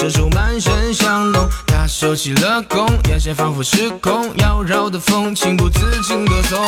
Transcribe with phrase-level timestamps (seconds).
[0.00, 1.46] 射出满身香浓。
[1.66, 6.58] 他收起了弓，眼神仿佛失控，妖娆的风情不自禁歌颂。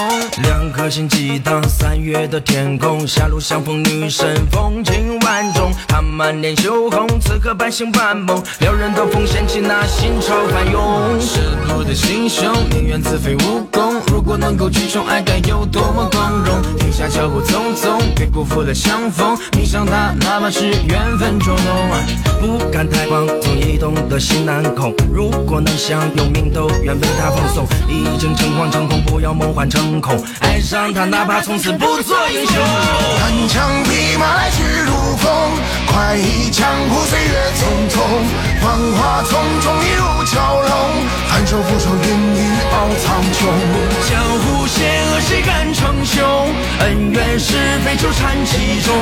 [0.42, 5.72] 两颗心激荡，三月的天空，狭路相逢女神风情万种。
[5.88, 11.18] 她满脸羞红，此刻半醒半梦，撩人的风掀起那心潮翻涌。
[11.18, 14.01] 舍不得心胸，宁愿自废武功。
[14.12, 16.60] 如果能够去宠爱，该有多么光荣！
[16.78, 19.34] 停下脚步匆匆，别辜负了相逢。
[19.56, 21.88] 迷上他，哪怕是缘分捉弄。
[22.38, 24.94] 不敢太狂，总移动的心难控。
[25.10, 27.66] 如果能享有命都愿为他奉送。
[27.88, 30.22] 已经诚惶诚恐，不要梦幻成空。
[30.40, 32.54] 爱上他，哪怕从此不做英雄。
[33.18, 35.32] 单枪匹马来去如风，
[35.86, 37.96] 快意江湖岁月匆匆。
[38.60, 40.36] 繁华丛中一如蛟
[40.68, 40.72] 龙，
[41.28, 43.48] 反手俯首云雨傲苍穹。
[44.08, 46.20] 江湖险恶，谁敢称雄？
[46.80, 48.94] 恩怨是非，纠缠其中。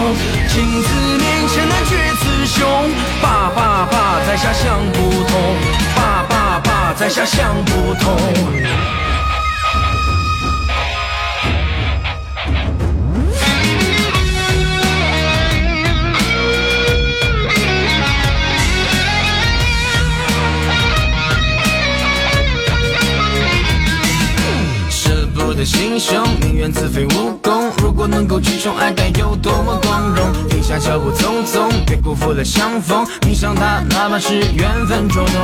[0.49, 2.91] 情字面前难决雌雄。
[3.23, 5.57] 爸爸爸，在下想不通。
[5.97, 9.00] 爸爸爸，在下想不通。
[25.51, 27.70] 我的心胸，宁愿自废武功。
[27.79, 30.33] 如果能够去宠爱，该有多么光荣！
[30.49, 33.07] 停下脚步匆匆，别辜负了相逢。
[33.27, 35.37] 遇上他，哪怕是缘分捉弄。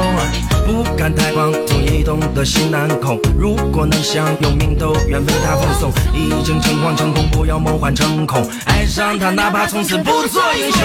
[0.67, 3.19] 不敢太狂，总移动的心难控。
[3.39, 5.93] 如果能享有名都愿为他奉送。
[6.13, 8.49] 已经诚惶诚恐，不要梦幻成空。
[8.65, 10.81] 爱上他，哪怕从此不做英雄。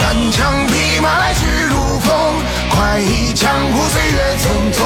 [0.00, 2.14] 单枪匹马来去如风，
[2.70, 4.78] 快意江湖岁月匆匆。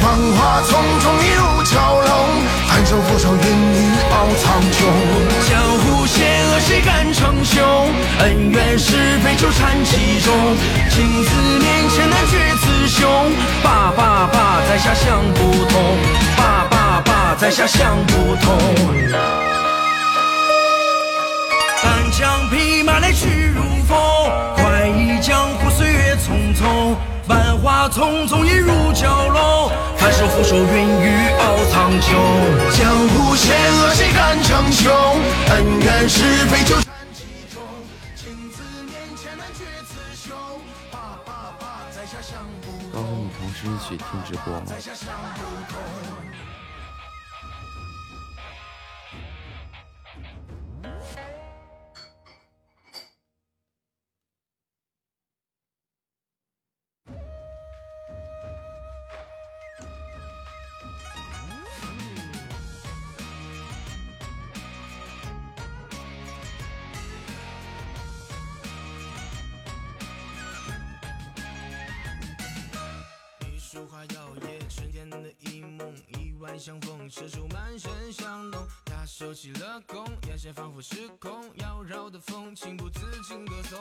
[0.00, 1.74] 繁华丛中一如蛟
[2.06, 2.10] 龙，
[2.68, 3.78] 反手俯首云雨
[4.10, 5.29] 傲苍穹。
[5.50, 7.60] 江湖险恶，谁敢称雄？
[8.20, 10.32] 恩怨是非，纠缠其中。
[10.88, 13.32] 情字面前难决雌雄。
[13.60, 15.98] 爸爸爸，在下想不通。
[16.36, 18.56] 爸爸爸，在下想不通。
[21.82, 23.98] 单枪匹马来去如风，
[24.54, 26.94] 快意江湖岁月匆匆。
[27.30, 32.10] 繁华丛中一如蛟龙，反手覆手云雨傲苍穹。
[32.76, 34.92] 江湖险恶，谁敢称雄？
[35.50, 37.22] 恩怨是非，纠缠其
[37.54, 37.62] 中。
[38.16, 40.36] 情字面前难决雌雄。
[40.90, 44.66] 爸爸爸，在下想不刚和你同事一起听直播吗？
[76.50, 78.66] 意外相逢，射出满身香浓。
[79.10, 83.78] 收起了弓，眼神仿佛失控，妖娆的风情不自禁歌颂。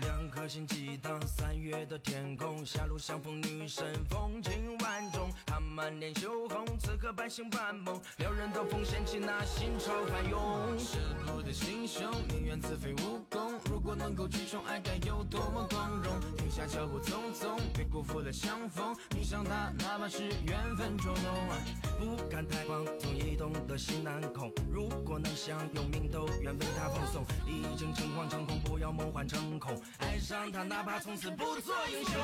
[0.00, 5.30] 两颗心激荡，三月的天空，狭路相逢女神风情万种。
[5.44, 10.78] 她满脸羞红，此刻半醒半梦，撩人的风掀起那心潮翻涌。
[10.78, 13.60] 舍不得心胸，宁愿自废武功。
[13.70, 16.18] 如果能够去宠爱，该有多么光荣！
[16.38, 18.96] 停下脚步匆匆，别辜负了相逢。
[19.14, 22.16] 迷上他，哪怕是缘分捉弄。
[22.16, 24.50] 不敢太狂，总移动的心难控。
[24.72, 27.24] 如果能享用命都愿为他奉送。
[27.46, 29.80] 已经诚惶诚恐，不要梦幻成空。
[29.98, 32.14] 爱上他，哪怕从此不做英雄。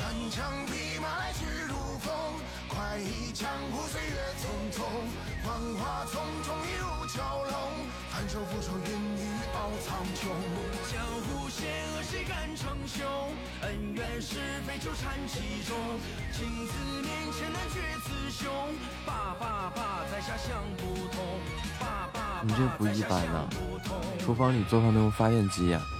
[0.00, 2.12] 单枪匹马来去如风，
[2.68, 4.44] 快意江湖岁月匆
[4.74, 4.82] 匆。
[5.44, 7.18] 繁华丛中一如蛟
[7.50, 7.54] 龙，
[8.10, 9.33] 反手覆手云雨
[9.64, 10.28] 傲苍穹。
[10.92, 11.64] 江湖险
[11.96, 13.00] 恶，谁敢称雄？
[13.62, 14.36] 恩怨是
[14.66, 15.74] 非，纠缠其中。
[16.32, 18.52] 情字面前难决雌雄。
[19.06, 21.40] 爸爸爸，在下想不通。
[21.80, 25.93] 爸爸爸，在下想不通、厨房里做饭都用发电机呀、舍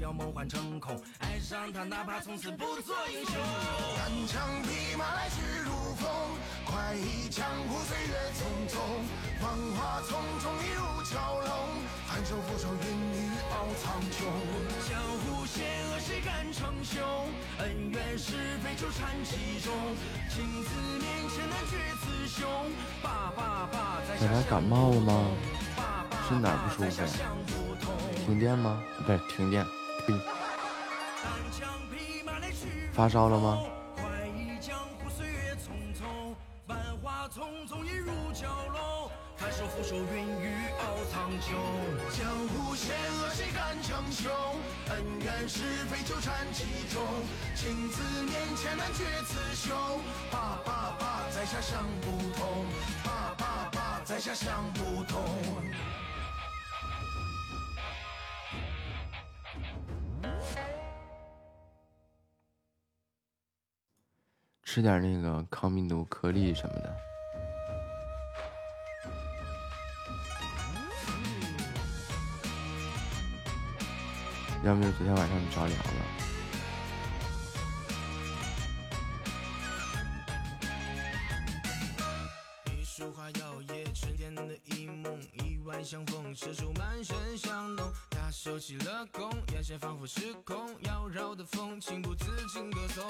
[0.00, 0.98] 要梦幻成空。
[1.18, 3.34] 爱上他，哪怕从此不做英雄。
[3.96, 6.08] 单枪匹马来去如风，
[6.64, 8.78] 快意江湖岁月匆匆。
[9.40, 11.50] 芳华丛中一如蛟龙，
[12.08, 14.24] 翻手覆手云雨傲苍穹。
[14.88, 17.04] 江湖险恶谁敢称雄？
[17.58, 18.32] 恩怨是
[18.64, 19.74] 非纠缠其中。
[20.30, 22.48] 情字面前难决雌雄。
[23.02, 25.30] 爸爸爸，在奶奶感冒了吗？
[26.26, 27.08] 是哪儿不舒服呀？
[28.24, 28.82] 停电吗？
[29.06, 29.62] 不是停电，
[30.06, 30.14] 呸！
[32.94, 33.60] 发烧了吗？
[39.38, 41.54] 翻手覆手云雨傲苍穹，
[42.10, 44.32] 江湖险恶谁敢称雄？
[44.90, 47.00] 恩怨是非纠缠其中，
[47.54, 49.76] 情字面前难决雌雄。
[50.28, 52.66] 爸爸爸，在下想不通。
[53.04, 55.22] 爸爸爸，在下想不通。
[64.64, 67.07] 吃点那个抗病毒颗粒什么的。
[74.64, 75.84] 要不就昨天晚上你着凉了。
[85.80, 87.90] 相逢，射手满身香浓。
[88.28, 93.02] 他收起了弓，眼神仿佛失控，妖娆的风情不自禁歌颂。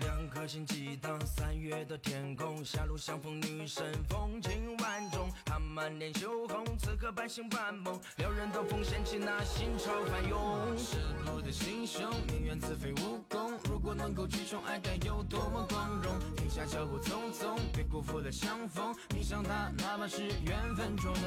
[0.00, 5.30] 两颗心激荡，三月的天空，狭路相逢，女神风情万种。
[5.44, 10.74] 她满脸羞红，此刻半醒半梦，撩人的风掀起那心潮翻涌。
[10.78, 10.96] 赤
[11.26, 13.51] 裸的心胸，宁愿自废武功。
[13.68, 16.12] 如果能够去宠爱，该有多么光荣。
[16.36, 18.94] 停下脚步匆匆，别辜负了相逢。
[19.14, 21.22] 迷上他，哪怕是缘分捉弄。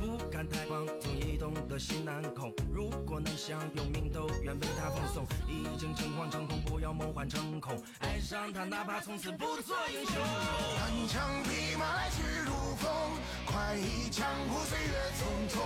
[0.00, 0.24] 不。
[0.30, 2.52] 敢太狂，总移动的心难控。
[2.72, 5.24] 如果能享有命，都愿为他放送。
[5.46, 7.80] 已经诚惶诚恐，不要梦幻成空。
[8.00, 10.14] 爱上他，哪怕从此不做英雄。
[10.76, 12.90] 单枪匹马来去如风，
[13.46, 15.58] 快意江湖岁月匆匆。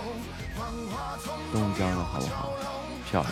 [0.55, 2.29] 芳华丛中一如蛟
[2.63, 3.31] 龙，漂亮。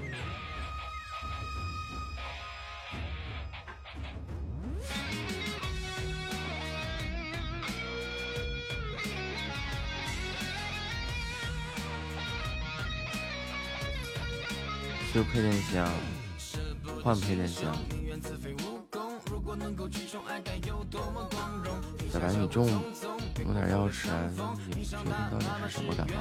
[15.13, 15.85] 修配电箱，
[17.03, 17.75] 换配电箱。
[22.11, 22.67] 小白，你中
[23.45, 24.29] 有点药吃啊？
[24.75, 26.15] 你确定到底是什么感冒？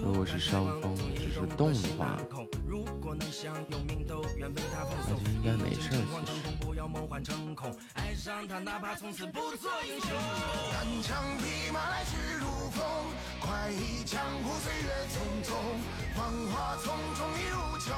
[0.00, 2.16] 如果是伤风，只是冻的话，
[3.10, 3.18] 那
[5.08, 5.90] 就应该没事。
[5.90, 6.02] 其实，
[6.86, 7.74] 弄点姜汤
[9.12, 10.06] 什么的喝一下。
[10.84, 11.02] 嗯。
[16.16, 16.92] 爸爸爸，在
[17.80, 17.94] 下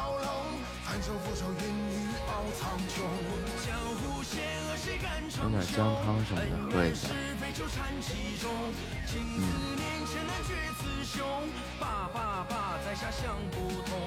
[13.10, 13.98] 想不通。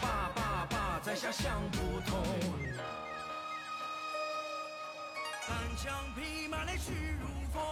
[0.00, 2.22] 爸爸爸，在下想不通。
[5.46, 7.62] 单枪匹马来去如风，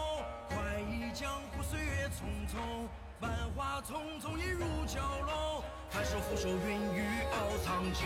[0.49, 3.03] 快意江湖岁月匆匆。
[3.25, 8.05] 繁华丛中一如蛟龙，翻手覆手云雨傲苍穹。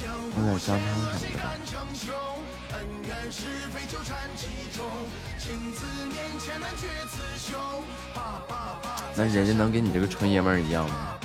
[0.00, 2.14] 江湖险恶谁敢称雄？
[2.72, 4.86] 恩怨是非纠缠其中，
[5.40, 7.58] 情字面前难决雌雄。
[9.16, 11.18] 那人家能跟你这个纯爷们儿一样吗？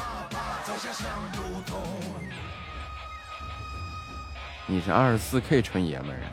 [4.65, 6.29] 你是二十四 K 纯爷们儿啊，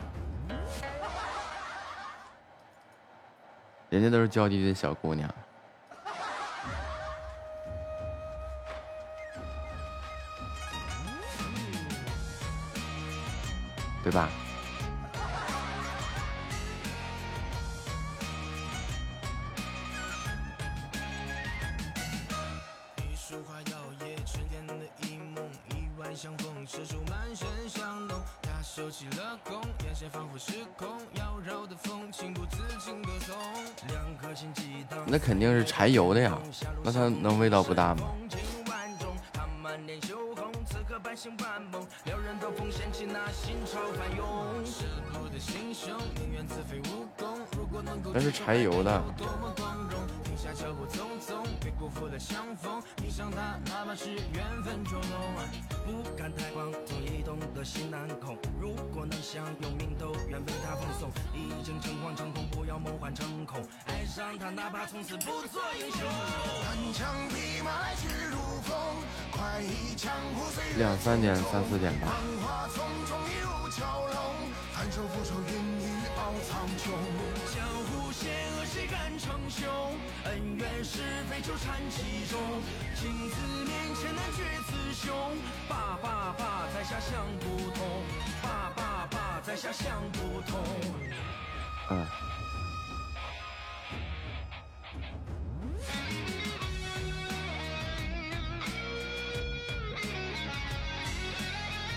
[3.89, 5.31] 人家都是娇滴滴的小姑娘，
[14.07, 14.29] 对吧？
[35.05, 36.37] 那肯定是柴油的呀，
[36.81, 38.09] 那它能味道不大吗？
[40.87, 44.65] 刻半醒半梦，撩人的风掀起那心潮翻涌。
[44.65, 47.39] 舍不得心胸，宁愿自废武功。
[47.57, 49.03] 如果能够，那是柴油的。
[50.37, 52.79] 下脚步匆匆，别辜负了相逢。
[53.01, 55.33] 迷上他，哪怕是缘分捉弄。
[55.83, 58.37] 不敢太狂，总移动的心难控。
[58.61, 61.09] 如果能享有命，都愿为他奉送。
[61.33, 63.59] 已经诚惶诚恐，不要梦幻成空。
[63.87, 66.01] 爱上他，哪怕从此不做英雄。
[66.05, 68.77] 单枪匹马来去如风，
[69.31, 70.77] 快意江湖岁月。
[70.77, 72.13] 两三点，三四点吧。
[72.13, 72.15] 繁
[72.45, 73.81] 华丛中一如蛟
[74.13, 74.21] 龙，
[74.71, 76.93] 翻手覆手云雨傲苍穹。
[78.17, 79.69] 江湖险恶，谁敢称雄？
[80.25, 82.39] 恩怨是非纠缠其中，
[82.95, 85.15] 情字面前难决雌雄。
[85.69, 88.03] 爸爸爸，在下想不通。
[88.41, 90.59] 爸爸爸，在下想不通。
[91.91, 92.07] 嗯。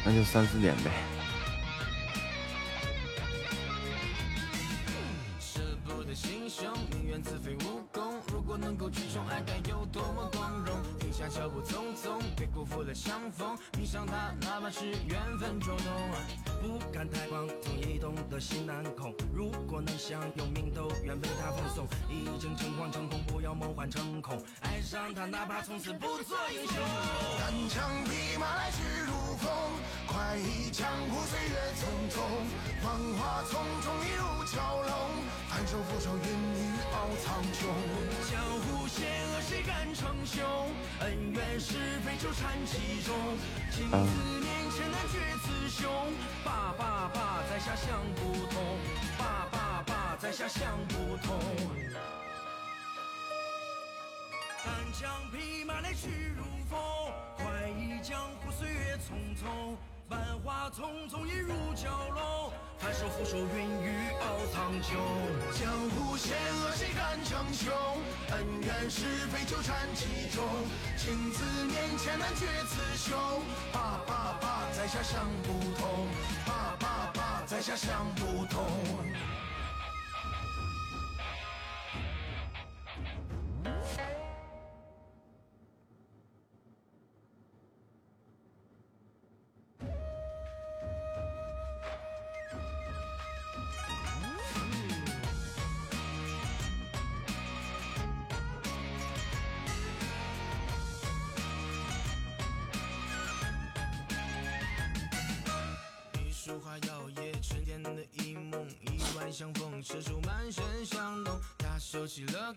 [0.04, 1.19] 那就三四点呗。
[8.50, 10.75] 果能够去宠，爱该有多么光荣。
[10.99, 13.57] 停下脚步匆匆，别辜负了相逢。
[13.78, 16.11] 迷上他，哪怕是缘分捉弄。
[16.61, 19.14] 不敢太狂，总移动的心难控。
[19.33, 21.87] 如果能享有命，都愿为他奉送。
[22.09, 24.42] 已经诚惶诚恐，不要梦幻成空。
[24.62, 26.75] 爱上他，哪怕从此不做英雄。
[27.38, 29.49] 单枪匹马来去如风，
[30.09, 32.19] 快意江湖岁月匆匆。
[32.83, 34.90] 繁华丛中一如蛟龙，
[35.49, 36.69] 翻手覆手云雨
[37.23, 37.66] 苍穹。
[38.30, 40.45] 江湖险恶，谁敢称雄？
[41.00, 41.33] 恩。
[41.33, 43.14] 怨是非纠缠其中，
[43.71, 45.90] 情字面前难决雌雄。
[46.45, 48.78] 爸爸爸，在下想不通。
[49.19, 51.38] 爸爸爸，在下想不通。
[54.64, 56.78] 单枪匹马来去如风，
[57.37, 59.76] 快意江湖岁月匆匆。
[60.11, 62.50] 繁华丛中一如蛟龙，
[62.81, 64.97] 翻手覆手云雨傲苍穹。
[65.57, 67.73] 江湖险恶谁敢称雄？
[68.33, 70.45] 恩怨是非纠缠其中，
[70.97, 73.17] 情字面前难决雌雄。
[73.73, 76.09] 爸爸爸，在下想不通。
[76.45, 78.67] 爸爸爸，在下想不通。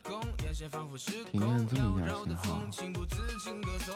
[0.01, 3.95] 收起了弓，眼神仿佛失控，妖娆的风情不自禁歌颂。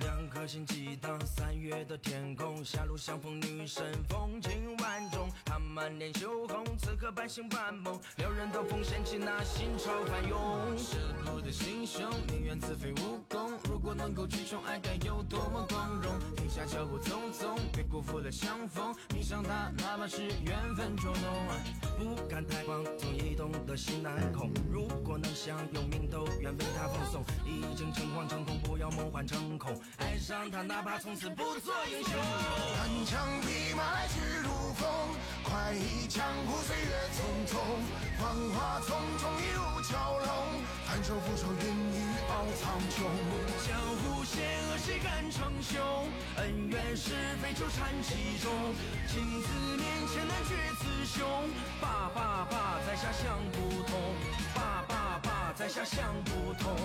[0.00, 10.78] 两颗心激荡，三月的天空，狭路相逢，女神风情万种，她满脸羞红，此刻半醒半梦，撩人的风掀起那心潮翻涌。
[10.78, 13.58] 舍不得心胸，宁愿自废武功。
[13.64, 16.12] 如果能够去宠爱，该有多么光荣。
[16.36, 18.94] 停下脚步匆匆，别辜负了相逢。
[19.12, 21.26] 迷上他，哪怕是缘分捉弄。
[21.98, 24.52] 不敢太狂，总移动的心难控。
[24.70, 27.24] 如果能享有都愿为他奉送。
[27.46, 29.72] 已经诚惶诚恐，不要梦幻成空。
[29.98, 32.12] 爱上他，哪怕从此不做英雄。
[32.76, 34.88] 单枪匹马来去如风，
[35.44, 37.56] 快意江湖岁月匆匆。
[38.18, 40.28] 芳华匆匆一路蛟龙，
[40.86, 43.02] 翻手覆手云雨傲苍穹。
[43.66, 44.40] 江湖险
[44.70, 45.82] 恶，谁敢称雄？
[46.36, 47.10] 恩怨是
[47.42, 48.52] 非纠缠其中，
[49.08, 51.50] 情字面前难决雌雄。
[51.80, 54.14] 爸爸爸，在下想不通。
[54.54, 56.76] 爸爸爸，在下想不通。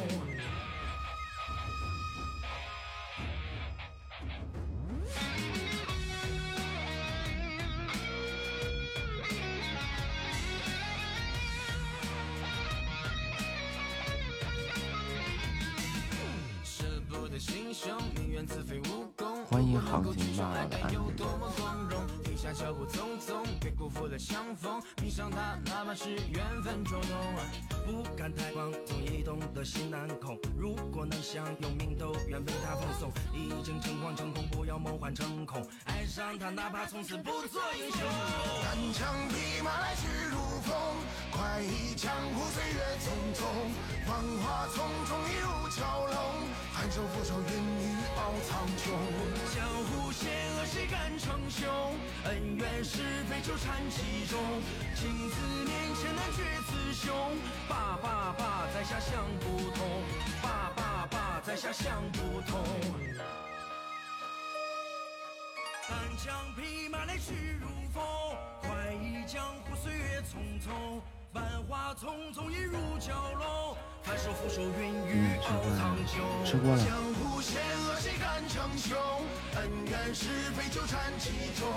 [17.42, 20.68] 心胸永远自废武功欢迎航行吧，
[22.38, 24.80] 下脚步匆匆，别辜负了相逢。
[25.02, 28.04] 迷上他，哪怕是缘分捉弄。
[28.04, 30.38] 不敢太狂，总移动的心难控。
[30.56, 33.12] 如果能享有命，都愿为他奉送。
[33.34, 35.68] 已经诚惶诚恐，不要梦幻成空。
[35.86, 38.02] 爱上他，哪怕从此不做英雄。
[38.62, 40.78] 单枪匹马来去如风，
[41.32, 43.42] 快意江湖岁月匆匆。
[44.06, 46.16] 繁华丛中一如蛟龙，
[46.82, 48.90] 翻手覆手云雨傲苍穹。
[49.54, 51.70] 江湖险恶，谁敢称雄？
[52.24, 54.40] 恩怨是非纠缠其中，
[54.96, 57.16] 情字面前难决雌雄。
[57.70, 60.02] 爸爸爸，在下想不通。
[60.42, 62.60] 爸爸爸，在下想不通。
[65.88, 68.04] 单枪匹马来去如风，
[68.60, 71.00] 快意江湖岁月匆匆，
[71.34, 73.10] 繁华匆匆一入蛟
[73.40, 75.48] 龙，翻手覆手云雨傲
[75.78, 76.20] 苍穹。
[76.46, 76.78] 吃过了。
[76.78, 78.98] 江湖险恶谁敢称雄？
[79.56, 81.70] 恩怨是非纠缠其中，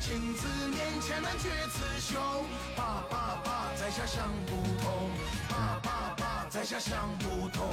[0.00, 2.22] 情字面前难决雌雄。
[2.76, 5.10] 爸爸爸，在下想不通。
[5.48, 7.66] 爸爸爸，在下想不通。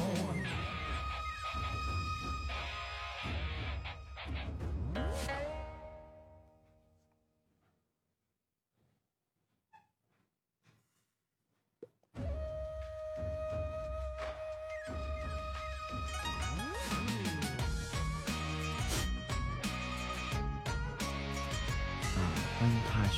[4.96, 5.00] 啊，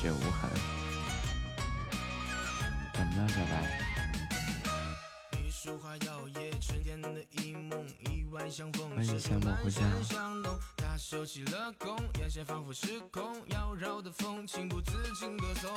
[0.00, 0.50] 雪无痕。
[2.94, 3.52] 怎么了，小白？
[8.30, 10.58] 一束花摇曳，春天的一梦，意外相逢，欢迎是夏末回家满身香浓。
[10.76, 15.70] 他收起了弓，眼线仿佛失控，妖娆的风情不自禁歌颂。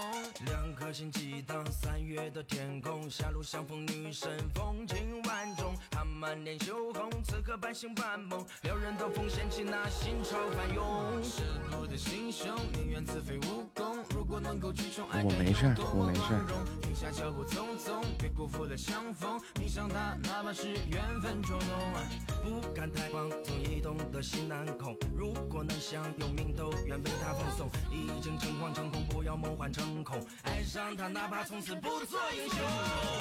[0.45, 5.73] 两颗心激荡，三月的天空，狭路相逢女神风情万种。
[5.89, 11.23] 她满脸羞红，此刻半醒半梦，撩人的风掀起那心潮翻涌。
[11.23, 11.41] 舍
[11.71, 14.03] 不得心胸，宁愿自废武功。
[14.13, 16.81] 如果能够去宠爱，我没事我没事儿光荣。
[16.81, 19.39] 停下脚步匆匆，别辜负了相逢。
[19.59, 22.42] 迷上他，哪怕是缘分捉弄。
[22.43, 24.97] 不敢太狂，总移动的心难控。
[25.15, 27.69] 如果能相有命，都愿被他奉送。
[27.89, 30.21] 已经诚惶诚恐，不要梦幻成空。
[30.43, 32.57] 爱上他，哪怕从此不做英雄。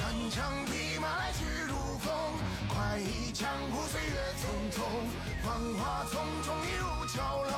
[0.00, 2.12] 单枪匹马来去如风，
[2.72, 4.80] 快意江湖岁月匆匆。
[5.44, 7.54] 繁华匆匆一如蛟龙，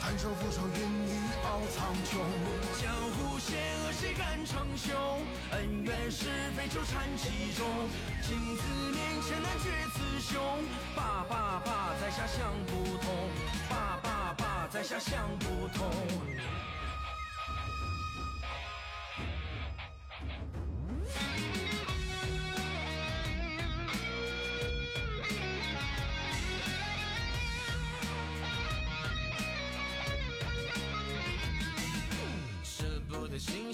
[0.00, 1.10] 反手覆手云雨
[1.42, 2.22] 傲苍穹。
[2.80, 4.94] 江湖险恶谁敢称雄？
[5.52, 6.26] 恩怨是
[6.56, 7.66] 非纠缠其中，
[8.22, 10.40] 情字面前难决雌雄。
[10.94, 13.30] 爸爸爸，在下想不通。
[13.68, 15.90] 爸爸爸，在下想不通。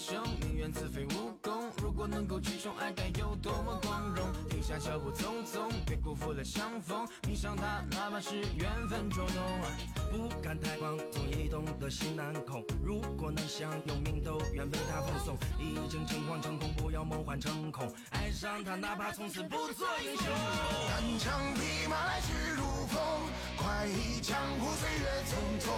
[0.09, 1.71] 得心胸，宁愿自废武功。
[1.83, 4.27] 如果能够去宠爱，该有多么光荣。
[4.49, 7.07] 停下脚步匆匆，别辜负了相逢。
[7.27, 9.61] 迷上他，哪怕是缘分捉弄。
[10.11, 12.65] 不敢太狂，总移动的心难控。
[12.83, 15.37] 如果能相拥命，都愿为他奉送。
[15.59, 17.92] 已经诚惶诚恐，不要梦幻成空。
[18.11, 20.27] 爱上他，哪怕从此不做英雄。
[20.88, 23.03] 单枪匹马来势如风，
[23.68, 25.68] 快意江湖岁月匆匆。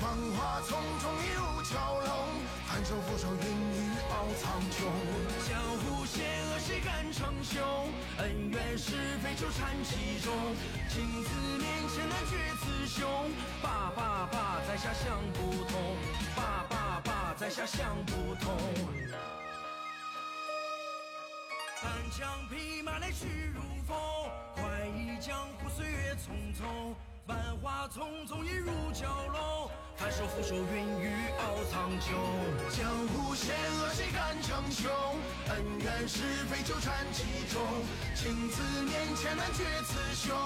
[0.00, 2.10] 繁华丛中一如蛟龙，
[2.66, 4.88] 反手覆手云雨傲苍穹。
[5.46, 7.92] 江湖险恶谁敢称雄？
[8.16, 10.32] 恩怨是非纠缠其中，
[10.88, 13.30] 情字面前难决雌雄。
[13.60, 15.94] 爸爸爸，在下想不通。
[16.34, 18.56] 爸爸爸，在下想不通。
[21.82, 23.94] 单枪匹马来去如风，
[24.54, 26.94] 快意江湖岁月匆匆。
[27.26, 32.12] 万花丛中一如蛟龙，反手覆手云雨傲苍穹。
[32.70, 34.88] 江湖险恶谁敢称雄？
[35.48, 37.60] 恩怨是非纠缠其中，
[38.14, 40.36] 情字面前难决雌雄。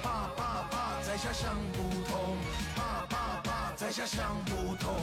[0.00, 2.36] 爸爸爸，在下想不通。
[2.76, 4.94] 爸爸爸，在下想不通。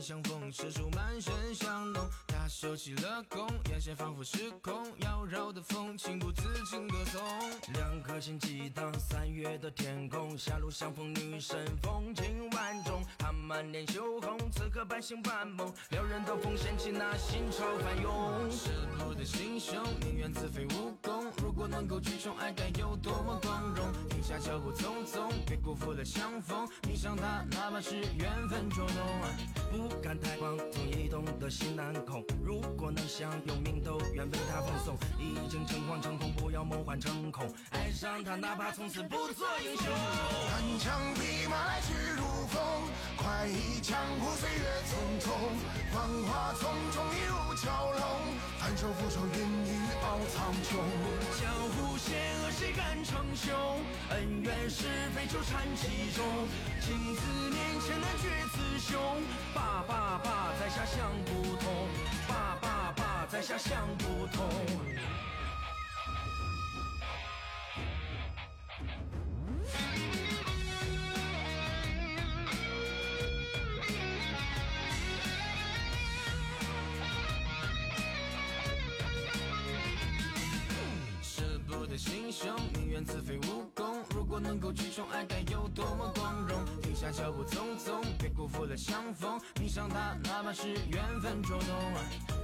[0.00, 2.08] 相逢，射出满身香浓。
[2.50, 7.22] 收起了弓，眼线仿佛失控，妖娆的风情不自禁歌颂。
[7.74, 13.04] 两颗心激荡，三月的天空，狭路相逢女神风情万种。
[13.16, 18.50] 她满脸羞红，此刻半醒半梦，撩人的风掀起那心潮翻涌。
[18.50, 21.32] 舍不得心胸，宁愿自废武功。
[21.40, 23.86] 如果能够去宠爱，该有多么光荣。
[24.10, 26.68] 停下脚步匆匆，别辜负了相逢。
[26.82, 29.88] 迷上他，哪怕是缘分捉弄。
[29.88, 32.24] 不敢太狂，总移动的心难控。
[32.42, 34.96] 如果能享有命，都愿为他奉送。
[35.18, 37.46] 已经诚惶诚恐，不要梦幻成空。
[37.70, 39.86] 爱上他，哪怕从此不做英雄。
[40.48, 42.60] 单枪匹马来去如风，
[43.16, 45.30] 快意江湖岁月匆匆。
[45.92, 48.02] 繁华丛中一如蛟龙，
[48.58, 49.79] 翻手覆手云雨傲
[50.10, 50.74] 傲苍穹
[51.40, 53.54] 江湖险恶谁敢称雄
[54.10, 56.26] 恩怨是非纠缠其中
[56.80, 59.00] 青子面前难绝雌雄
[59.54, 61.86] 爸爸爸在下想不通
[62.26, 64.48] 爸爸爸在下想不通
[82.02, 84.02] 心胸宁愿自废武功。
[84.14, 86.58] 如果能够去宠爱，该有多么光荣！
[87.00, 89.40] 停下脚步匆匆，别辜负了相逢。
[89.58, 91.94] 迷上他，哪怕是缘分捉弄。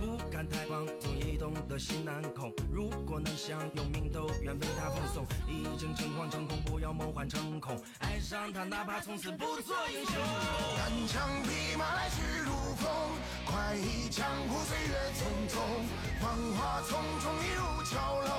[0.01, 2.51] 不敢太狂，总移动的心难控。
[2.73, 5.27] 如果能享有命，都愿为他奉送。
[5.47, 7.79] 已经诚惶诚恐，不要梦幻成空。
[7.99, 10.14] 爱上他，哪怕从此不做英雄。
[10.79, 12.88] 单枪匹马来去如风，
[13.45, 15.21] 快意江湖岁月匆
[15.53, 15.61] 匆。
[16.19, 17.92] 繁华匆匆一如蛟
[18.25, 18.33] 龙。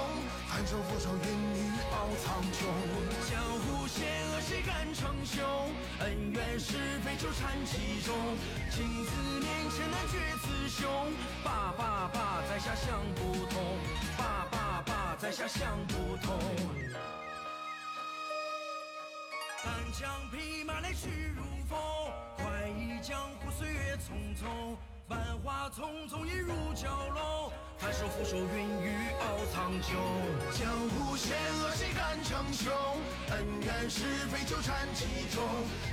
[0.49, 2.65] 翻手覆手，云雨傲苍穹。
[3.29, 5.43] 江湖险恶，谁敢称雄？
[5.99, 8.13] 恩怨是非，纠缠其中。
[8.69, 11.11] 情字面前难决雌雄。
[11.43, 13.77] 爸爸爸，在下想不通。
[14.17, 16.37] 爸爸爸，在下想不通。
[19.63, 21.79] 单枪匹马，来去如风。
[22.35, 24.75] 快意江湖，岁月匆匆。
[25.07, 27.49] 繁华匆匆，一如蛟龙。
[27.77, 29.93] 翻手覆手，云雨傲苍穹。
[30.51, 32.73] 江湖险恶，谁敢称雄？
[33.29, 35.41] 恩怨是非，纠缠其中。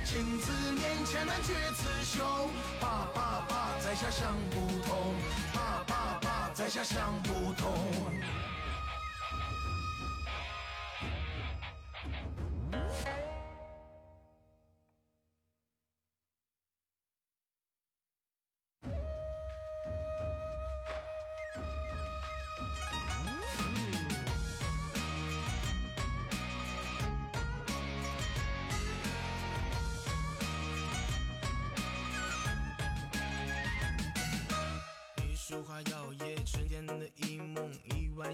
[0.03, 2.49] 情字面前，难决雌雄。
[2.81, 5.15] 爸爸爸，在下想不通。
[5.53, 7.71] 爸爸爸，在下想不通。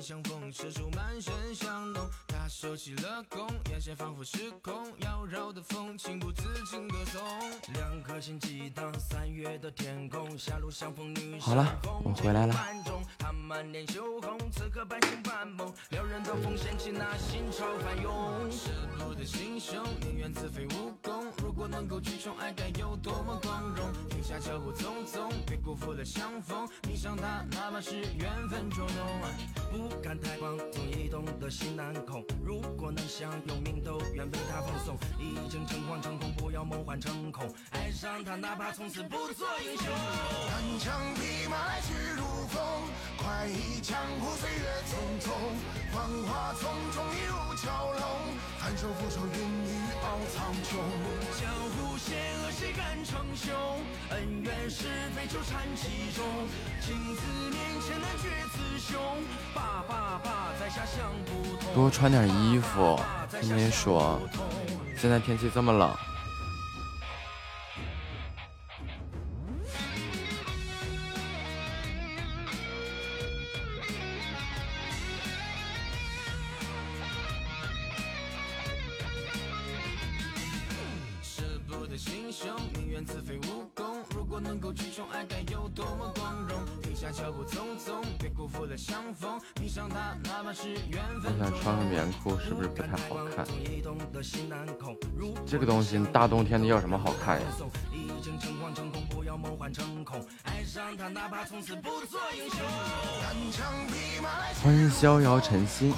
[0.02, 2.10] 相逢，射手满身香浓。
[2.52, 7.22] 他收起了弓，眼神仿佛失控，妖娆的风情不自禁歌颂。
[7.74, 12.54] 两颗心激荡，三月的天空，狭路相逢女好了，我回来了。
[13.18, 18.52] 他满脸羞红，此刻半醒半梦，撩人的风掀起那心潮翻涌。
[18.52, 21.32] 舍不得心胸，宁愿自废武功。
[21.42, 23.94] 如果能够去宠爱，该有多么光荣。
[24.10, 26.04] 停下脚步匆匆，别辜负了。
[26.04, 26.68] 相逢。
[26.86, 29.22] 迷上他，哪怕是缘分捉弄。
[29.72, 32.22] 不敢太狂，总移动的心难控。
[32.44, 34.98] 如果能享有命，都愿为他奉送。
[35.20, 37.48] 已经诚惶诚恐，不要梦幻成空。
[37.72, 39.86] 爱上他，哪怕从此不做英雄。
[40.50, 42.62] 单枪匹马来去如风，
[43.18, 45.32] 快意江湖岁月匆匆。
[45.92, 47.68] 繁华丛中一如蛟
[48.00, 48.04] 龙，
[48.58, 49.70] 翻手覆手云雨
[50.02, 50.78] 傲苍穹。
[51.40, 53.54] 江湖险恶，谁敢称雄？
[54.10, 56.26] 恩怨是非，纠缠其中。
[56.82, 59.00] 情字面前，难决雌雄。
[59.54, 61.74] 爸爸爸，在下想不通。
[61.76, 63.00] 多穿点衣服，
[63.42, 64.20] 听你说，
[64.98, 65.96] 现在天气这么冷。
[91.42, 93.44] 想穿个棉裤，是不是不太好看？
[95.44, 97.48] 这个东西大冬天的要什么好看呀？
[104.64, 105.92] 欢迎逍遥晨曦。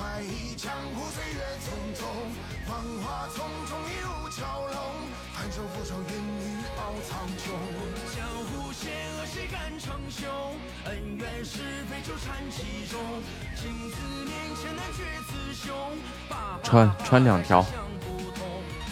[10.85, 12.99] 恩怨是非纠缠其中，
[13.55, 15.97] 情字面前难决雌雄。
[16.61, 17.65] 穿穿两条。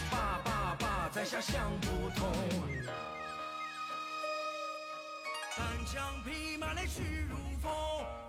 [0.10, 2.27] 爸爸爸，在下想不通。
[5.58, 7.71] 单枪匹马来去如风，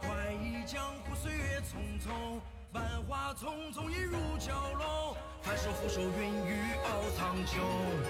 [0.00, 2.40] 快意江湖岁月匆匆。
[2.72, 5.14] 繁华丛中，一入蛟龙。
[5.42, 7.58] 翻手覆手，云雨傲苍穹。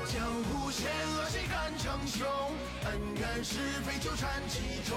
[0.06, 2.28] 江湖险恶，谁敢称雄？
[2.84, 4.96] 恩怨是非，纠缠其中。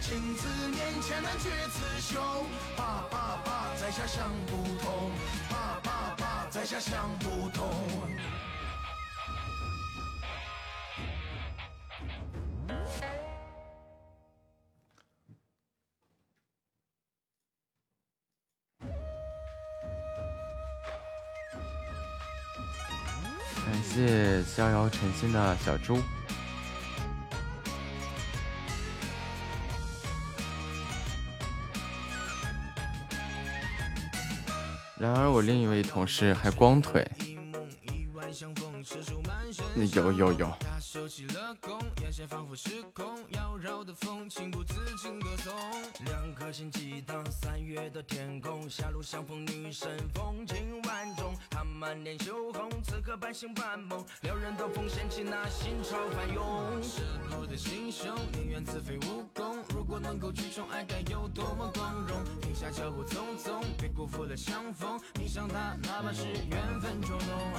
[0.00, 2.22] 情字面前，难决雌雄。
[2.74, 5.10] 爸爸爸，在下想不通。
[5.50, 7.68] 爸爸爸，在下想不通。
[23.64, 25.98] 感谢逍遥晨心的小猪。
[34.98, 37.04] 然而我另一位同事还光腿。
[39.94, 40.71] 有有有。
[40.92, 43.18] 收起了弓，眼神仿佛失控。
[43.30, 45.54] 妖娆的风，情不自禁歌颂
[46.04, 51.34] 两颗心激荡，三月的天空，狭路相逢，女神风情万种。
[51.48, 56.82] 她满脸羞红，此刻半醒半梦，撩人的风掀起那心潮翻涌。
[56.82, 57.00] 舍
[57.30, 59.64] 不得心胸，宁愿自废武功。
[59.70, 62.22] 如果能够去宠爱，该有多么光荣。
[62.62, 64.96] 停下脚步匆匆，别辜负了相逢。
[65.18, 67.50] 迷上他，哪怕是缘分捉弄。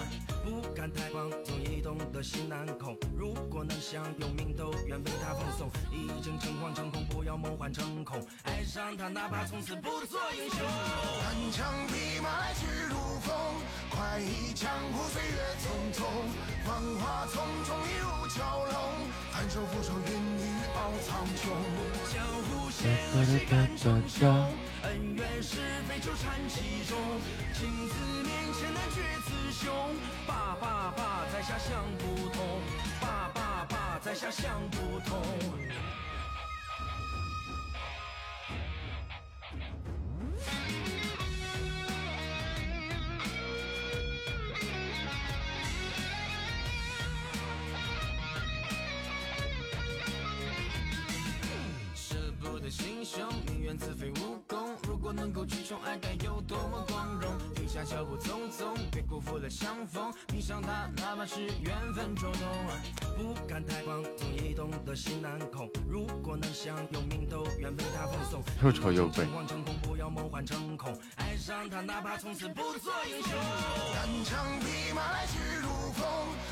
[0.46, 2.98] 不敢太狂，总移动的心难控。
[3.18, 5.70] 如果能享有命，都愿为他奉送。
[5.92, 8.26] 已经诚惶诚恐，不要梦幻成空。
[8.44, 10.60] 爱上他，哪怕从此不做英雄。
[11.20, 13.36] 单枪匹马来去如风，
[13.89, 16.06] 快意江湖岁月匆匆。
[16.63, 18.39] 繁华匆匆一如蛟
[18.72, 18.76] 龙，
[19.34, 21.52] 翻手覆手云雨傲苍穹。
[22.13, 24.48] 江湖险恶谁敢称雄？
[24.84, 26.98] 恩怨是非纠缠其中。
[27.54, 27.93] 情字
[28.24, 29.96] 面前难决雌雄。
[30.28, 32.62] 爸爸爸，在下想不通。
[33.02, 35.22] 爸爸爸，在下想不通。
[51.96, 53.28] 舍不得心胸，
[53.78, 54.58] 自废武功。
[54.88, 57.53] 如果能够去宠爱，该有多么光荣。
[57.82, 60.14] 脚步匆匆，别辜负了相逢。
[60.34, 62.44] 迷上他，哪怕是缘分捉弄。
[63.16, 65.70] 不敢太狂，总移动的心难控。
[65.88, 68.44] 如果能享有命，都愿为他奉送。
[68.62, 69.28] 又丑又笨。
[69.82, 70.94] 不要梦幻成空。
[71.16, 73.32] 爱上他，哪怕从此不做英雄。
[73.94, 76.06] 单枪匹马来去如风，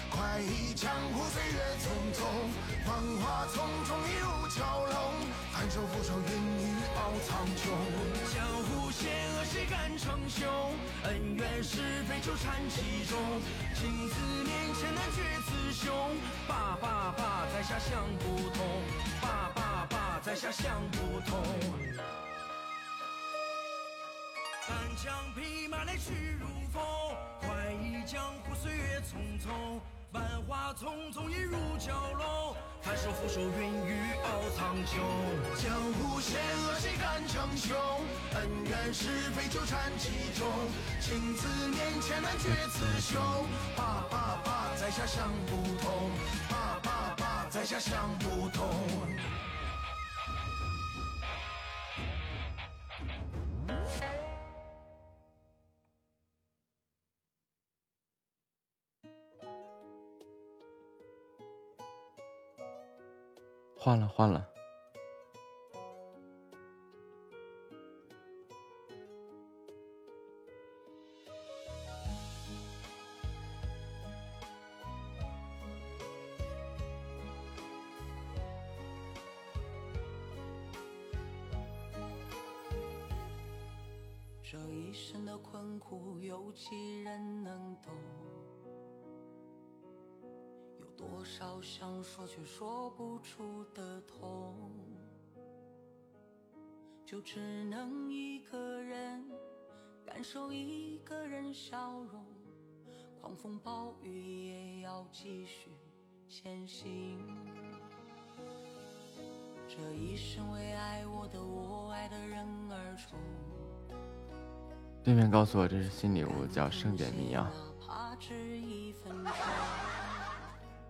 [0.10, 2.24] 快意江湖岁月匆匆。
[2.86, 4.96] 繁华匆匆一如蛟龙，
[5.52, 6.14] 翻手覆手。
[6.22, 7.70] 云雨傲苍穹，
[8.34, 10.48] 江湖险恶谁敢称雄？
[11.06, 13.18] 恩怨是非纠缠其中，
[13.74, 16.16] 情字面前难决雌雄。
[16.48, 18.84] 爸爸爸，在下想不通。
[19.22, 21.42] 爸爸爸，在下想不通。
[24.68, 26.84] 单枪匹马来去如风，
[27.40, 29.80] 快意江湖岁月匆匆。
[30.12, 34.98] 繁华匆匆，一如蛟龙，翻手覆手，云雨傲苍穹。
[35.56, 37.78] 江湖险恶，谁敢称雄？
[38.36, 40.46] 恩怨是非纠缠其中，
[41.00, 43.22] 情字面前难决雌雄。
[43.78, 46.12] 爸爸爸，在下想不通。
[46.50, 48.68] 爸爸爸，在下想不通。
[63.84, 64.48] 换了，换了。
[84.44, 87.92] 这一生的困苦，有几人能懂？
[91.22, 94.72] 多少想说却说不出的痛，
[97.06, 99.24] 就只能一个人
[100.04, 102.26] 感受一个人笑容，
[103.22, 105.70] 狂风暴雨也要继续
[106.28, 107.20] 前行。
[109.68, 113.20] 这一生为爱我的我爱的人而冲。
[115.04, 117.48] 对面告诉我这是新礼物，叫盛典谜啊。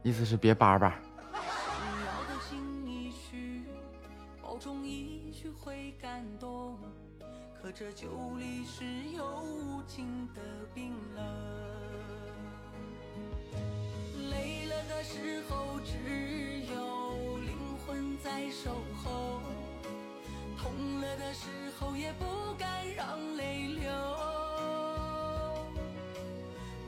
[0.04, 1.00] 意思是别叭叭儿
[1.32, 1.40] 想
[2.06, 3.64] 要的心你去
[4.82, 6.78] 你去会感动。
[7.62, 8.08] 可这酒
[8.40, 8.84] 里是
[9.16, 10.42] 有无尽的
[10.74, 11.24] 冰冷。
[14.32, 18.72] 累了的时候，只有灵魂在守
[19.04, 19.40] 候；
[20.58, 21.48] 痛了的时
[21.80, 22.26] 候，也不
[22.58, 23.92] 敢让泪流。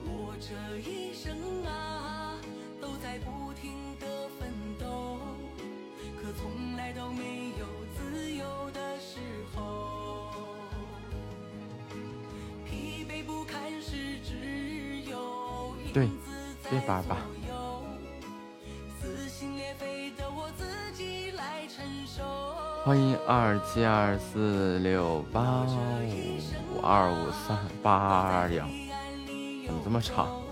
[0.06, 2.23] 我这一生啊。
[2.84, 4.06] 都在不停的
[4.38, 5.18] 奋斗，
[6.22, 7.66] 可从来都没有
[7.96, 8.44] 自由
[8.74, 9.20] 的时
[9.56, 10.36] 候。
[12.66, 16.30] 疲惫不堪时，只有影子
[16.62, 17.16] 在左
[17.48, 17.84] 右。
[19.00, 22.22] 撕心裂肺的我自己来承受。
[22.84, 25.66] 欢迎二七二四六八
[26.74, 28.68] 五二五三八二幺，
[29.66, 30.43] 怎么这么长？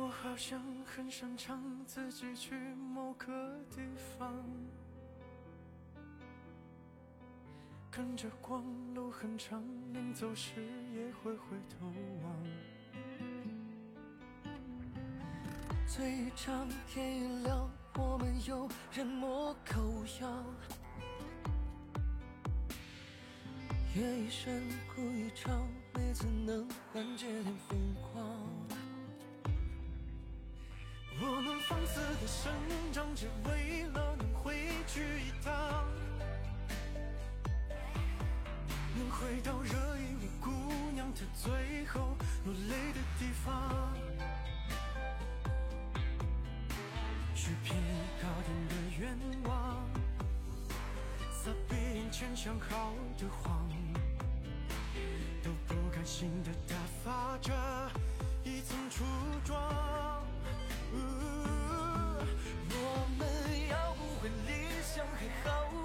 [0.00, 3.26] 我好像很擅长自己去某个
[3.70, 3.82] 地
[4.18, 4.34] 方，
[7.90, 10.54] 跟着光，路很长，临走时
[10.94, 11.92] 也会回头
[12.24, 12.34] 望。
[15.86, 20.44] 醉一场，天一亮，我们又人模狗样。
[23.94, 24.62] 夜已深，
[24.94, 28.59] 哭一场，没怎能缓解点疯狂。
[31.22, 32.50] 我们放肆的生
[32.92, 34.54] 长，只为了能回
[34.86, 35.52] 去一趟，
[38.96, 40.50] 能回到这一位姑
[40.94, 43.92] 娘她最后落泪的地方，
[47.34, 47.76] 去偏
[48.22, 49.84] 高点的愿望，
[51.30, 53.68] 撒遍眼前想好的谎，
[55.44, 57.52] 都不甘心的打发着
[58.42, 59.04] 一层初
[59.44, 59.89] 妆。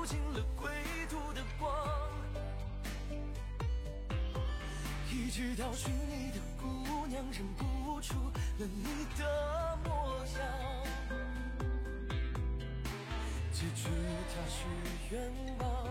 [0.06, 0.70] 还耗尽了归
[1.10, 1.74] 途的光，
[5.12, 8.14] 一直到寻你的姑娘认不出
[8.60, 8.86] 了你
[9.18, 10.46] 的模样，
[13.52, 13.90] 结局
[14.30, 15.20] 她许愿
[15.58, 15.88] 望，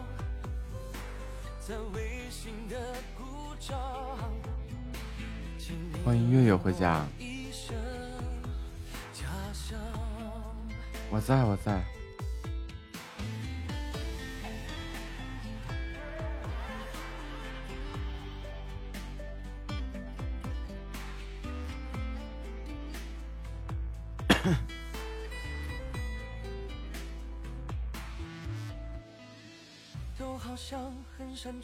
[1.61, 3.77] 在微信的鼓掌。
[6.05, 7.05] 欢迎月月回家。
[11.11, 11.94] 我在我在。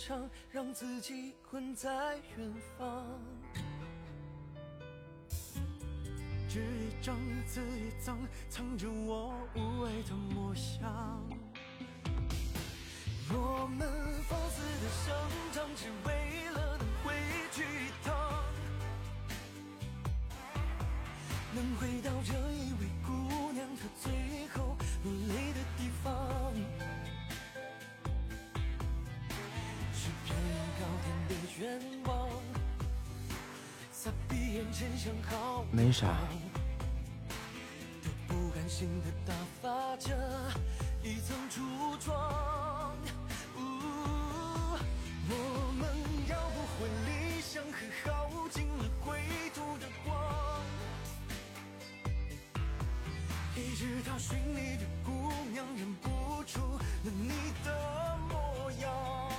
[0.00, 3.04] 很擅长让自己困在远方。
[6.48, 11.22] 纸一张，字一张，藏着我无畏的模样。
[13.32, 13.88] 我们
[14.26, 15.14] 放肆的生
[15.52, 17.14] 长，只为了能回
[17.52, 18.42] 去一趟，
[21.54, 25.49] 能回到这一位姑娘她最后落泪
[31.60, 32.28] 愿望，
[33.92, 35.62] 撒闭眼前想好。
[35.70, 36.16] 没啥。
[38.02, 40.16] 都不甘心的打发着
[41.02, 41.60] 一层初
[41.98, 42.96] 妆，
[45.28, 45.34] 我
[45.78, 45.86] 们
[46.30, 47.78] 要不回理想，还
[48.10, 49.20] 耗尽了归
[49.54, 50.64] 途的光，
[53.54, 57.28] 一直到寻你的姑娘认不出了你
[57.66, 59.29] 的模样，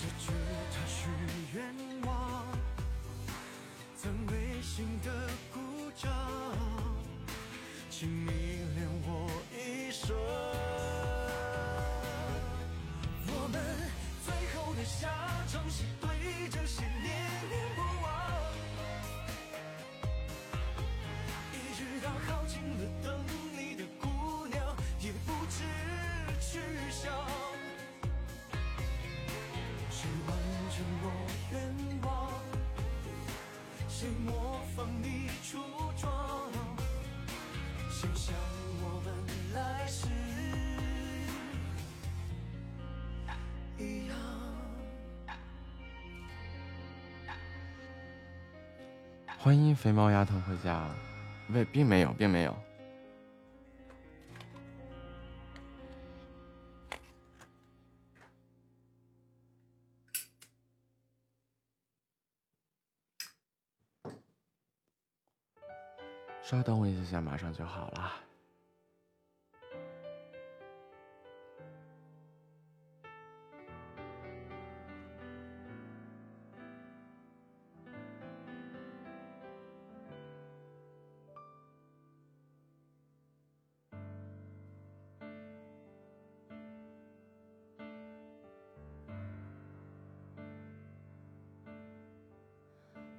[0.00, 0.30] 这剧
[0.70, 1.10] 他许
[1.54, 1.64] 愿
[2.06, 2.46] 望，
[4.00, 5.10] 曾违心的
[5.52, 5.58] 鼓
[5.96, 6.08] 掌，
[7.90, 8.30] 请迷
[8.76, 10.16] 恋我一生。
[13.26, 13.60] 我们
[14.24, 15.08] 最后的下
[15.48, 16.08] 场是对
[16.48, 17.04] 这些念
[17.48, 18.06] 念不忘，
[21.52, 24.64] 一直到耗尽了等你的姑娘，
[25.00, 25.64] 也不知
[26.40, 27.57] 去向。
[30.00, 30.30] 谁完
[30.70, 31.06] 成我
[31.50, 31.58] 愿
[32.02, 32.08] 望？
[33.88, 35.58] 谁模仿你出
[35.96, 36.08] 装？
[37.90, 38.32] 谁像
[38.80, 39.12] 我们
[39.52, 40.06] 来时
[43.76, 44.16] 一样？
[49.36, 50.88] 欢迎肥猫丫头回家。
[51.48, 52.56] 喂，并没有，并没有。
[66.48, 68.10] 稍等我一下下马上就好了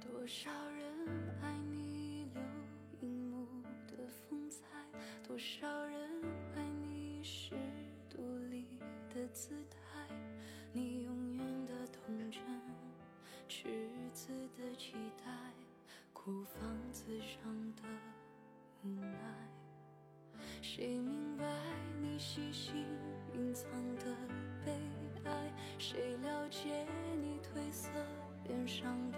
[0.00, 1.08] 多少人
[1.40, 1.59] 爱
[5.40, 5.98] 多少人
[6.54, 7.54] 爱你是
[8.10, 8.18] 独
[8.50, 8.78] 立
[9.08, 10.14] 的姿态，
[10.70, 12.42] 你永远的童真，
[13.48, 14.28] 赤子
[14.58, 15.32] 的期待，
[16.12, 17.40] 孤芳自赏
[17.74, 17.82] 的
[18.84, 19.18] 无奈。
[20.60, 21.46] 谁明白
[22.02, 22.84] 你细心
[23.32, 23.64] 隐藏
[23.96, 24.14] 的
[24.62, 24.78] 悲
[25.24, 25.50] 哀？
[25.78, 26.86] 谁了解
[27.18, 27.88] 你褪色
[28.46, 29.16] 脸上的？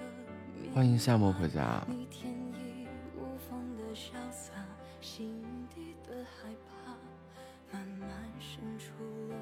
[0.72, 1.84] 欢迎夏末回家。
[1.88, 4.52] 你天衣无缝的潇洒，
[5.00, 5.42] 心。
[6.24, 6.92] 害怕，
[7.72, 8.08] 慢慢
[8.38, 8.92] 渗出
[9.28, 9.36] 了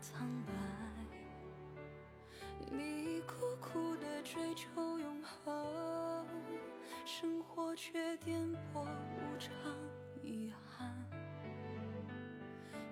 [0.00, 0.52] 苍白。
[2.70, 6.26] 你苦苦的追求永恒，
[7.04, 8.40] 生活却颠
[8.72, 9.52] 簸无常，
[10.22, 10.94] 遗憾。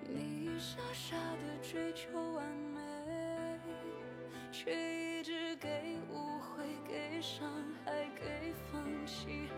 [0.03, 3.59] 你傻傻的追求完美，
[4.51, 7.47] 却一直给误会、给伤
[7.85, 9.49] 害、给放弃、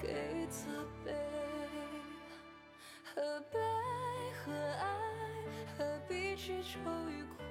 [0.00, 0.66] 给责
[1.04, 1.47] 备。
[3.18, 3.58] 何悲
[4.32, 4.86] 何爱，
[5.76, 6.78] 何必去愁
[7.10, 7.42] 与苦，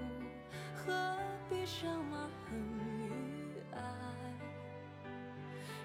[0.74, 1.18] 何
[1.49, 3.82] 必相骂恨与爱？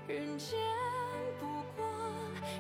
[0.07, 0.57] 人间
[1.41, 1.85] 不过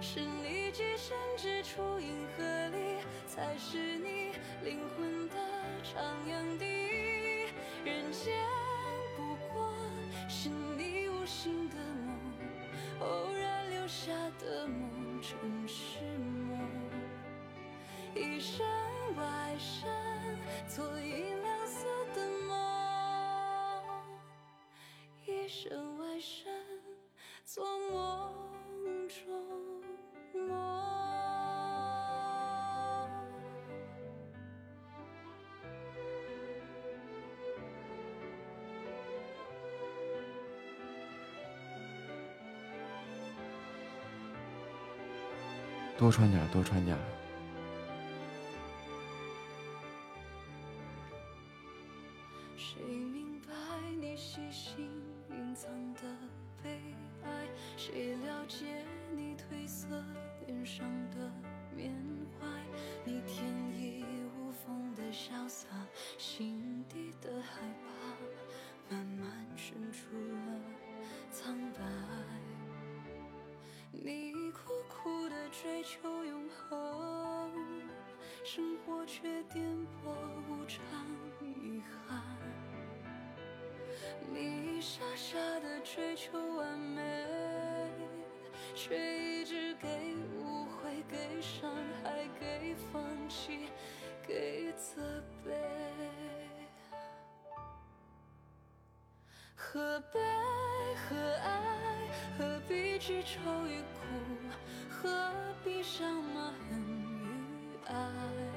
[0.01, 2.99] 是你寄身之处，银河里
[3.29, 4.33] 才是你
[4.65, 5.37] 灵魂的
[5.85, 7.47] 徜徉地。
[7.85, 8.35] 人间
[9.17, 9.73] 不过
[10.29, 12.19] 是你无心的梦，
[12.99, 16.12] 偶然留下的梦，城市。
[18.15, 18.67] 一身
[19.17, 19.89] 外身，
[20.69, 23.83] 做银两色的梦；
[25.27, 26.53] 一身外身，
[27.45, 29.17] 做梦中
[30.47, 30.51] 梦。
[45.99, 47.22] 多穿点，多穿点。
[79.13, 79.21] 却
[79.53, 79.63] 颠
[80.03, 80.09] 簸
[80.49, 80.81] 无常
[81.43, 82.19] 遗憾
[84.33, 87.27] 你傻傻地追求完美
[88.75, 91.71] 却一直给误会给伤
[92.03, 93.69] 害给放弃
[94.27, 95.53] 给责备
[99.55, 100.21] 何悲
[100.97, 102.09] 何哀
[102.39, 104.57] 何必去愁与苦
[104.89, 105.31] 何
[105.63, 107.13] 必想骂恨与
[107.87, 108.52] 爱？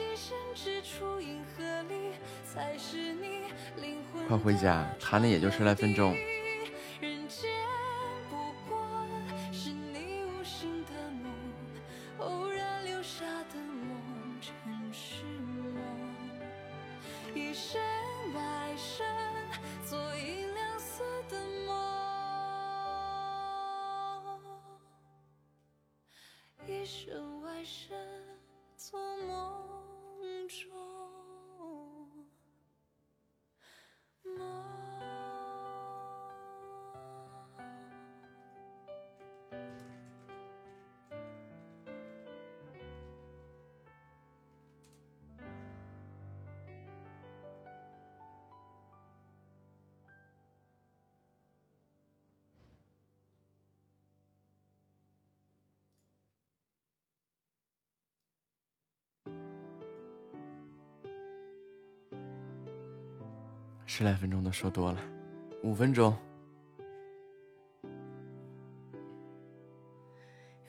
[0.00, 4.26] 栖身之处，银河里才是你灵魂。
[4.26, 6.16] 快回家，谈了也就十来分钟。
[64.00, 64.98] 十来分钟都说多了，
[65.62, 66.16] 五分钟。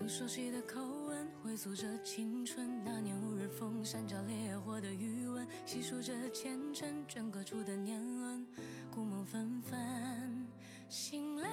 [0.01, 8.45] 用熟悉的口吻回溯着青春，那年五日风，山脚烈火的余温，细数着前尘镌刻出的年轮，
[8.93, 10.45] 故梦纷纷，
[10.89, 11.49] 醒来，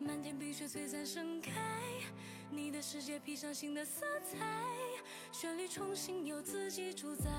[0.00, 1.52] 漫天碧雪璀璨盛开，
[2.50, 4.36] 你的世界披上新的色彩，
[5.30, 7.30] 旋律重新由自己主宰，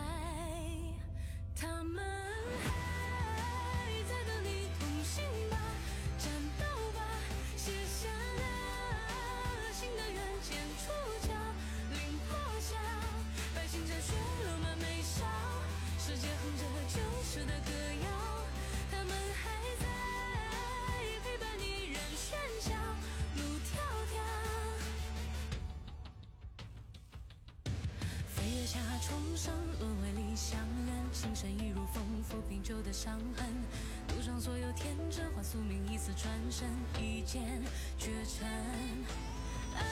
[17.46, 17.72] 的歌
[18.04, 18.08] 谣，
[18.92, 19.86] 他们还在
[21.24, 22.72] 陪伴你，任喧嚣
[23.36, 23.70] 路迢
[24.12, 24.20] 迢。
[28.28, 33.46] 飞越下重生，轮回里相恋，心神一如风，抚平旧的伤痕。
[34.16, 36.68] 路上所有天真，换宿命一次转身，
[37.02, 37.42] 一剑
[37.98, 38.48] 绝尘。
[39.74, 39.84] 爱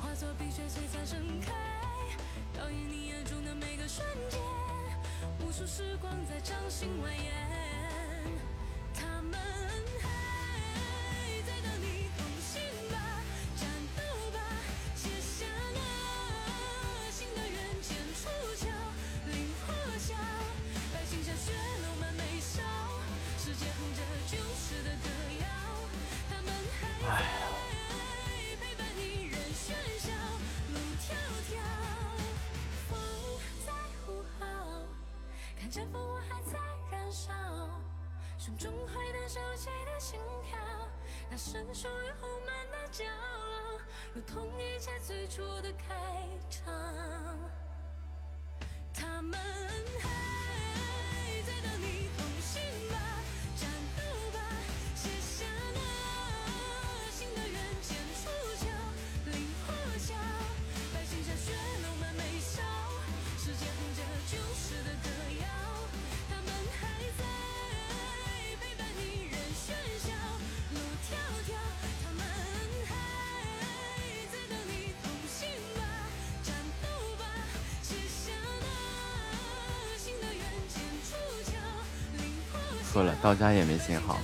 [0.00, 1.52] 化作冰雪璀璨盛开，
[2.52, 4.61] 导演你眼中的每个瞬间。
[5.44, 7.61] 无数时光在掌心蜿蜒，
[44.26, 44.71] 童年
[82.92, 84.18] 错了，到家也没信号。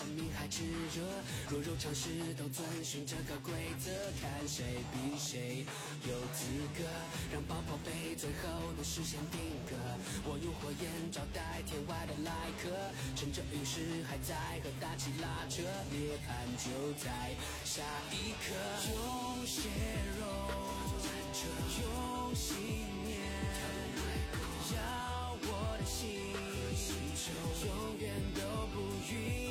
[0.00, 0.62] 生命还炽
[0.96, 1.04] 热，
[1.50, 5.66] 弱肉强食都遵循这个规则，看谁比谁
[6.08, 6.88] 有资格
[7.30, 9.38] 让宝宝被最后的视线定
[9.68, 9.76] 格。
[10.24, 12.32] 我用火焰招待天外的来
[12.62, 12.70] 客，
[13.14, 14.34] 趁着陨石还在
[14.64, 15.60] 和大气拉扯
[15.92, 17.36] 涅槃，就在
[17.66, 18.56] 下一刻，
[18.88, 19.68] 用血
[20.18, 20.24] 肉，
[21.76, 22.56] 用信
[23.04, 23.20] 念，
[24.72, 26.08] 要我的心，
[27.66, 28.40] 永远都
[28.72, 28.80] 不
[29.12, 29.49] 陨。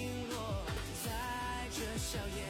[2.12, 2.49] 笑颜。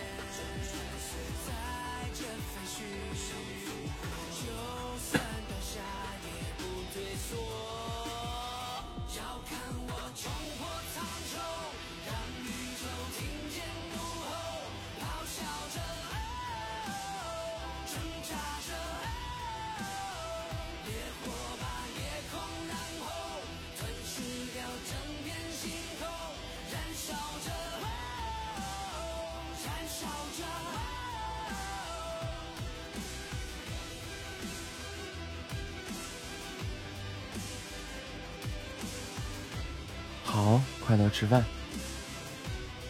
[41.09, 41.43] 吃饭。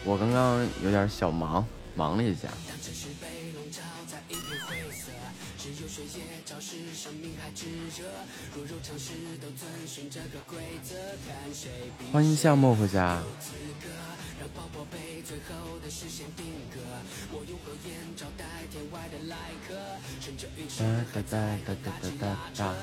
[0.04, 2.48] 我刚刚有点小忙，忙了一下。
[12.12, 13.22] 欢迎夏沫回家。
[20.78, 22.74] 哒哒哒哒哒哒哒。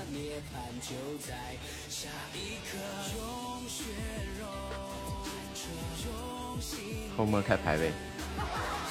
[7.16, 7.92] 后摸开排位。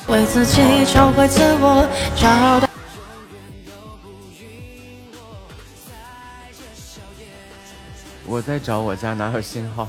[0.08, 0.60] 为自己
[0.92, 2.68] 找回自我，找到。
[8.24, 9.88] 我在找我家哪有信号。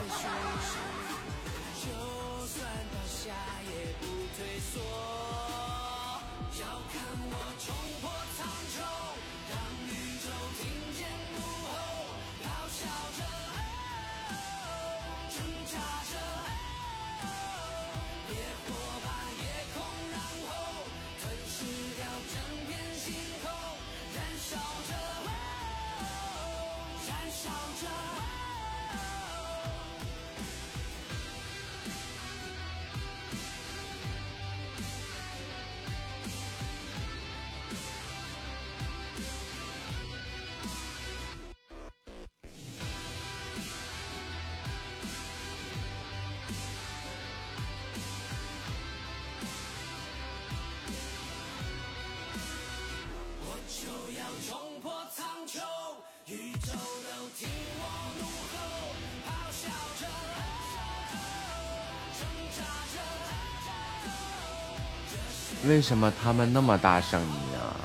[65.78, 67.78] 为什么他们那么大声音啊？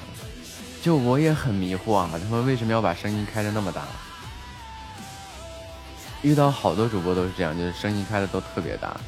[0.81, 3.83] 就我也很迷惑啊，他们为什么要把声音开的那么大？
[6.23, 8.99] 遇到好多主播都是这样，就是声音开的都特别大。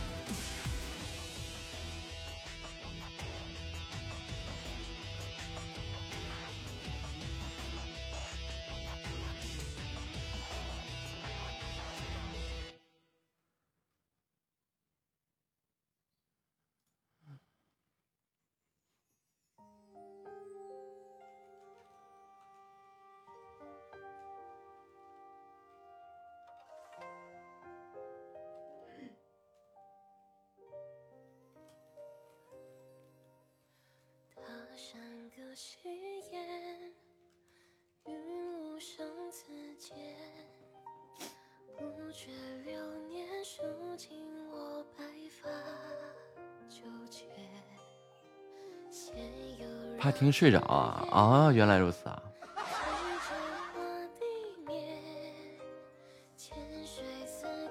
[50.24, 51.52] 听睡着啊啊！
[51.52, 52.22] 原来如此啊！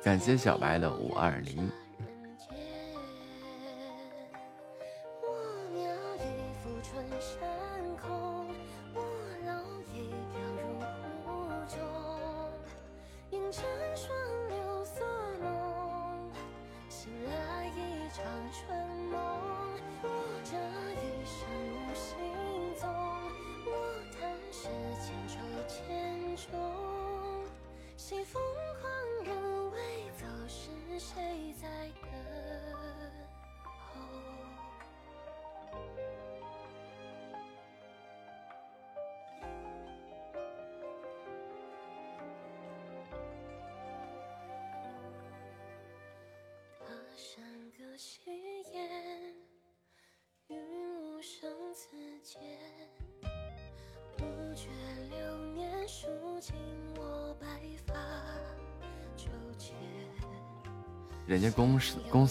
[0.03, 1.67] 感谢小白的五二零。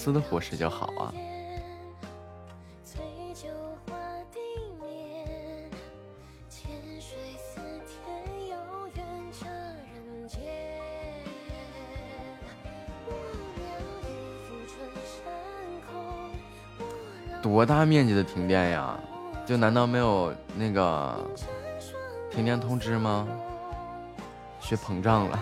[0.02, 1.14] 司的伙食就好啊。
[17.40, 18.98] 多大面积的停电呀？
[19.46, 21.16] 就难道没有那个
[22.28, 23.28] 停电通知吗？
[24.60, 25.38] 学膨胀了。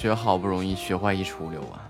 [0.00, 1.87] 学好不容易，学坏一出溜啊！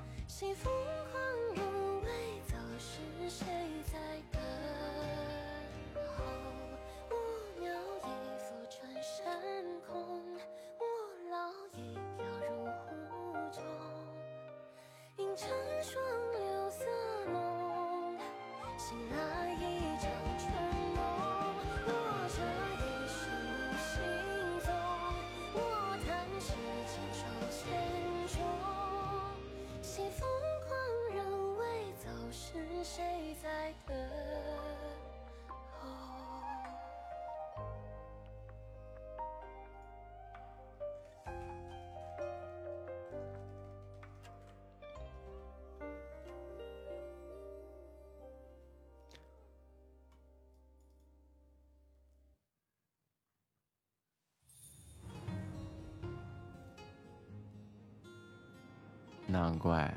[59.30, 59.94] 难怪，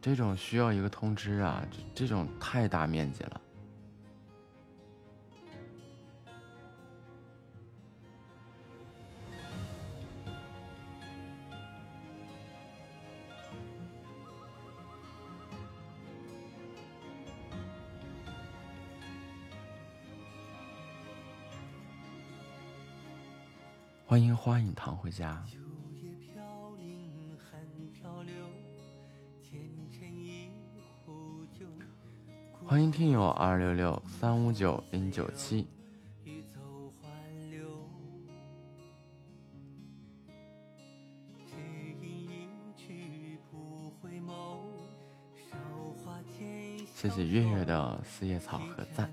[0.00, 3.40] 这种需要一个通知啊，这这种太大面积了。
[24.06, 25.42] 欢迎花影堂回家。
[33.02, 35.66] 听友二六六三五九零九七。
[46.94, 49.10] 谢谢月月的四叶草和赞。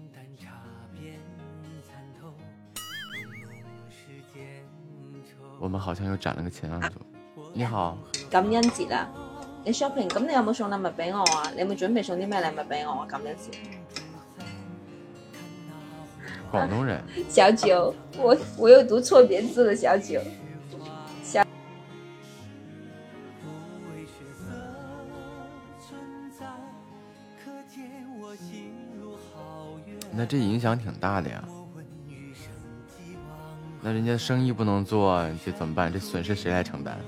[5.60, 7.00] 我们好像又攒了个前案组。
[7.56, 7.98] 你好，
[8.30, 9.10] 感恩节啦！
[9.66, 11.50] 你 shopping，咁你有冇送禮物俾我啊？
[11.56, 13.08] 你有冇準備送啲咩禮物俾我啊？
[13.08, 13.79] 感恩節。
[16.52, 17.04] 廣東人。
[17.30, 20.20] 小九，我我又读错别字了，小九。
[21.24, 21.44] 小。
[30.12, 31.44] 那这影响挺大的呀。
[33.82, 35.92] 那人家生意不能做，这怎么办？
[35.92, 37.00] 这损失谁来承担？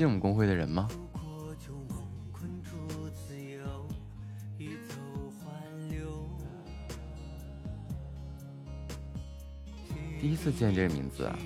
[0.00, 0.88] 进我们公会的人吗？
[10.18, 11.38] 第一次见这个名字啊。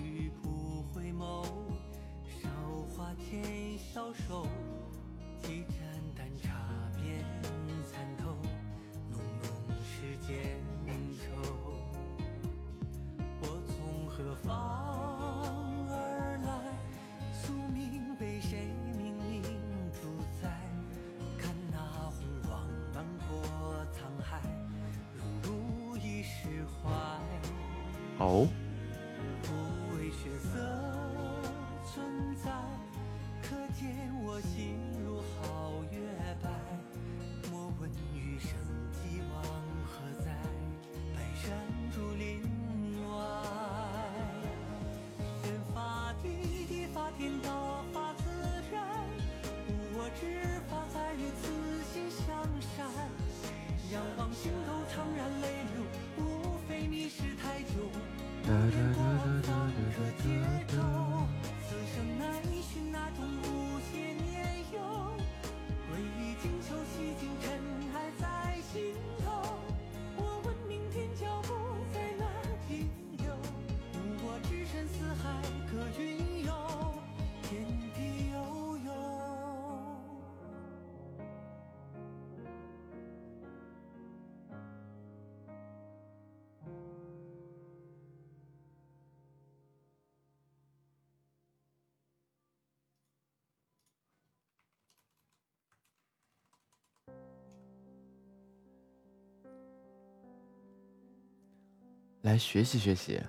[102.34, 103.20] 来学习学习，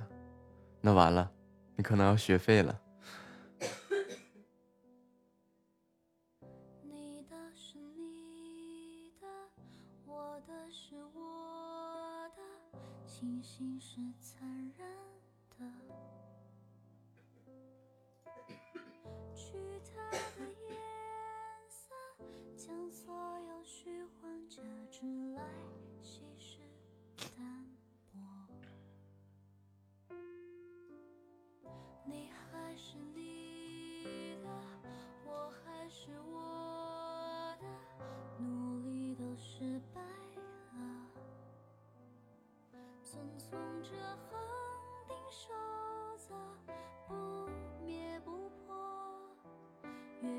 [0.82, 1.32] 那完了，
[1.76, 2.76] 你可能要学废了。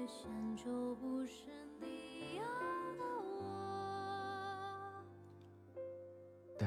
[0.06, 1.50] 线就不是
[1.80, 2.44] 你要
[2.94, 3.34] 的我。
[6.58, 6.66] 的。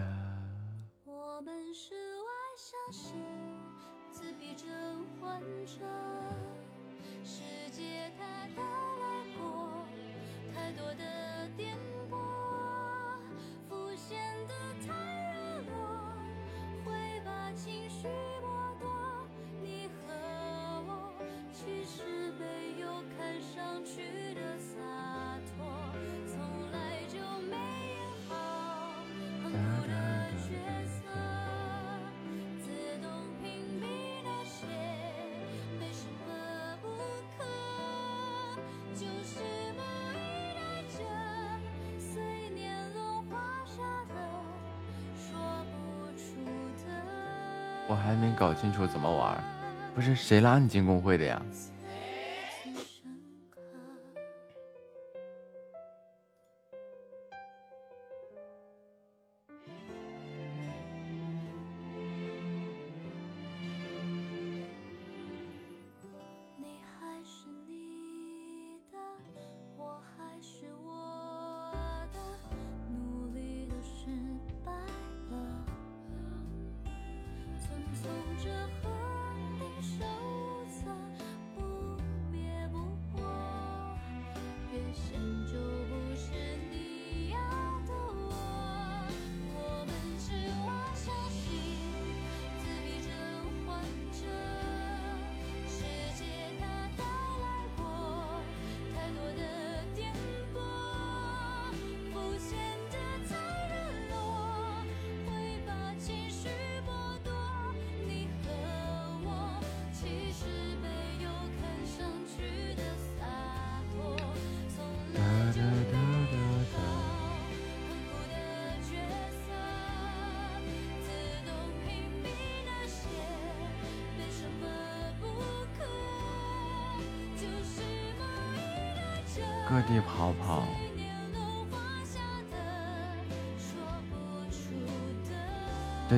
[1.06, 2.28] 我们是外
[2.58, 3.16] 向型，
[4.12, 4.68] 自闭症
[5.22, 6.09] 患者。
[47.90, 49.36] 我还没搞清楚怎么玩，
[49.96, 51.42] 不是谁拉你进公会的呀？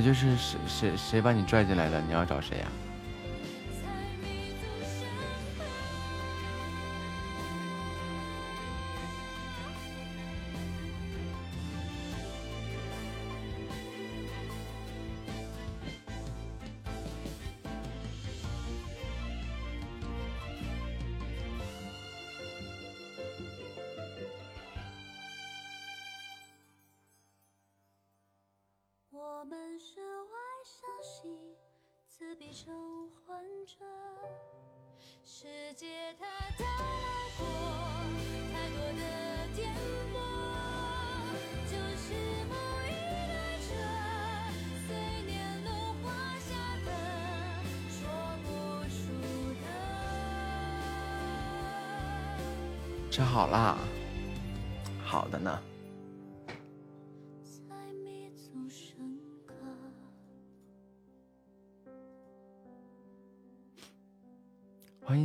[0.02, 2.02] 就是谁谁谁把你拽进来的？
[2.02, 2.66] 你要找谁呀？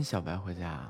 [0.07, 0.89] 小白回家。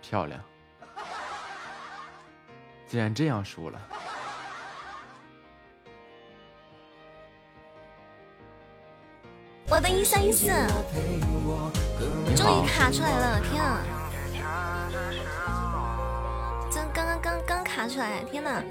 [0.00, 0.42] 漂亮！
[2.88, 3.78] 既然这样输了，
[9.84, 10.46] 的一三一四
[12.34, 13.40] 终于卡出来了！
[13.40, 13.82] 天啊，
[16.70, 18.24] 这刚刚刚刚卡出来！
[18.24, 18.62] 天哪！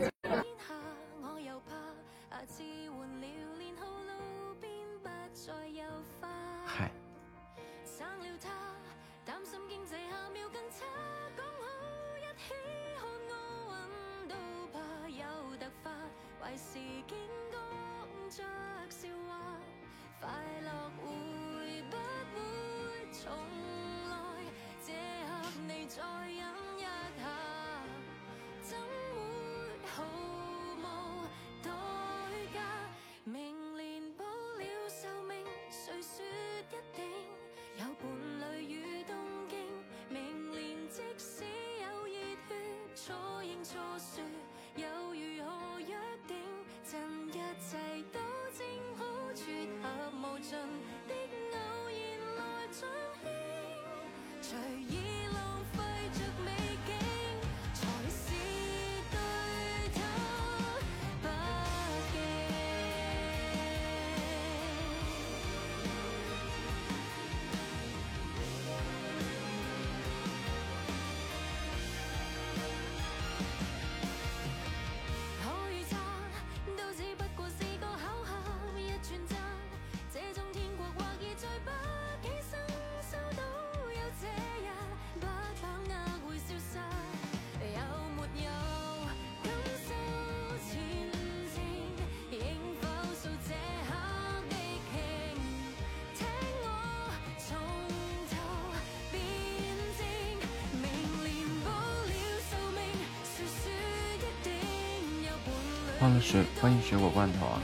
[106.04, 107.62] 放了水，欢迎水果罐头啊。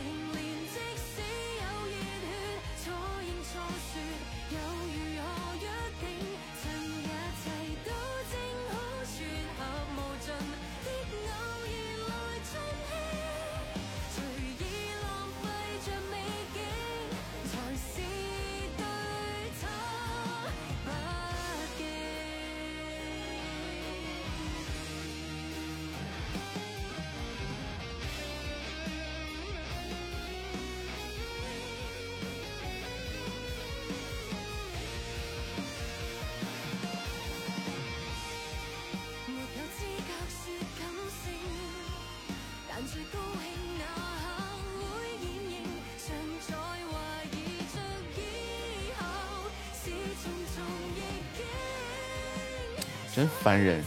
[53.20, 53.84] 真烦人！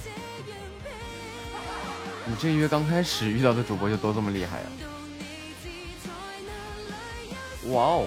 [2.27, 4.67] 你这月刚开始遇到的主播就都这么厉害呀？
[7.69, 8.07] 哇哦！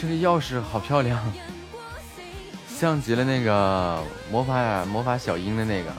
[0.00, 1.20] 这个钥匙好漂亮，
[2.66, 5.92] 像极了那个魔法魔法小樱的那个。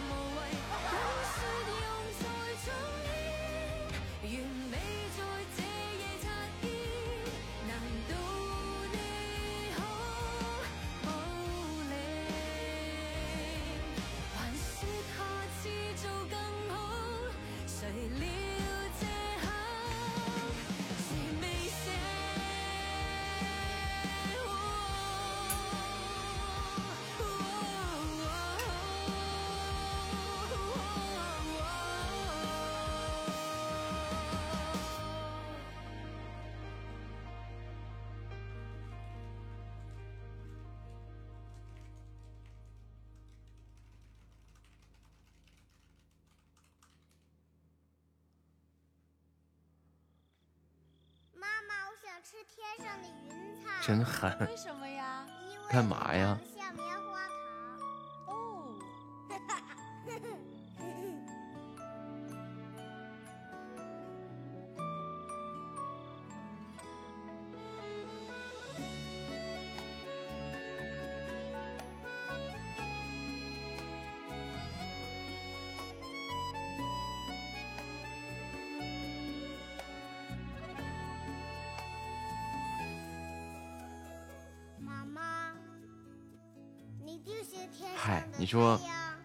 [88.52, 88.78] 说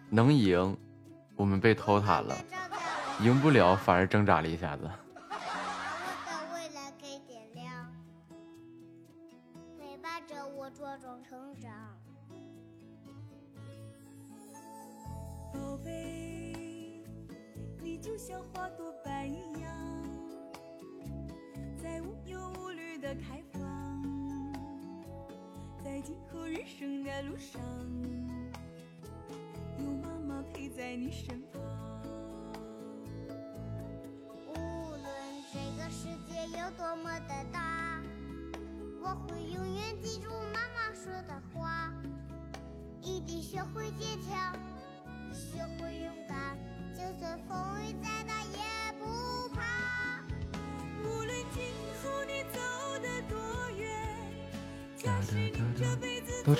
[0.09, 0.77] 能赢，
[1.35, 2.33] 我们被偷塔了；
[3.21, 4.89] 赢不了，反而挣扎了一下子。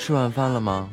[0.08, 0.88] 吃完饭了吗？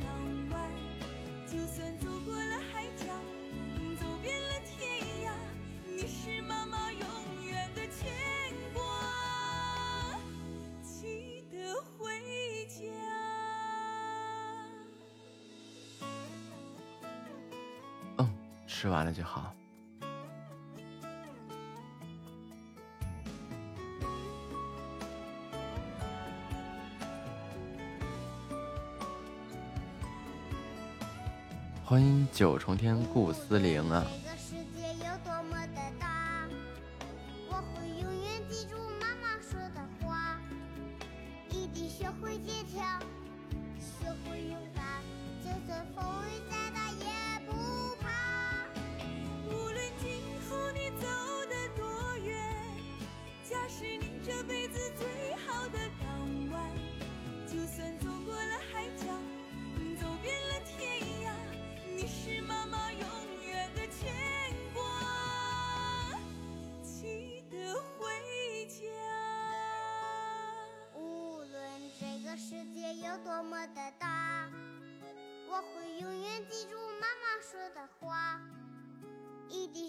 [32.34, 34.04] 九重天顾思玲啊！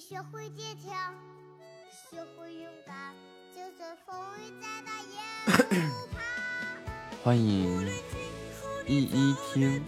[0.07, 1.15] 学会坚强，
[2.11, 3.11] 学会勇敢，
[3.55, 5.17] 就算风雨再大也
[5.79, 5.81] 不
[6.13, 6.21] 怕。
[7.23, 7.89] 欢迎
[8.85, 9.83] 一一听。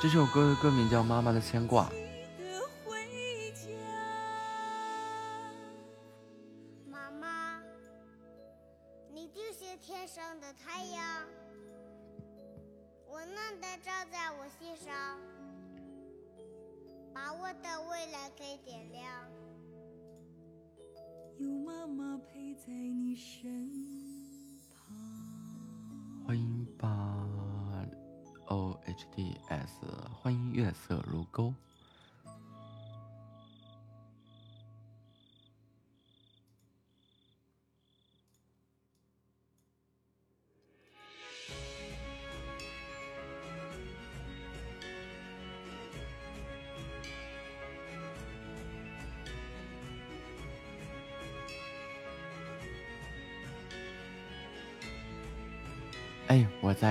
[0.00, 1.84] 这首歌的歌名叫《妈妈的牵挂》。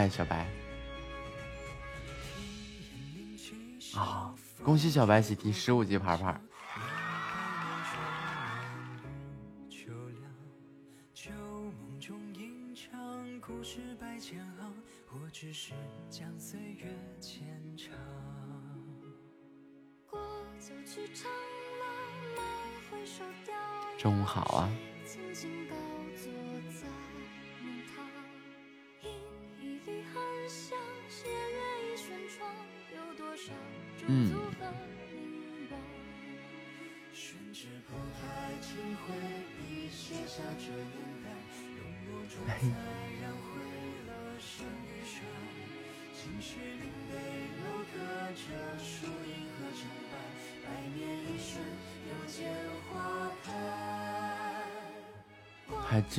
[0.09, 0.47] 小白。
[3.95, 4.33] 啊！
[4.63, 6.39] 恭喜小白喜提十五级牌牌。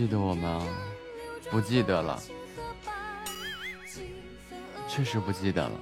[0.01, 0.67] 记得我吗？
[1.51, 2.19] 不记得了，
[4.89, 5.73] 确实不记得了，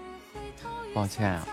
[0.92, 1.46] 抱歉啊。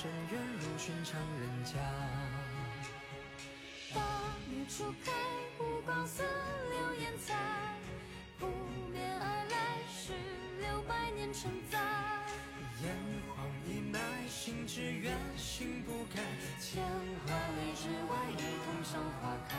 [0.00, 1.72] 深渊如寻常人家，
[3.92, 4.00] 大
[4.48, 5.10] 雨初开，
[5.58, 7.36] 雾光似流烟残，
[8.38, 8.46] 扑
[8.92, 10.12] 面而来是
[10.60, 11.80] 六百年承载。
[12.80, 12.94] 炎
[13.34, 13.98] 黄一脉，
[14.28, 16.22] 心之远，心不改，
[16.60, 16.80] 千
[17.26, 19.58] 花里之外，一同赏花开。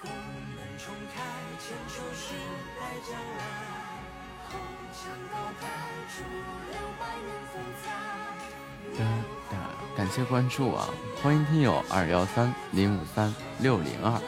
[0.00, 1.20] 宫门重开，
[1.60, 2.32] 千秋史
[2.80, 3.44] 待将来，
[4.48, 4.58] 红
[4.90, 5.68] 墙高台，
[6.16, 8.21] 铸六百年风采。
[10.02, 10.88] 感谢关注啊！
[11.22, 14.20] 欢迎听友二幺三零五三六零二。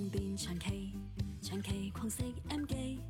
[0.00, 0.92] 通宵瘋癲長期，
[1.42, 3.00] 长期狂食 M 記，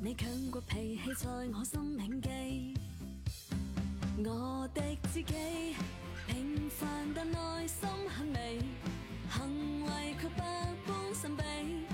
[0.00, 2.74] 你強國脾氣在我心銘記。
[4.24, 4.80] 我的
[5.12, 5.74] 知己，
[6.26, 8.60] 平凡但內心很美。
[9.28, 10.44] 行為卻百
[10.86, 11.84] 般神秘，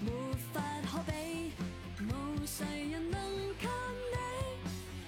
[0.00, 0.12] 没
[0.52, 0.62] 法
[0.92, 1.50] 可比，
[2.04, 3.20] 無誰人能
[3.58, 3.68] 給
[4.12, 4.16] 你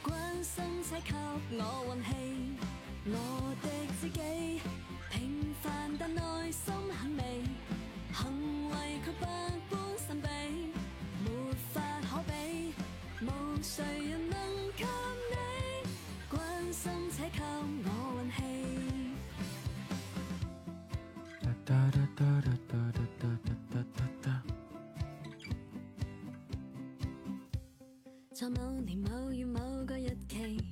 [0.02, 1.14] 關心且給
[1.52, 2.10] 我運氣。
[3.08, 3.68] 我的
[4.00, 4.60] 知己，
[5.12, 7.42] 平凡但內心很美，
[8.16, 8.24] 行
[8.70, 8.74] 為
[9.05, 9.26] 卻百
[9.68, 10.24] 般神秘，
[11.22, 11.28] 沒
[11.74, 12.72] 法可比，
[13.20, 13.28] 無
[13.60, 14.36] 誰人能
[14.74, 14.84] 給
[15.32, 15.34] 你
[16.34, 17.44] 關心且靠
[17.84, 18.38] 我運氣。
[28.32, 30.62] 在某年某月某個日期，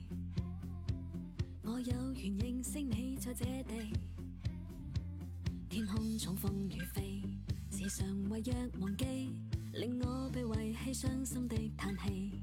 [1.62, 3.92] 我有緣認識你在這地。
[5.68, 7.13] 天空中風雨飛，
[7.84, 9.04] 時常為若忘記，
[9.74, 12.40] 令我被遺棄，傷心的嘆氣。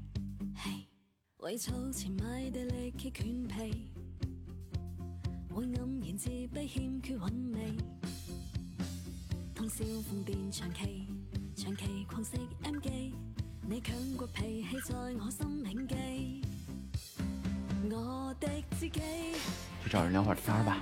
[0.54, 0.86] 嘿，
[1.38, 3.90] 為儲錢買地力竭犬皮，
[5.52, 7.76] 會黯然自卑，欠缺韻味。
[9.52, 11.06] 通宵瘋癲長期，
[11.56, 13.12] 長期狂食 M 記，
[13.68, 16.42] 你強國脾氣在我心銘記。
[17.90, 18.48] 我的
[18.78, 19.00] 知己，
[19.82, 20.80] 去找人聊會兒天吧。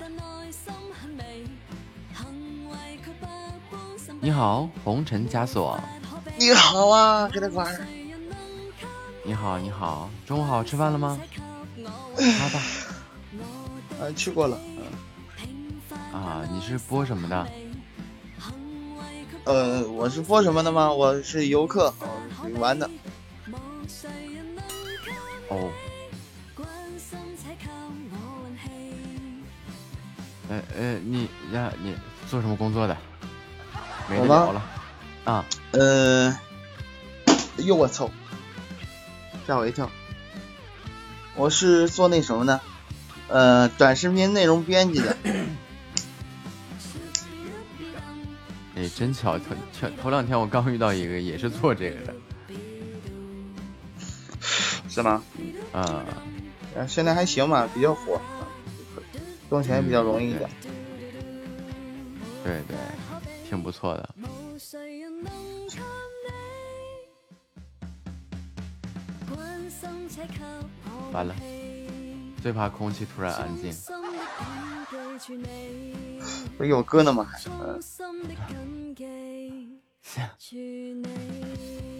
[4.23, 5.81] 你好，红尘枷锁。
[6.39, 7.89] 你好啊，哥德官。
[9.25, 11.19] 你好，你好，中午好，吃饭了吗？
[12.39, 12.61] 好吧。
[13.99, 14.59] 啊，去过了。
[16.13, 17.49] 啊，你是播什么的？
[19.45, 20.93] 呃，我是播什么的吗？
[20.93, 21.95] 我是游客，
[22.59, 22.91] 玩的。
[25.49, 25.71] 哦。
[30.51, 31.97] 呃呃，你呀，你
[32.29, 32.95] 做什么工作的？
[34.19, 34.63] 好了。
[35.25, 35.45] 啊。
[35.73, 36.39] 呃。
[37.27, 38.11] 哎呦我操。
[39.47, 39.91] 吓我一跳。
[41.37, 42.61] 我是做那什么的。
[43.29, 45.17] 呃，短视频内容编辑的。
[48.77, 52.15] 哎，真巧，头前头两天我刚遇到一个，也是做这个的。
[54.89, 55.23] 是吗？
[55.73, 56.05] 啊。
[56.89, 58.21] 现在还行吧，比较火。
[59.51, 60.49] 挣钱比较容易一点。
[62.45, 62.77] 对对。
[63.51, 64.15] 挺不错的。
[71.13, 71.35] 完了，
[72.41, 73.75] 最怕空气突然安静。
[76.57, 77.29] 不是有歌呢吗？
[77.61, 77.81] 嗯。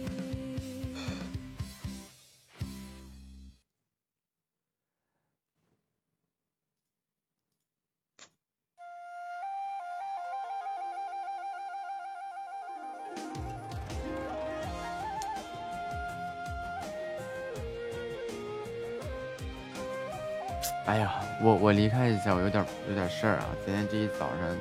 [20.91, 23.45] 哎呀，我我离开一下，我有点有点事儿啊。
[23.65, 24.57] 今天这一早上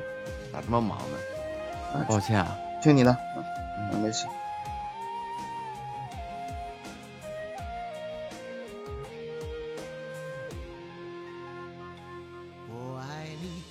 [0.53, 2.07] 咋这么忙呢？
[2.09, 3.17] 抱歉啊，听你的，
[3.91, 4.29] 嗯，没事。
[12.69, 13.65] 我爱你，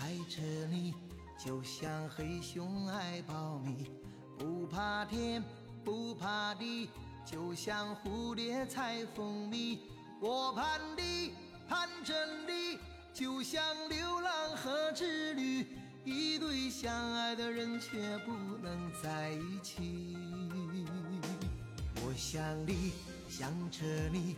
[0.00, 0.94] 爱着你，
[1.36, 3.90] 就像黑熊爱苞米，
[4.38, 5.42] 不怕天，
[5.84, 6.88] 不怕地，
[7.24, 9.80] 就像蝴蝶采蜂蜜。
[10.20, 10.64] 我盼
[10.96, 11.34] 你。
[11.68, 12.14] 盼着
[12.46, 12.78] 你，
[13.12, 15.66] 就像流浪和織女，
[16.04, 18.32] 一对相爱的人却不
[18.62, 20.16] 能在一起。
[21.96, 22.92] 我想你，
[23.28, 24.36] 想着你，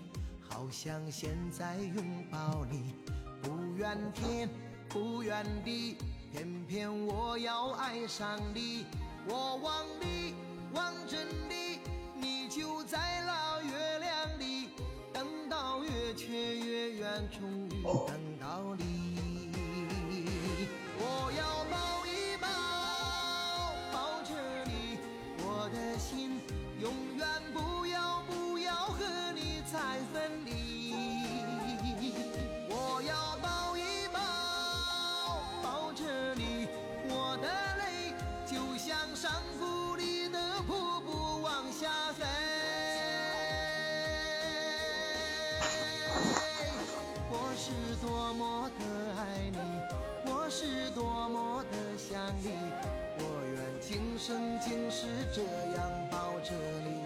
[0.49, 2.95] 好像现在拥抱你，
[3.43, 4.49] 不怨天，
[4.89, 5.97] 不怨地，
[6.33, 8.87] 偏偏我要爱上你。
[9.29, 10.35] 我望你，
[10.73, 11.17] 望着
[11.49, 11.81] 你，
[12.15, 14.66] 你就在那月亮里。
[15.17, 16.29] 等到月缺
[16.59, 19.49] 月圆，终于等到你。
[20.99, 22.47] 我要抱一抱，
[23.91, 24.35] 抱着
[24.67, 24.99] 你，
[25.39, 26.39] 我的心
[26.83, 29.79] 永远不要不要和你再
[30.13, 30.66] 分離。
[47.67, 48.85] 是多么的
[49.21, 49.59] 爱你，
[50.31, 52.53] 我是多么的想你，
[53.19, 55.43] 我愿今生今世这
[55.75, 57.06] 样抱着你。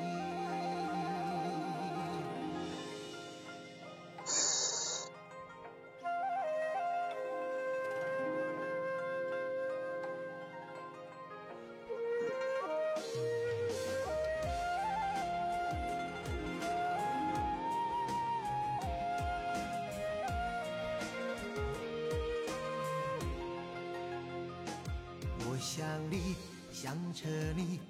[27.23, 27.81] 着你，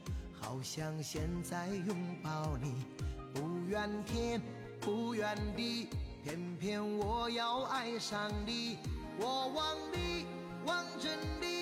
[0.41, 2.85] 好像现在拥抱你。
[3.33, 4.43] 不怨天，
[4.81, 5.89] 不怨地，
[6.25, 8.79] 偏偏我要爱上你。
[9.21, 10.27] 我望你，
[10.67, 11.09] 望着，
[11.41, 11.60] 你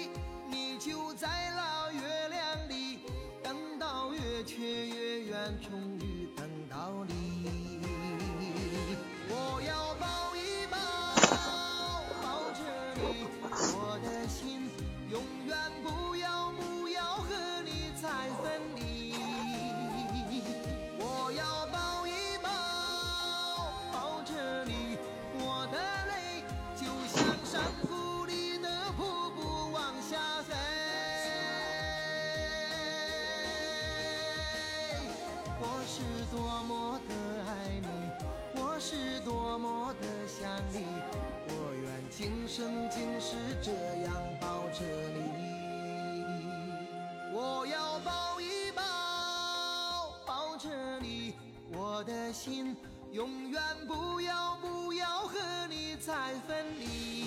[52.39, 52.77] 心
[53.11, 55.37] 永远不要不要和
[55.69, 56.15] 你再
[56.47, 57.27] 分离。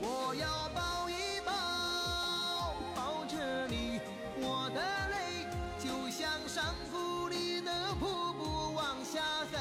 [0.00, 3.36] 我要抱一抱，抱着
[3.68, 4.00] 你，
[4.40, 4.80] 我的
[5.10, 5.44] 泪
[5.78, 9.20] 就像山谷里的瀑布往下
[9.52, 9.58] 飞。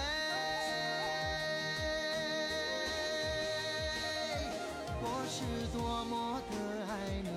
[5.02, 5.43] 我是
[5.77, 6.56] 多么的
[6.88, 6.93] 爱
[7.26, 7.30] 你，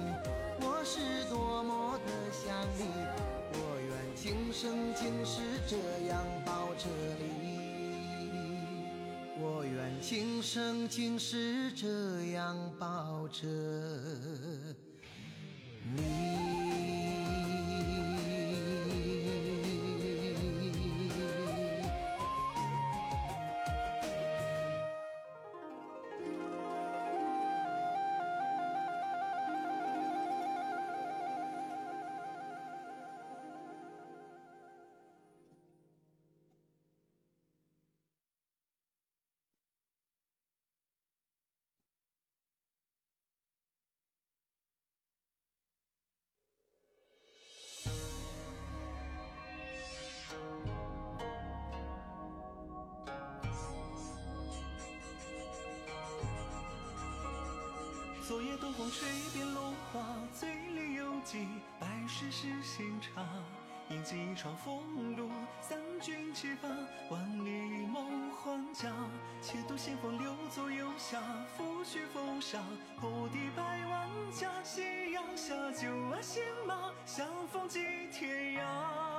[0.65, 2.86] 我是多么的想你，
[3.55, 5.43] 我愿今生今世
[10.01, 11.87] 今生今世这
[12.33, 13.47] 样抱着
[58.29, 60.05] 昨夜东风吹遍落花，
[60.39, 61.49] 醉里犹记
[61.81, 63.25] 百世诗心茶。
[63.89, 65.31] 饮尽一场风露，
[65.63, 66.69] 三军齐发，
[67.09, 68.93] 万里梦还家。
[69.41, 71.23] 且渡险峰流左右下，
[71.57, 72.59] 抚恤风沙，
[73.01, 74.63] 破敌百万家。
[74.63, 77.81] 夕阳下，酒爱新马，相逢即
[78.13, 79.18] 天涯。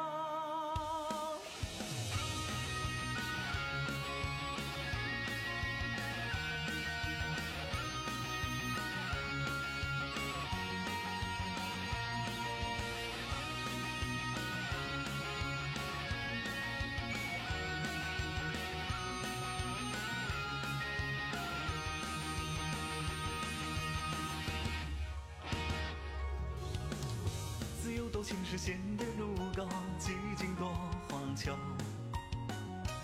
[28.30, 29.66] 青石线的路高，
[29.98, 30.72] 几经过
[31.10, 31.52] 黄桥。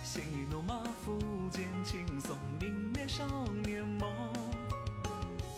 [0.04, 1.18] 鲜衣怒马负
[1.50, 3.26] 剑，轻松明灭少
[3.66, 4.08] 年梦。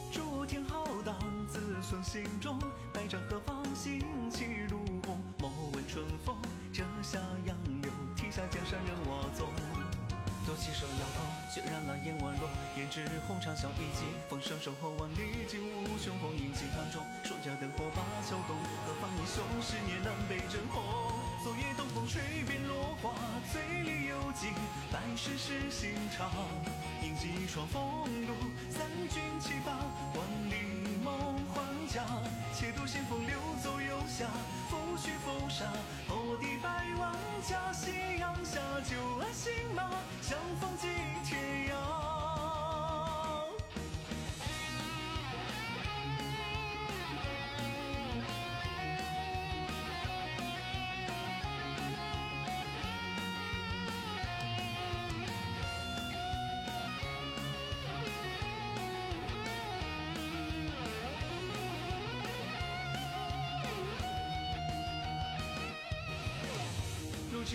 [0.10, 1.19] 诸天浩荡，
[1.49, 2.57] 子孙心中，
[2.94, 3.99] 百丈何方兴
[4.31, 5.22] 起如虹。
[5.38, 6.34] 莫问春风，
[6.72, 9.49] 折下杨柳，啼下江山任我纵。
[10.45, 12.48] 多起手摇头，血染了眼弯落。
[12.77, 14.91] 胭脂红长啸一骑，风声守候
[19.61, 20.84] 十年难被争红。
[21.43, 23.13] 昨夜东风吹遍落花，
[23.51, 24.47] 醉里犹记
[24.91, 26.29] 百世是心肠。
[27.01, 27.81] 饮尽一窗风
[28.27, 28.34] 露，
[28.69, 32.03] 三军齐发，万里梦还家。
[32.53, 34.25] 且渡仙风流走游侠，
[34.69, 35.65] 拂去风沙，
[36.07, 36.69] 破敌百
[36.99, 37.15] 万
[37.47, 37.71] 家。
[37.71, 39.89] 夕阳下，酒爱新马，
[40.21, 40.88] 相逢即
[41.23, 41.86] 天涯。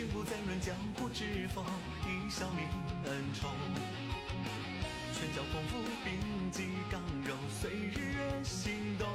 [0.03, 1.65] 今不再论江湖之风，
[2.03, 3.47] 一笑泯恩仇。
[5.15, 9.07] 拳脚功夫，并肩刚柔，随日月心动。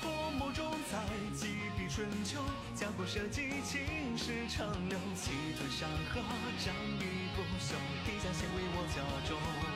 [0.00, 1.46] 泼墨中采几
[1.78, 2.42] 笔春秋，
[2.74, 3.80] 家国社稷，青
[4.18, 4.98] 史长流。
[5.14, 6.20] 气吞山河，
[6.58, 9.69] 仗义不休，天下鲜为我家中。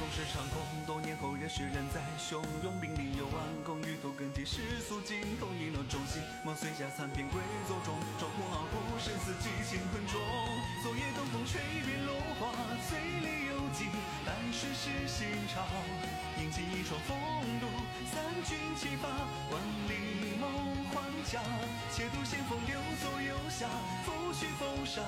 [0.00, 2.00] 清风是长空，多年后热血仍在。
[2.16, 6.22] 汹涌兵临有万功，与土更替世俗尽头，一诺忠心。
[6.42, 7.36] 梦碎下残篇归
[7.68, 10.16] 座中，壮阔傲骨，生死记乾坤中。
[10.80, 12.48] 昨夜东风吹遍落花，
[12.88, 13.92] 醉里犹记，
[14.24, 15.68] 半世是心潮。
[16.40, 17.12] 饮尽一窗风
[17.60, 17.68] 度，
[18.08, 19.04] 三军齐发，
[19.52, 20.48] 万里梦
[20.96, 21.44] 还家。
[21.92, 23.68] 且渡险峰，留左右下，
[24.08, 25.04] 抚恤风沙。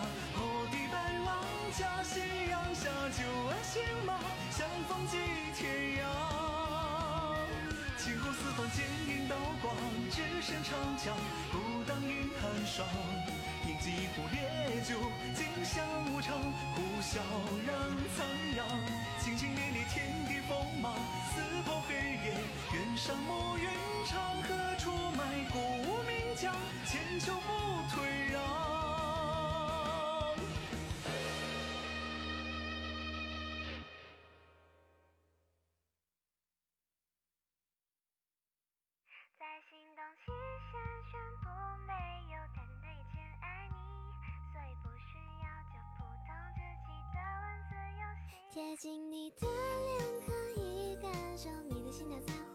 [1.73, 2.21] 家夕
[2.51, 4.13] 阳下，旧爱新马，
[4.51, 5.17] 相逢即
[5.57, 6.05] 天涯。
[7.97, 9.75] 青红四方，剑影刀光，
[10.11, 11.17] 只身长枪，
[11.51, 12.87] 孤当饮寒霜。
[13.67, 14.99] 饮几壶烈酒，
[15.35, 15.81] 今宵
[16.11, 16.37] 无常，
[16.75, 17.17] 呼啸
[17.67, 17.75] 然
[18.17, 18.69] 苍凉。
[19.19, 20.93] 清清烈烈，天地锋芒，
[21.33, 22.35] 撕破黑夜，
[22.75, 23.67] 远上暮云
[24.05, 25.59] 长，何处埋骨
[25.89, 26.55] 无名将？
[26.85, 28.62] 千秋不退让。
[48.53, 52.19] 贴近你的脸，可以感受你的心跳。
[52.27, 52.52] 在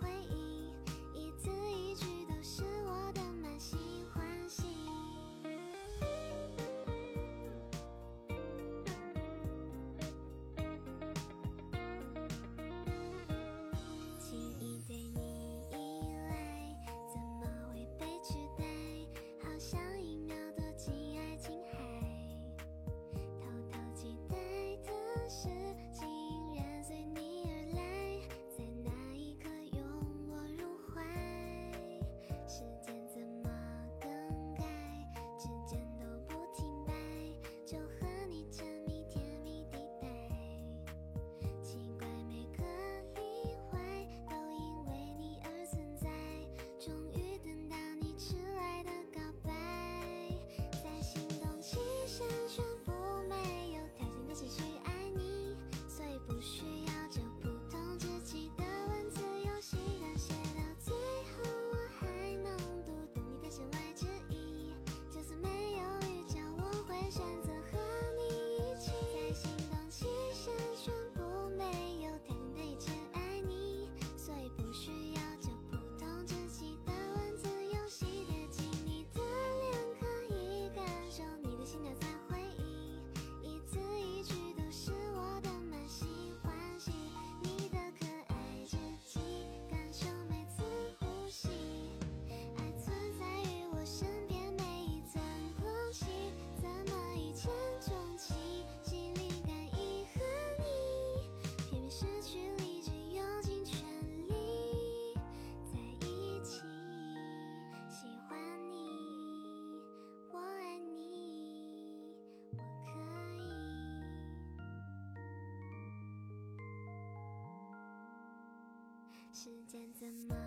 [119.68, 120.47] 间怎么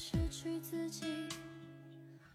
[0.00, 1.26] 失去自己，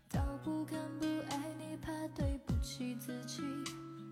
[0.10, 3.41] 到不敢不爱你，怕对不起自己，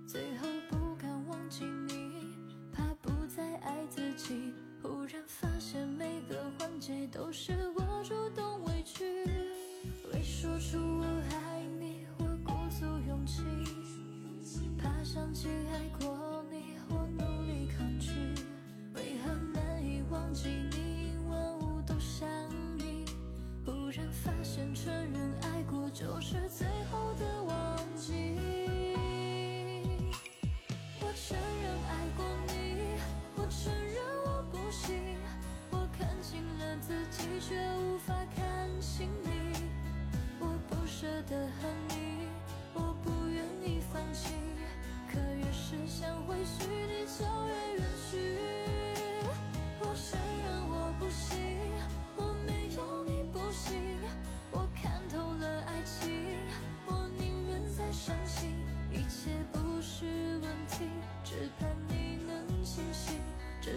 [0.07, 2.33] 最后不敢忘记你，
[2.71, 4.53] 怕不再爱自己。
[4.81, 9.03] 忽然发现每个环节都是我主动委屈，
[10.13, 13.43] 未说出我爱你，我鼓足勇气，
[14.77, 15.90] 怕想起爱。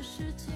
[0.05, 0.54] 世界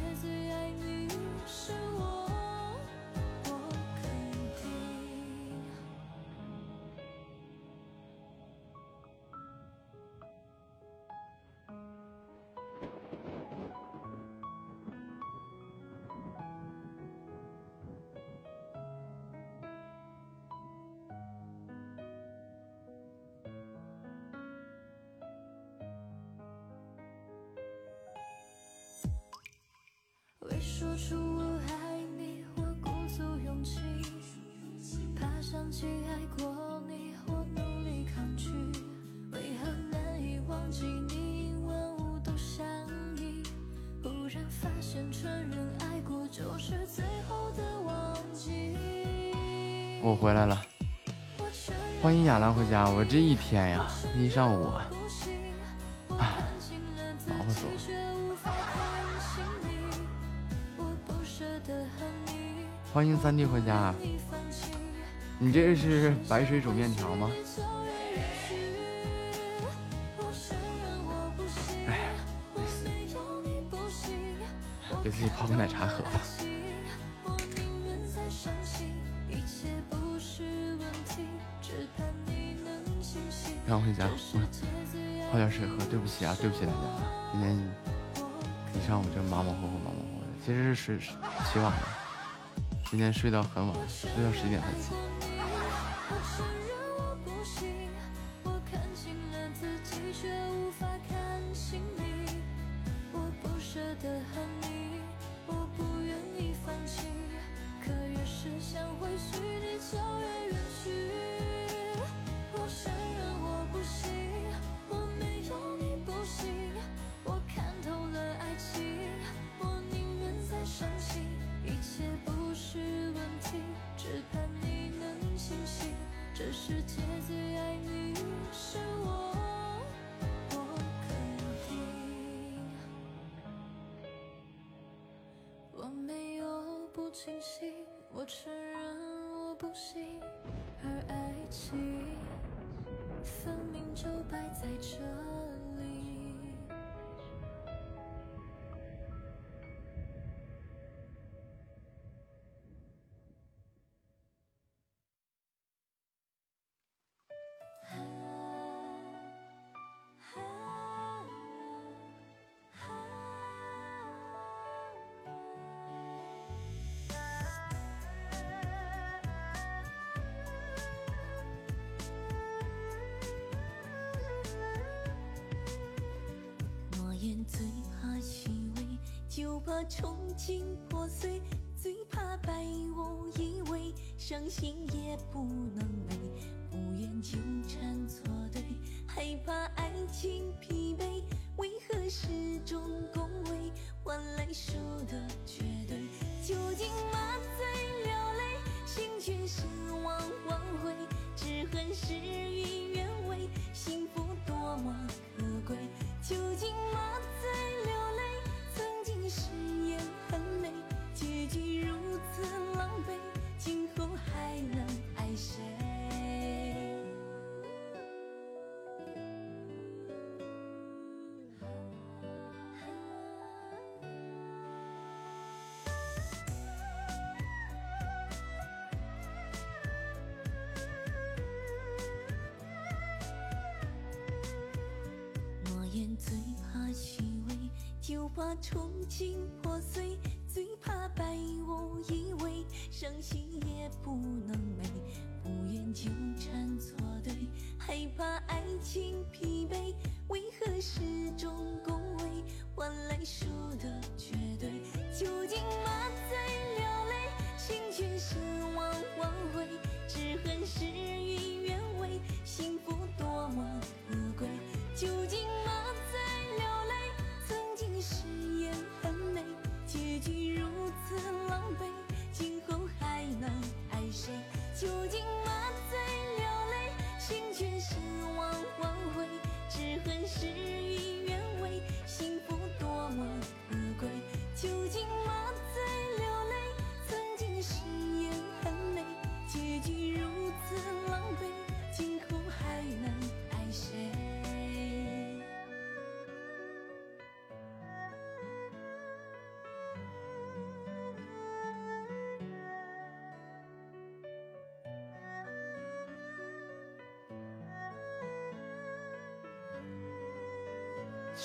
[30.99, 33.79] 出我爱你，我鼓足勇气，
[35.15, 38.51] 怕想起爱过你，我努力抗拒，
[39.31, 42.67] 为何难以忘记你，万物都想
[43.15, 43.45] 你。
[44.03, 48.77] 忽然发现承认爱过就是最后的忘记。
[50.03, 50.61] 我回来了，
[52.03, 52.91] 欢迎亚兰回家。
[52.91, 54.85] 我这一天呀，一上午，唉，
[62.93, 63.95] 欢迎三弟回家。
[65.39, 67.31] 你这是白水煮面条吗？
[71.87, 72.11] 哎，
[75.05, 76.11] 给自己泡个奶茶喝吧。
[83.67, 84.09] 让我回家，
[85.31, 85.85] 泡点水喝。
[85.91, 86.79] 对不起啊，对不起大家，
[87.33, 87.55] 今天
[88.75, 90.27] 一上午就忙忙活活，忙忙活活的。
[90.45, 91.15] 其实是睡
[91.53, 91.98] 起晚了，
[92.91, 95.08] 今天睡到很晚，睡到十一点才起。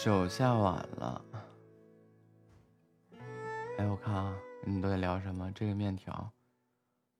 [0.03, 1.21] 手下晚了。
[3.77, 4.33] 哎，我看啊，
[4.65, 5.49] 你们都在聊什么？
[5.55, 6.29] 这个面条，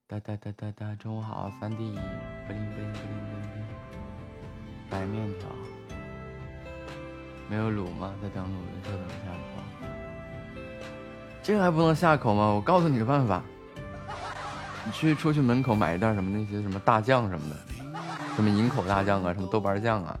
[0.06, 1.98] 哒哒哒哒哒，中午好，三弟，
[2.46, 3.64] 不灵不灵不灵不灵不灵，
[4.90, 5.48] 白面条，
[7.48, 8.14] 没有卤吗？
[8.20, 9.14] 在等卤的，就等下。
[11.42, 12.52] 这个还不能下口吗？
[12.52, 13.42] 我告诉你个办法，
[14.84, 17.56] 你去出去门口买一袋什么那些什么大酱什么的，
[18.36, 20.20] 什么营口大酱啊，什么豆瓣酱啊，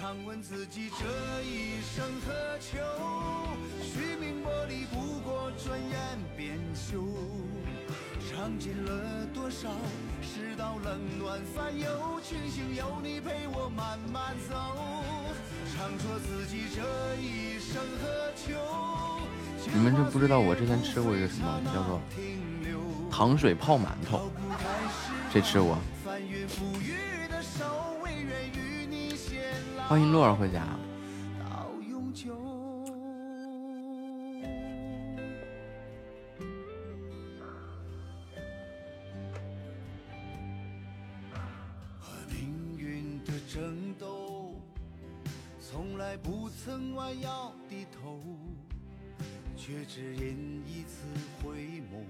[0.00, 1.04] 常问自己这
[1.42, 2.78] 一生何求？
[3.84, 7.04] 虚名薄利不过转眼变休。
[8.30, 9.68] 尝尽了多少
[10.22, 14.56] 世道冷暖烦忧，庆幸有你陪我慢慢走。
[15.76, 16.80] 常说自己这
[17.16, 18.56] 一生何求？
[19.70, 22.00] 你们就不知道我之前吃过一个什么，叫做
[23.10, 24.30] 糖水泡馒头，
[25.30, 25.76] 谁吃过？
[29.90, 30.64] 欢迎洛儿回家。
[31.40, 32.32] 到永久。
[41.98, 44.54] 和命运的争斗，
[45.58, 48.20] 从来不曾弯腰低头，
[49.56, 51.04] 却只因一次
[51.42, 52.04] 回眸，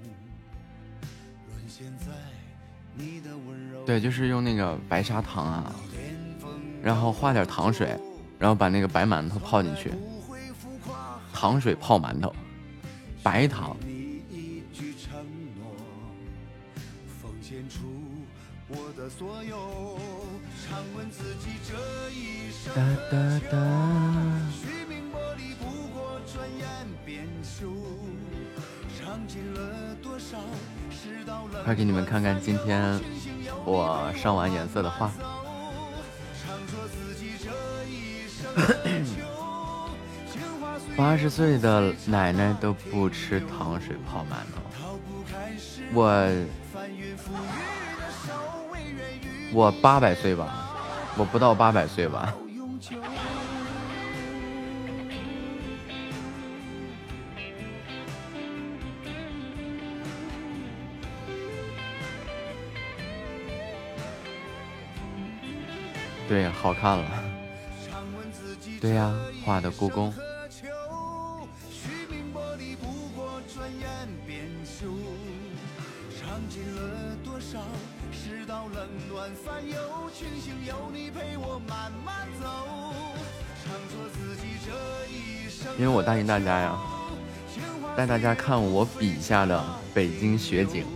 [1.49, 2.50] 沦陷在。
[3.87, 5.75] 对，就是用那个白砂糖啊，
[6.83, 7.99] 然后化点糖水，
[8.39, 9.91] 然后把那个白馒头泡进去，
[11.33, 12.35] 糖水泡馒头，
[13.23, 13.77] 白糖。
[22.75, 23.57] 哒哒哒。
[30.03, 30.39] 多少
[31.65, 33.01] 快给你们看看今天
[33.65, 35.11] 我上完颜色的画。
[40.97, 44.61] 八十岁的奶奶都不吃糖水泡馒头，
[45.95, 46.29] 我
[49.53, 50.69] 我八百岁吧，
[51.17, 52.35] 我不到八百岁吧。
[66.31, 67.05] 对，好看了。
[68.81, 69.13] 对呀，
[69.45, 70.15] 画的故宫。
[85.77, 86.79] 因为我答应大家呀，
[87.97, 89.61] 带大家看我笔下的
[89.93, 90.87] 北京雪景。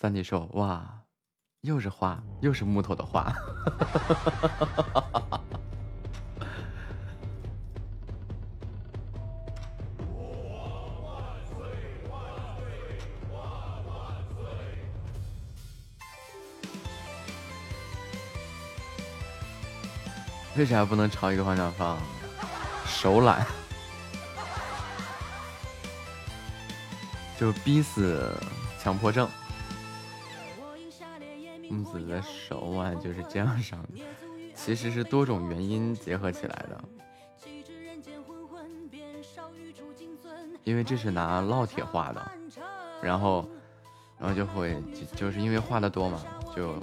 [0.00, 0.82] 三弟说哇，
[1.60, 3.30] 又是画，又是木头的画。
[20.56, 21.98] 为啥不能朝一个方向放？
[22.86, 23.46] 手懒，
[27.38, 28.34] 就逼死
[28.82, 29.28] 强迫症。
[31.70, 34.02] 木子的手腕就是这样上的，
[34.54, 36.80] 其实是多种原因结合起来的。
[40.64, 42.30] 因为这是拿烙铁画的，
[43.00, 43.48] 然后，
[44.18, 44.76] 然后就会
[45.16, 46.20] 就是因为画的多嘛，
[46.54, 46.74] 就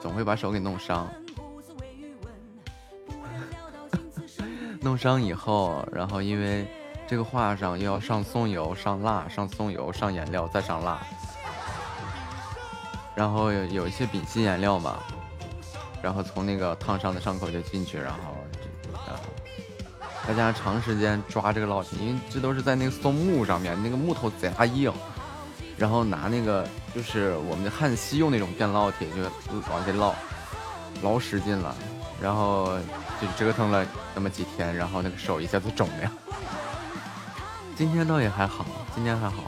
[0.00, 1.06] 总会把手给弄伤。
[4.80, 6.66] 弄伤以后，然后因为
[7.06, 11.04] 这个画上又要上松油、上蜡、上松油、上颜料、再上蜡，
[13.16, 14.98] 然后有有一些丙烯颜料嘛，
[16.02, 18.36] 然后从那个烫伤的伤口就进去，然后
[18.94, 19.18] 啊，
[20.28, 24.92] 再加上长时间抓这个烙铁，因为这都是在那个松木上面，那个木头贼硬，
[25.78, 29.22] 然后拿那个就是我们的焊锡用那种电烙铁就
[29.72, 30.12] 往这烙，
[31.02, 31.74] 老使劲了，
[32.20, 32.78] 然后
[33.20, 33.84] 就折腾了。
[34.14, 36.12] 那么几天，然后那个手一下子肿了。
[37.74, 38.64] 今天倒也还好，
[38.94, 39.44] 今天还好。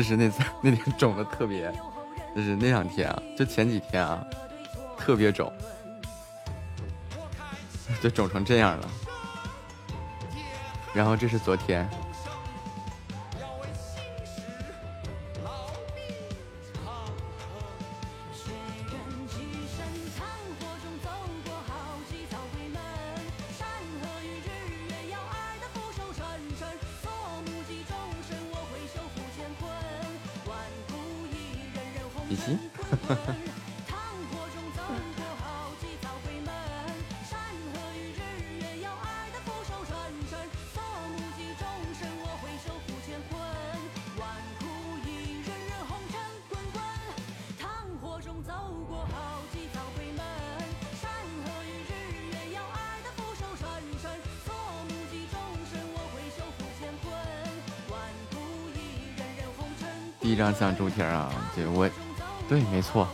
[0.00, 1.70] 就是那次 那天肿的特别，
[2.34, 4.24] 就是那两天啊，就前几天啊，
[4.96, 5.52] 特别肿，
[8.00, 8.88] 就肿成这样了。
[10.94, 11.86] 然后这是昨天。
[60.60, 61.88] 像猪蹄啊，对我，
[62.46, 63.08] 对，没错。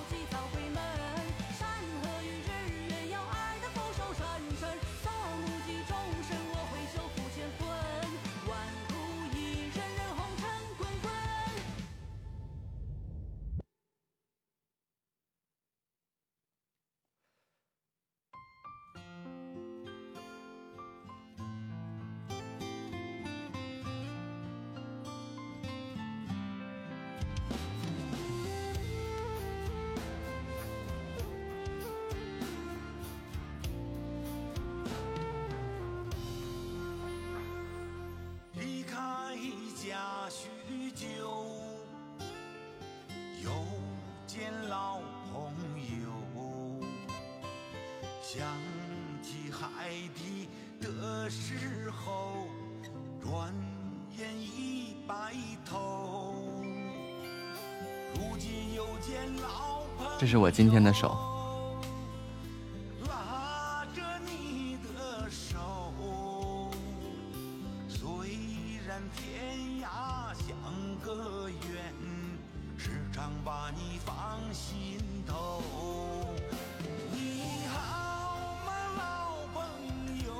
[60.56, 61.14] 今天的手。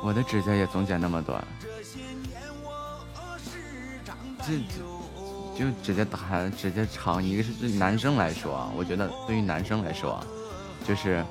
[0.02, 1.44] 我的指甲也总剪那么短，
[4.46, 4.85] 这
[5.58, 10.26] 就直接弹，直接长，一个是对男生来说啊，我觉得对于男生来说啊，
[10.86, 11.24] 就是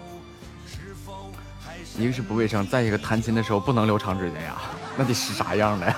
[1.97, 4.55] 一个是不卫生，再一个弹琴的时候不能留长指甲呀，
[4.97, 5.95] 那得是啥样的呀？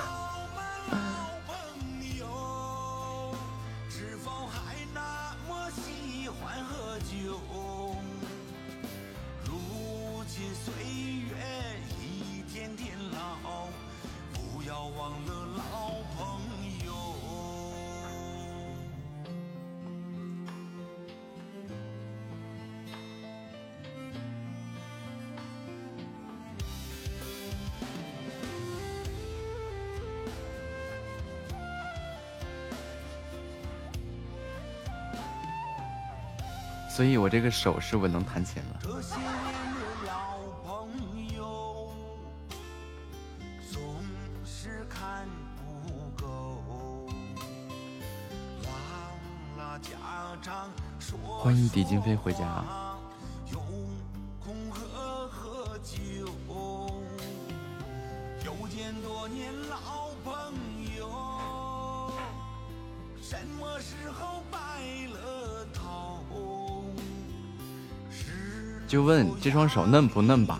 [37.38, 38.80] 这个手是不是能弹琴了？
[51.38, 52.97] 欢迎狄金飞回家。
[68.98, 70.58] 就问这双手嫩不嫩吧？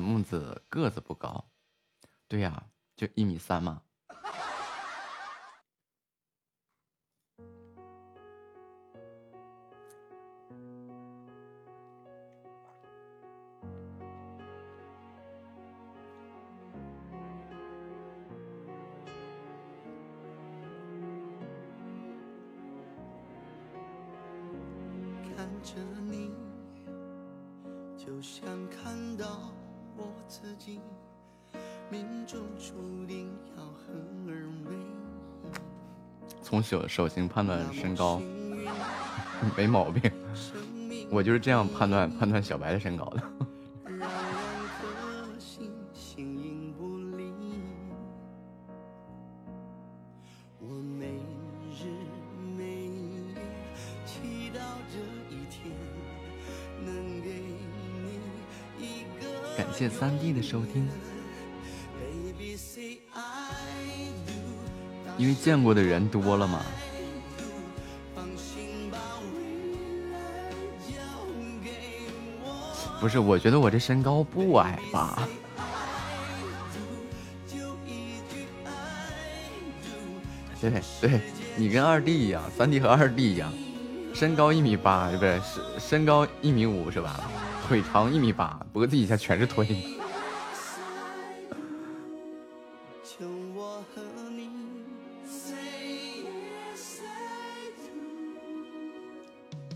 [0.00, 1.50] 木子个子不高。
[2.26, 2.66] 对呀
[2.96, 3.82] 就一米三嘛。
[25.36, 25.74] 看着
[26.04, 26.30] 你
[27.96, 29.52] 就像看到
[36.62, 38.20] 手手型判断身高。
[39.56, 40.02] 没毛病，
[41.10, 43.22] 我就是这样判断判断小白的身高的。
[59.80, 60.86] 谢三弟的收听。
[65.16, 66.60] 因为见过的人多了嘛，
[73.00, 73.18] 不是？
[73.18, 75.26] 我觉得我这身高不矮吧？
[80.60, 80.70] 对
[81.00, 81.20] 对，
[81.56, 83.50] 你跟二弟一样，三弟和二弟一样，
[84.12, 87.18] 身高一米八，不是身身高一米五是吧？
[87.70, 89.64] 腿长一米八，脖子以下全是腿。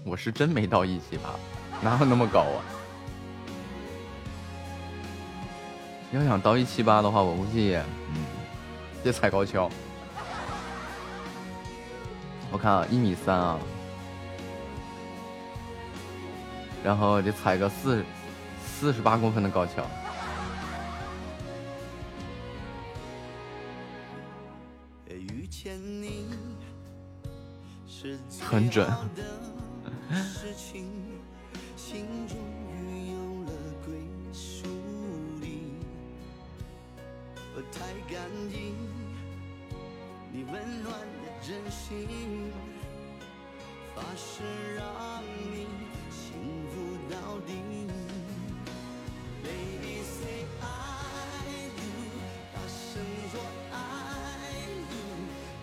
[0.05, 1.37] 我是真没到一七八，
[1.81, 2.59] 哪有那么高啊？
[6.11, 8.25] 要想到一七八的话，我估计，嗯，
[9.05, 9.71] 得踩高跷。
[12.51, 13.57] 我看啊，一米三啊，
[16.85, 18.05] 然后得踩个四
[18.63, 19.83] 四十八公分的高跷，
[28.39, 28.87] 很准。
[49.43, 50.65] Baby say I
[51.77, 51.83] do，
[52.53, 53.35] 大声说
[53.73, 53.75] I
[54.89, 54.95] do，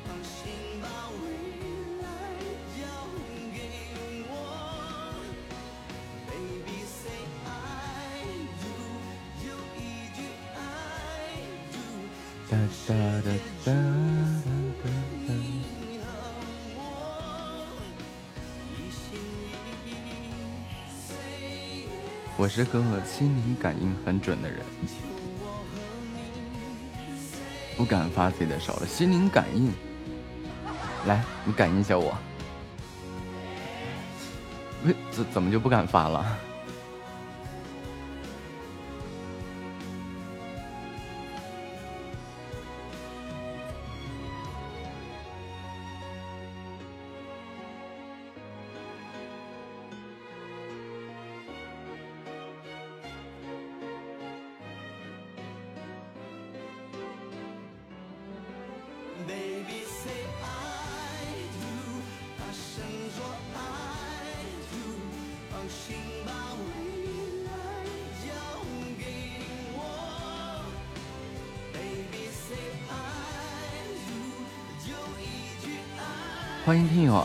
[0.05, 0.31] 放心
[0.81, 0.85] 把
[1.21, 1.23] 未
[2.01, 2.03] 来
[2.77, 2.79] 交
[3.53, 3.57] 给
[4.29, 4.31] 我。
[6.27, 7.49] Baby say I
[8.59, 8.63] do，
[9.47, 9.79] 有一
[10.13, 10.19] 句
[10.53, 10.59] I
[11.71, 11.75] do。
[12.49, 12.51] 哒
[12.87, 12.89] 哒
[13.21, 13.27] 哒
[13.65, 14.00] 哒。
[22.41, 24.65] 我是个心灵感应很准的人，
[27.77, 28.87] 不敢发自己的手了。
[28.87, 29.71] 心灵感应，
[31.05, 32.17] 来，你感应一下我，
[34.83, 36.35] 为怎怎么就不敢发了？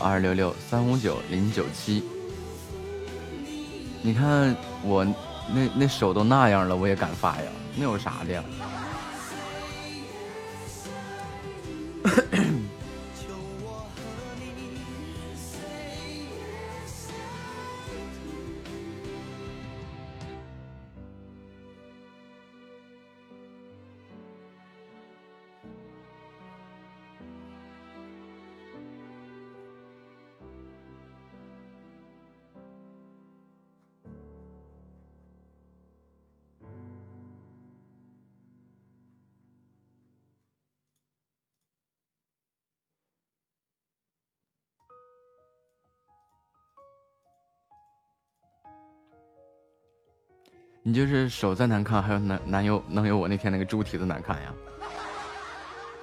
[0.07, 2.01] 二六六三五九零九七，
[4.01, 8.41] 你看我那那手都那样了，我也敢发呀，那有啥的呀？
[50.97, 54.51] 就是手再难看，还有男男友能有我那天那个猪蹄子难看呀？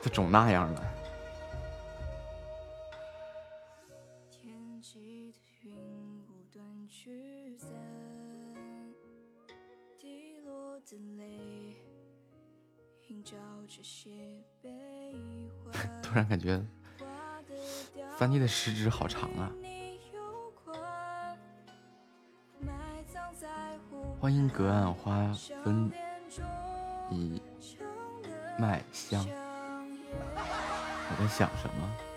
[0.00, 0.84] 都肿那样了。
[16.02, 16.64] 突然感觉
[18.16, 19.50] 三弟的食指好长啊！
[24.24, 25.30] 欢迎隔岸花
[25.62, 25.92] 分
[27.10, 27.38] 一
[28.58, 29.22] 麦香。
[30.32, 32.13] 我在想什么？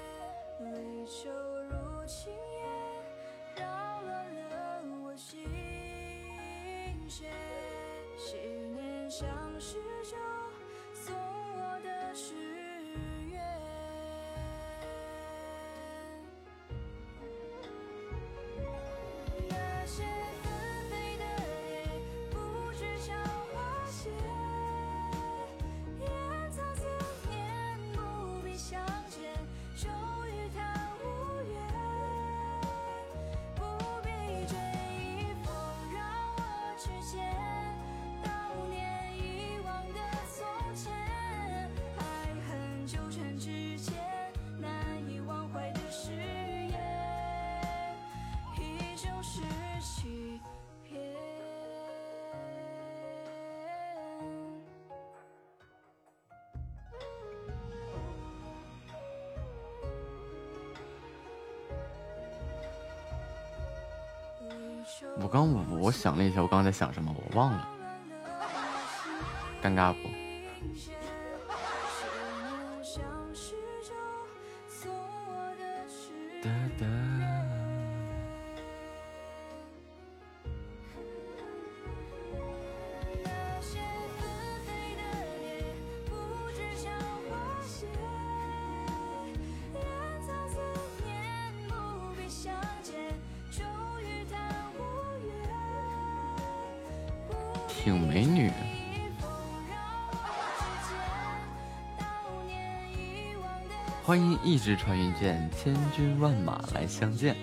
[65.22, 67.68] 我刚我想了一下，我刚刚在想什么，我忘了，
[69.64, 70.27] 尴尬不？
[104.68, 107.38] 欢迎一直穿云箭，千军万马来相见。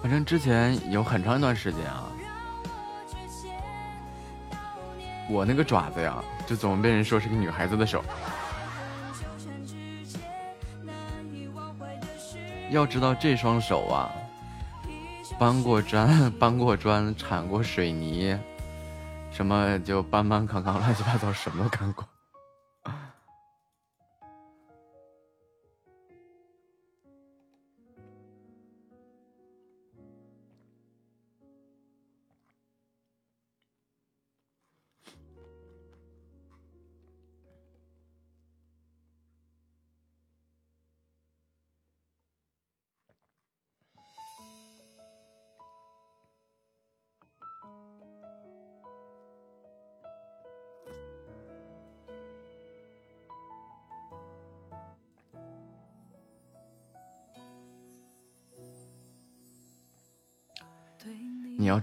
[0.00, 2.10] 反正之前有很长一段时间啊，
[5.34, 8.04] 我那个爪子呀，就总被人说是个女孩子的手。
[12.70, 14.10] 要知道这双手啊，
[15.36, 18.38] 搬过砖、 搬过砖、铲过水泥，
[19.32, 22.06] 什么就搬搬扛扛，乱七八糟什么都干过。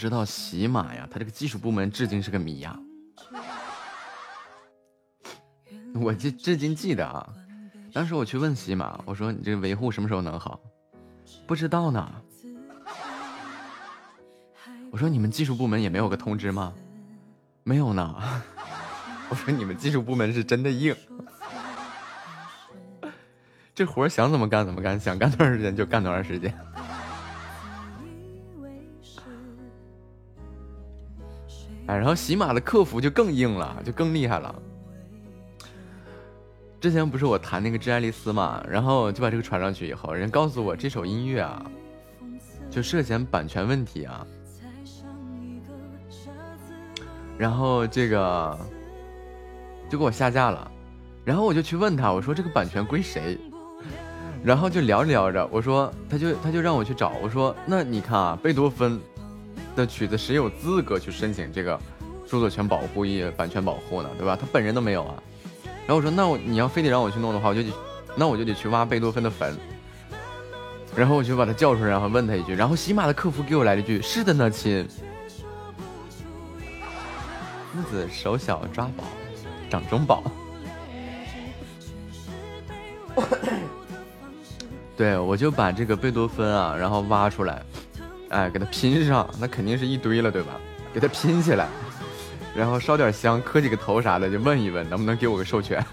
[0.02, 2.76] 知道，喜马呀，它这个技术部门至今是个谜呀。
[5.94, 7.30] 我记至今记得啊，
[7.94, 10.60] 当时我去问喜马，我说你这个维护什么时候能好？
[11.45, 12.11] 不知道呢。
[14.90, 16.73] 我说你们技术部门也没有个通知吗？
[17.64, 18.15] 没有呢。
[19.30, 20.95] 我说你们技术部门是真的硬，
[23.76, 26.52] 这活想怎么干怎么干，想干多长时间就干多长时间。
[31.96, 34.54] 然后喜马的客服就更硬了，就更厉害了。
[36.80, 41.66] 之前不是我弹那个《致爱丽丝》嘛，然后就把这个传上去以后，人告诉我这首音乐啊，
[42.70, 44.26] 就涉嫌版权问题啊。
[47.38, 48.58] 然后这个。
[49.90, 50.72] 就给我下架了，
[51.26, 53.38] 然后我就去问他，我说这个版权归谁？
[54.42, 58.98] 然后就聊着聊着，我说他就他就让我去找，我说那你看啊，贝多芬
[59.76, 61.80] 的曲子谁有资格去申请这个
[62.27, 64.10] 著作权保护、一版权保护呢？
[64.18, 64.38] 对吧？
[64.39, 65.15] 他本人都没有啊。
[65.88, 67.69] 然后我说那我你要非得让我去弄的话，我就得
[68.15, 69.57] 那我就得去挖贝多芬的坟。
[70.95, 74.88] 然后我就把他叫出来，然后问他一句，然后喜马的客服给我来了一句：是的呢，亲。
[77.73, 79.03] 木子手小抓宝。
[79.69, 80.22] 掌中宝，
[84.98, 87.64] 对我就把这个贝多芬啊，然后挖出来，
[88.32, 90.60] 哎，给它拼上，那肯定是一堆了，对吧？
[90.94, 91.68] 给它拼起来，
[92.56, 95.86] 然后烧点香，磕几个头啥的，就问一问，能不能给我个授权。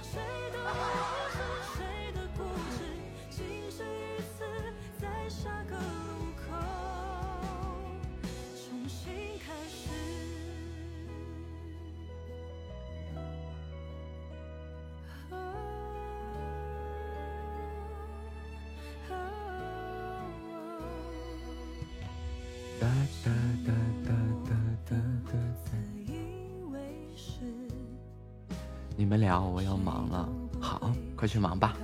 [31.27, 31.77] 去忙吧。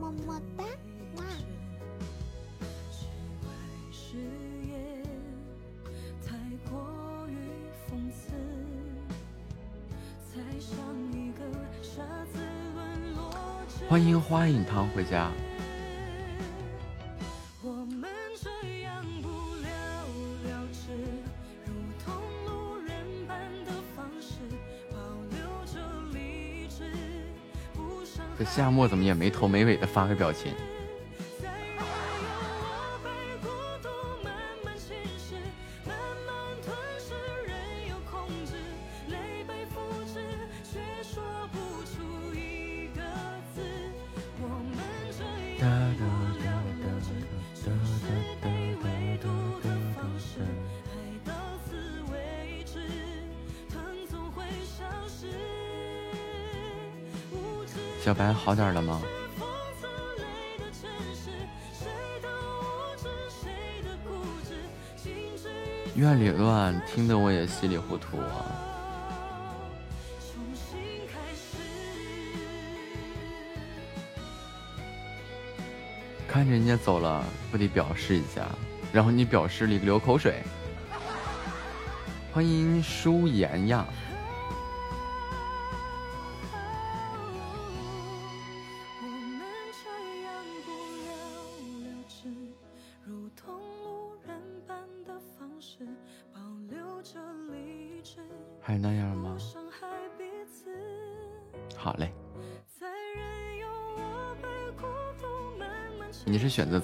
[0.00, 0.64] 么么哒，
[13.88, 15.30] 欢迎花影堂回家。
[28.40, 30.54] 这夏末怎么也没头没尾的发个表情？
[58.02, 59.02] 小白好点了吗？
[65.94, 68.46] 院里乱，听得我也稀里糊涂啊。
[76.26, 78.48] 看着人家走了，不得表示一下？
[78.92, 80.42] 然后你表示里流口水。
[82.32, 83.86] 欢迎舒妍呀。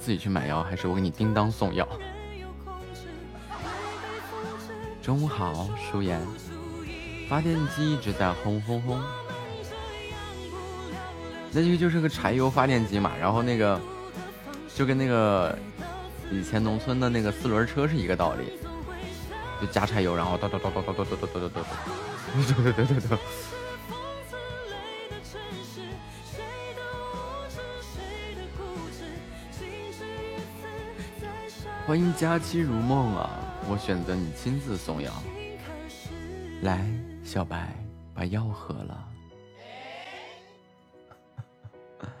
[0.07, 1.85] 自己去买药，还是我给你叮当送药？
[5.01, 6.25] 中午好，舒言。
[7.27, 9.03] 发电机一直在轰轰轰，
[11.51, 13.11] 那就就是个柴油发电机嘛。
[13.19, 13.77] 然后那个
[14.73, 15.59] 就跟那个
[16.31, 18.53] 以前农村的那个四轮车是一个道理，
[19.59, 23.17] 就加柴油，然后叨叨叨叨叨叨叨叨叨叨叨，对对对对。
[31.87, 33.29] 欢迎佳期如梦啊！
[33.69, 35.09] 我选择你亲自送药。
[36.63, 36.85] 来，
[37.23, 37.73] 小白，
[38.13, 39.07] 把药喝了。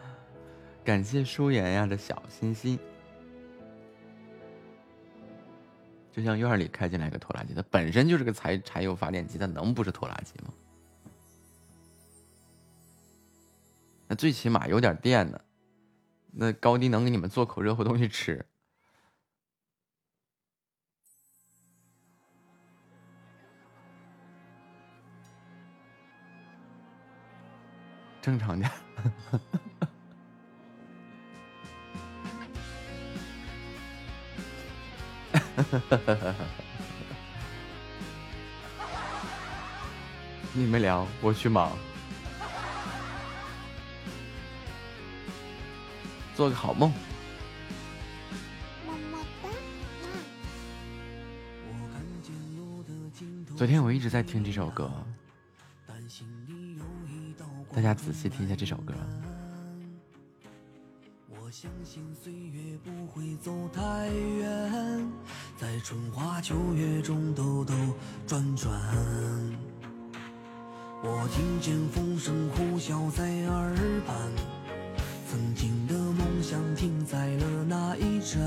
[0.85, 2.79] 感谢舒妍呀的小心心。
[6.13, 10.53] 就像院里开进来个拖拉机，它本身就是个柴柴油发电机，它能不是拖拉机吗？
[14.07, 15.37] 那最起码有点电呢。
[16.31, 18.45] 那高低能给你们做口热乎东西吃。
[28.27, 28.69] 正常点。
[40.51, 41.71] 你们聊，我去忙，
[46.35, 46.91] 做个好梦。
[53.55, 54.91] 昨天我一直在听这首歌，
[57.77, 58.91] 大家仔细听一下这首歌。
[61.29, 65.07] 我相信岁月不会走太远，
[65.59, 67.75] 在春花秋月中兜兜
[68.25, 68.81] 转转。
[71.03, 73.75] 我听见风声呼啸在耳
[74.07, 74.17] 畔，
[75.29, 78.41] 曾经的梦想停在了那一站。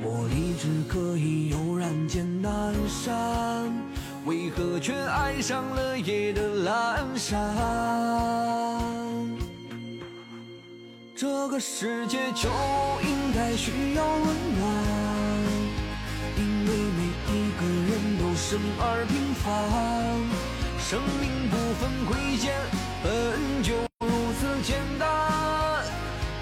[0.00, 3.70] 我立志可以悠然见南山，
[4.24, 7.36] 为何却爱上了夜的阑珊？
[11.14, 12.48] 这个世界就
[13.02, 14.24] 应该需要温
[14.58, 14.64] 暖，
[16.38, 19.44] 因为每一个人都生而平凡，
[20.80, 22.54] 生命不分贵贱，
[23.02, 23.06] 本
[23.62, 24.08] 就如
[24.40, 25.04] 此简单，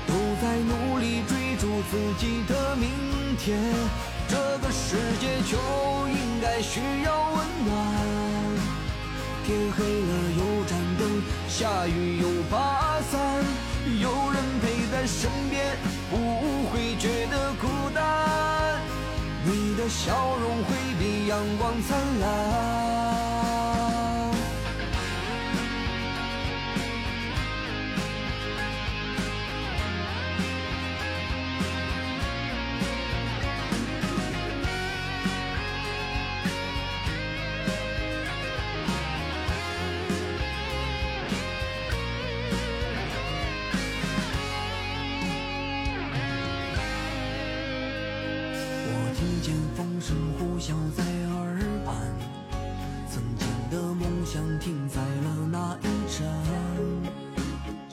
[0.07, 2.87] 都在努力追逐自己的明
[3.37, 3.59] 天。
[4.29, 5.59] 这个世界就
[6.09, 6.12] 应
[6.43, 7.73] 该需要温暖，
[9.47, 13.45] 天黑了有盏灯，下雨有把伞，
[14.01, 14.83] 有人陪。
[14.93, 15.65] 在身边
[16.11, 16.17] 不
[16.67, 18.79] 会觉得孤单，
[19.43, 23.32] 你的笑容会比阳光灿烂。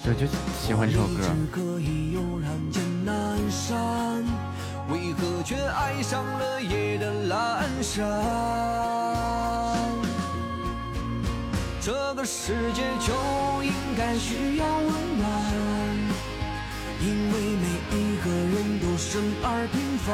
[0.01, 0.27] 我就
[0.61, 1.17] 喜欢这首歌。
[4.89, 7.33] 为何却爱上了夜的阑
[7.81, 7.97] 珊？
[11.81, 13.13] 这个世界就
[13.63, 14.87] 应该需要温
[15.17, 15.27] 暖，
[17.01, 17.65] 因为每
[17.97, 20.09] 一个人都生而平凡，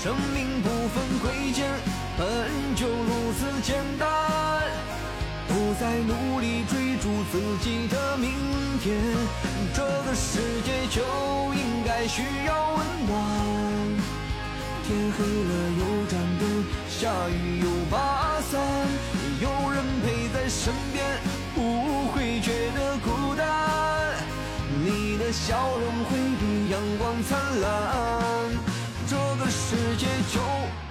[0.00, 1.68] 生命不分贵贱，
[2.16, 2.26] 本
[2.76, 4.08] 就如此简单。
[5.48, 8.30] 不再努力追逐自己的明
[8.80, 8.96] 天，
[9.74, 11.02] 这个世界就
[11.52, 13.18] 应该需要温暖。
[14.86, 18.60] 天黑了有盏灯，下雨有把伞，
[19.40, 21.04] 有人陪在身边，
[21.56, 23.44] 不会觉得孤单。
[24.80, 27.68] 你的笑容会比阳光灿烂，
[29.50, 30.40] 世界就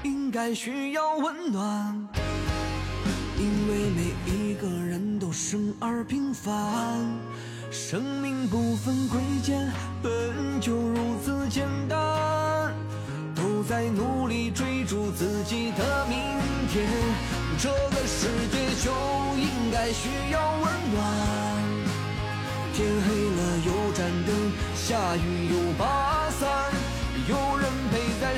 [0.04, 2.08] 应该需要温暖。
[3.38, 6.52] 因为每一个人都生而平凡，
[7.70, 9.72] 生命不分贵贱，
[10.02, 10.12] 本
[10.60, 12.74] 就如此简单，
[13.36, 16.18] 都在努力追逐自己的明
[16.72, 16.88] 天。
[17.60, 18.92] 这个世界就
[19.38, 20.64] 应该需要温
[20.94, 21.04] 暖，
[22.74, 24.36] 天黑了有盏灯，
[24.76, 26.27] 下雨有把，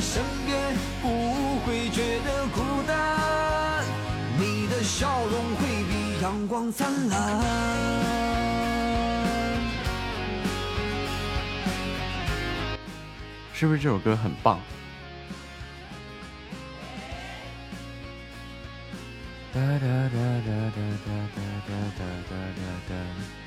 [0.02, 3.84] 身边，不会觉得孤单。
[4.38, 7.42] 你的笑容会比阳光灿烂，
[13.54, 14.60] 是不是这首歌很棒？
[19.52, 23.39] 哒哒哒哒哒哒哒哒哒哒哒。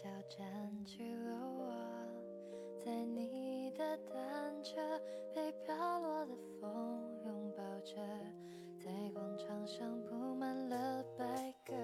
[0.00, 0.48] 小站
[0.86, 1.70] 拘了我，
[2.82, 4.80] 在你的单车
[5.34, 6.70] 被飘落的风
[7.26, 7.96] 拥抱着，
[8.82, 11.74] 在广场上铺满了白鸽。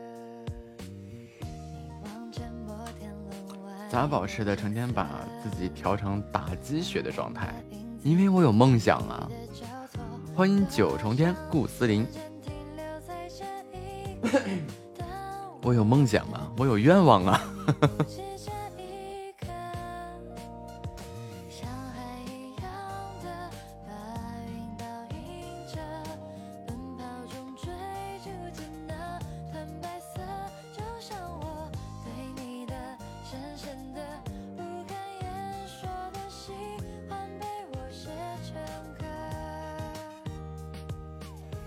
[3.90, 4.56] 咋保持的？
[4.56, 7.62] 成天把自己调成打鸡血的状态，
[8.02, 9.28] 因为我有梦想啊！
[10.34, 12.06] 欢迎九重天顾思林。
[15.66, 17.42] 我有梦想啊，我有愿望啊。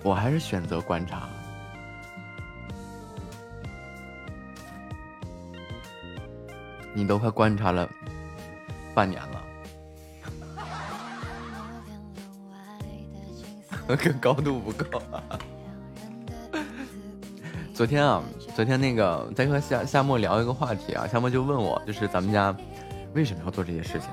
[0.02, 1.29] 我还是选择观察。
[7.00, 7.90] 你都快观察了
[8.94, 9.42] 半年了，
[13.96, 15.02] 跟高度不够。
[17.74, 18.22] 昨天啊，
[18.54, 22.54] 昨天那个在和夏夏沫聊一个话题啊，夏沫就问我，就是咱们家
[23.14, 24.10] 为什么要做这些事情，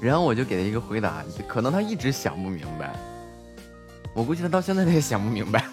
[0.00, 2.94] 然后我就给他一个回答，可能他一直想不明白，
[4.14, 5.64] 我估计他到现在他也想不明白。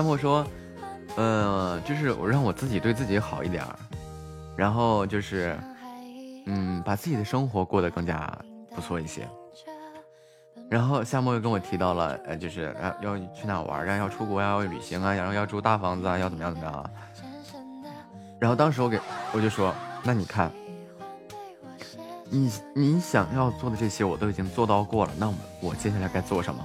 [0.00, 0.46] 夏沫说
[1.16, 3.62] ：“呃，就是我让我自己对自己好一点，
[4.56, 5.54] 然后就是，
[6.46, 8.34] 嗯，把自己的生活过得更加
[8.74, 9.28] 不错一些。
[10.70, 16.90] 然后夏沫又跟我提到了，呃，就是要要去哪玩啊，要出国啊，要旅行啊，然后要住大房子啊，要怎么样怎么样啊。
[18.38, 18.98] 然后当时我给
[19.32, 20.50] 我就说，那你看，
[22.30, 26.64] 你你想要做的这些我都已经做到过了，那我接下来该做什么？”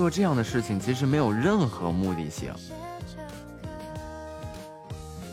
[0.00, 2.50] 做这样的事情其实没有任何目的性，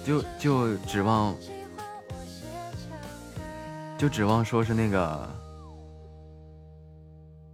[0.06, 1.34] 就就指望，
[3.98, 5.30] 就指望说是那个，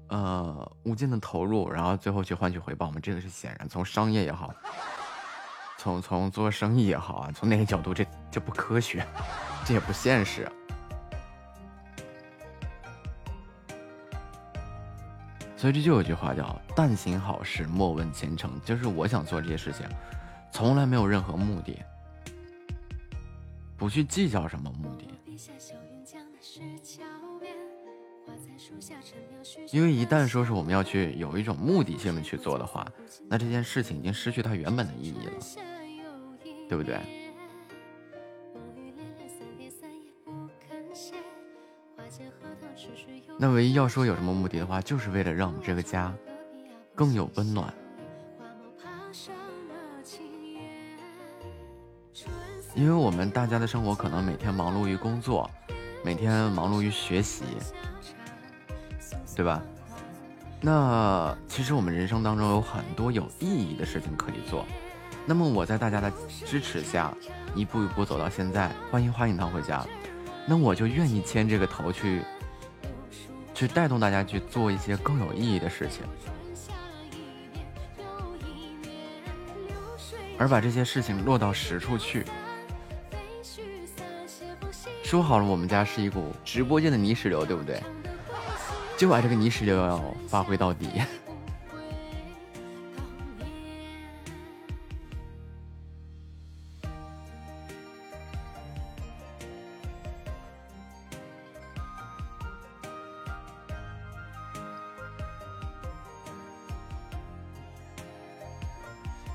[0.08, 3.00] 呃，无尽的投入，然后最后去换取回报嘛？
[3.00, 4.52] 这个是显然，从商业也好，
[5.78, 9.06] 从从做生意也好啊，从哪个角度，这这不科学，
[9.64, 10.52] 这也不现实。
[15.64, 19.88] 所以这就有句话叫“但行好事，莫问前程”，就是我想做这些事情，
[20.52, 21.82] 从来没有任何目的，
[23.78, 25.08] 不去计较什么目的。
[29.72, 32.86] 因为一旦说是我们要去有一种目的性的去做的话，
[33.30, 35.32] 那这件事情已经失去它原本的意义了，
[36.68, 37.23] 对不对？
[43.38, 46.14] 那唯一要说有什么目的的话，就是为了让我们这个家
[46.96, 47.74] 更有温暖。
[52.76, 55.50] 因为我们大家的生活可能每天忙碌于工作，
[56.04, 57.44] 每天忙碌于学习，
[59.36, 59.62] 对吧？
[60.62, 64.66] 那其实我们人生当中有很多有意义的事情可以做。
[65.26, 66.12] 那么我在大家的
[66.46, 67.14] 支持下，
[67.54, 69.86] 一步一步走到现在，欢迎花影堂回家，
[70.48, 72.22] 那我就愿意牵这个头去。
[73.54, 76.04] 去带动大家去做一些更有意义的事情，
[80.38, 82.26] 而把这些事情落到实处去。
[85.04, 87.82] 说好了，我们家是一股直播间的泥石流，对不对？
[88.98, 90.90] 就把这个泥石流要发挥到底。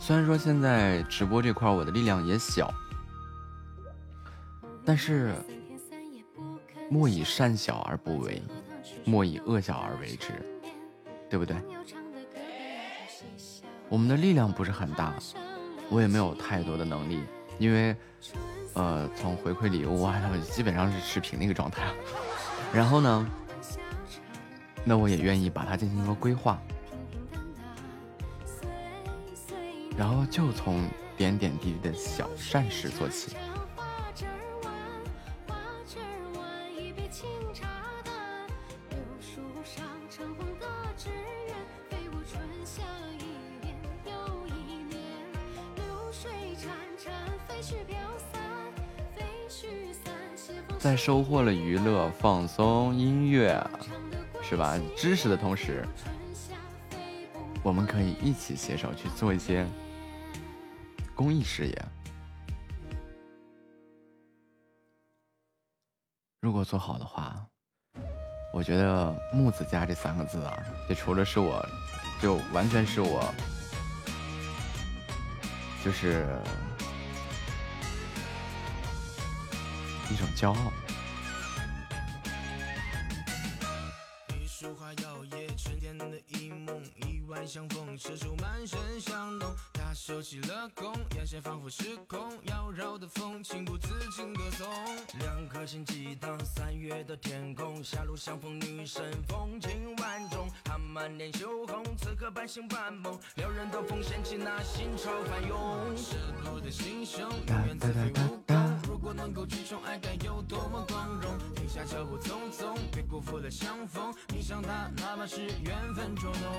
[0.09, 2.73] 虽然说现在直播这块我的力量也小，
[4.83, 5.35] 但是
[6.89, 8.43] 莫以善小而不为，
[9.05, 10.29] 莫以恶小而为之，
[11.29, 11.59] 对不对？
[13.91, 15.13] 我们的力量不是很大，
[15.91, 17.23] 我也没有太多的能力，
[17.59, 17.95] 因为
[18.73, 20.19] 呃，从回馈礼物啊，
[20.51, 21.83] 基本上是持平的一个状态。
[22.73, 23.31] 然后呢，
[24.87, 26.59] 那我也愿意把它进行一个规划。
[29.99, 33.35] 然后就从点点滴滴的小善事做起。
[50.79, 53.61] 在收获了娱乐、放松、音乐，
[54.41, 54.81] 是吧？
[54.97, 55.85] 知识的同时，
[57.65, 59.67] 我们可以一起携手去做一些。
[61.19, 61.85] 公益事业，
[66.41, 67.45] 如果做好的话，
[68.55, 70.57] 我觉得“木子家”这三个字啊，
[70.89, 71.61] 这除了是我，
[72.23, 73.35] 就完全是我，
[75.85, 76.25] 就是
[80.09, 80.73] 一种骄傲。
[91.37, 94.67] 仿佛失控，妖娆的风情不自禁歌颂。
[95.19, 100.49] 两颗心激荡，三月的天空，狭路相逢女神风情万种。
[100.65, 105.95] 她满脸羞红，此刻半醒半梦，撩人的风掀起那心潮翻涌。
[105.95, 108.68] 赤裸的心胸，永远自废武功。
[109.01, 111.39] 如果能够去宠爱，该有多么光荣。
[111.55, 114.13] 停下脚步匆匆，别辜负了相逢。
[114.35, 116.53] 你想他，哪怕是缘分捉弄。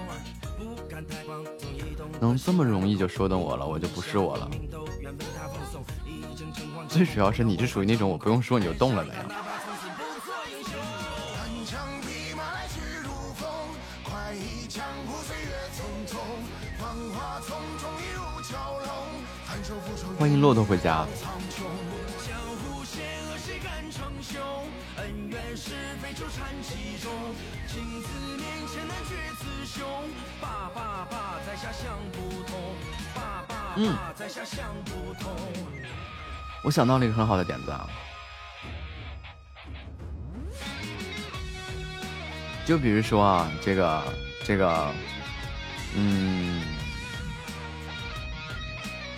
[0.58, 2.10] 不敢太狂，总移动。
[2.22, 4.50] 能这么容易就说动我了，我就不是我了。
[6.88, 9.26] 最主要是你是属于那种我不用说你就动了的呀。
[20.18, 21.06] 欢迎骆驼回家。
[33.82, 33.96] 嗯，
[36.66, 37.88] 我想到了一个很好的点子啊，
[42.66, 44.04] 就比如说啊，这个
[44.44, 44.92] 这个，
[45.96, 46.62] 嗯，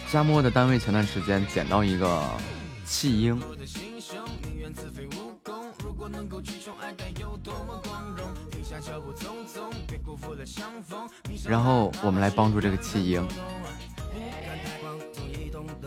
[0.07, 2.23] 夏末的单位前段时间捡到一个
[2.85, 3.41] 弃婴，
[11.47, 13.27] 然后我们来帮助这个弃婴。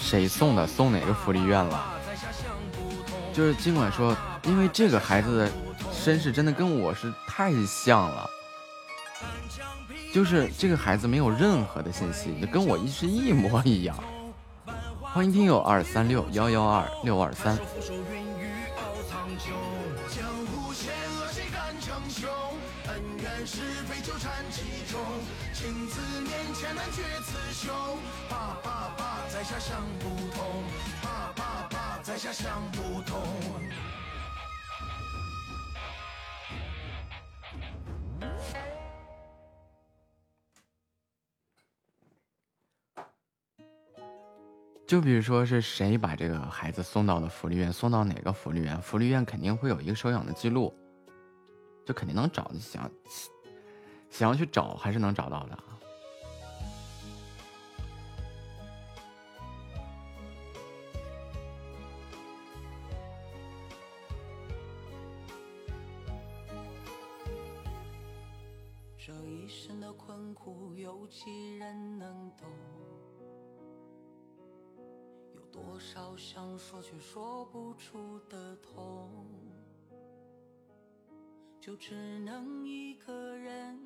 [0.00, 0.66] 谁送的？
[0.66, 1.94] 送哪个福利院了？
[3.32, 5.50] 就是尽管说，因为这个孩子的
[5.92, 8.30] 身世真的跟我是太像了，
[10.14, 13.96] 就是这个孩子没有任何的信息，跟我一是一模一样。
[15.02, 17.58] 欢迎听友二三六幺幺二六二三。
[32.16, 33.18] 想不通
[44.86, 48.80] 就比如说是谁把这个孩子送到了福利院，送到哪个福利院？
[48.80, 50.72] 福利院肯定会有一个收养的记录，
[51.84, 52.50] 就肯定能找。
[52.60, 52.88] 想
[54.10, 55.58] 想要去找，还是能找到的。
[75.76, 79.26] 多少想说却说不出的痛，
[81.60, 83.78] 就只能一个人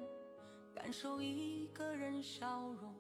[0.73, 2.95] 感受一个人笑容。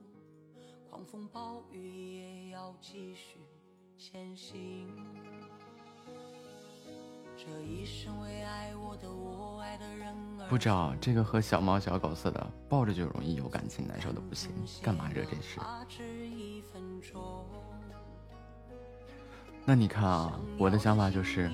[0.90, 3.38] 狂风暴雨也要继续
[3.96, 4.88] 前行。
[7.36, 14.50] 这一生为爱我的我爱的人而不知道这个和小猫小狗似的，抱着就容易有感情，难受的不行，
[14.82, 15.60] 干嘛惹这事？
[19.64, 21.50] 那你看啊，我的想法就是，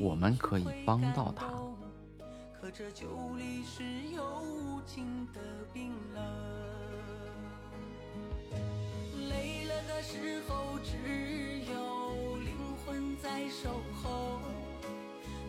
[0.00, 1.46] 我们可以帮到他。
[2.60, 3.06] 可这酒
[3.38, 5.40] 里是有无尽的
[5.72, 6.22] 冰冷。
[9.28, 10.96] 累了的时候，只
[11.70, 13.70] 有灵魂在守
[14.02, 14.40] 候；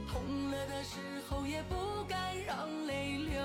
[0.07, 1.75] 痛了的时候，也不
[2.07, 3.41] 敢让泪流。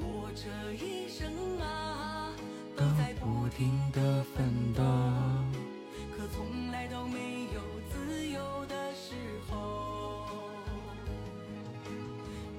[0.00, 2.27] 我这一生啊，
[2.78, 4.84] 都在不停的奋斗，
[6.16, 7.60] 可从来都没有
[7.90, 9.16] 自由的时
[9.50, 10.46] 候。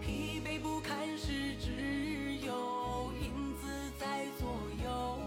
[0.02, 4.50] 疲惫不堪时，只有影子在左
[4.84, 5.20] 右。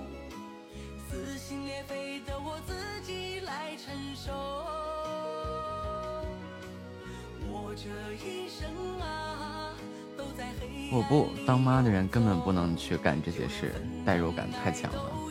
[1.09, 4.31] 撕心裂肺的我自己来承受。
[7.49, 7.89] 我这
[8.23, 8.69] 一生，
[10.95, 13.73] 我不当妈的人根本不能去干这些事，
[14.05, 15.22] 代入感太强了。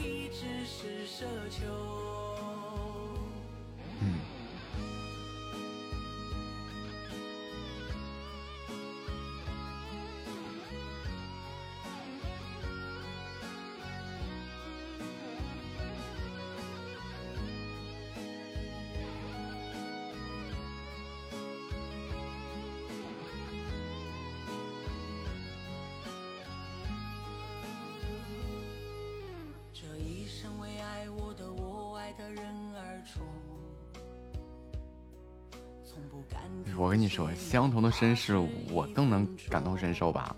[37.51, 38.37] 相同的身世，
[38.71, 40.33] 我更能感同身受吧。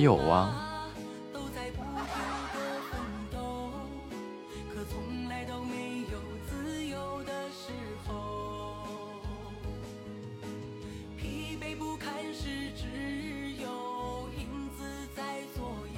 [0.00, 0.48] 左右。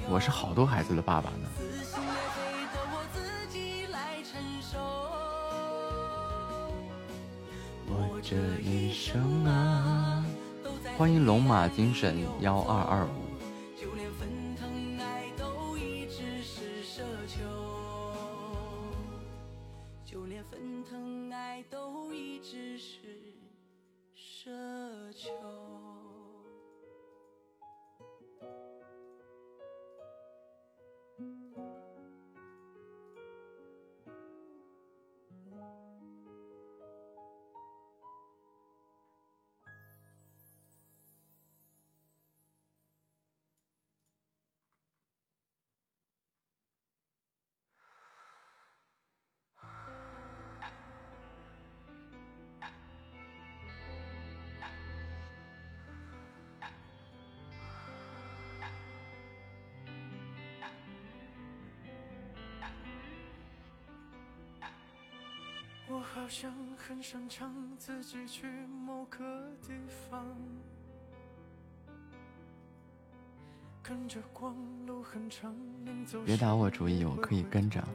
[0.09, 1.49] 我是好多孩子的爸爸呢。
[8.21, 10.25] 这一生啊，
[10.97, 13.22] 欢迎龙马精神幺二二五。
[67.03, 69.19] 擅长自己去某个
[69.61, 69.73] 地
[70.09, 70.25] 方，
[73.83, 74.55] 跟着光
[74.85, 75.53] 路很长，
[76.25, 77.85] 别打我主意，我可以跟着。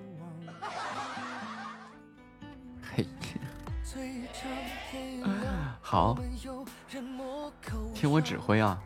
[2.82, 3.06] 嘿，
[5.80, 6.14] 好，
[7.94, 8.78] 听我指挥啊。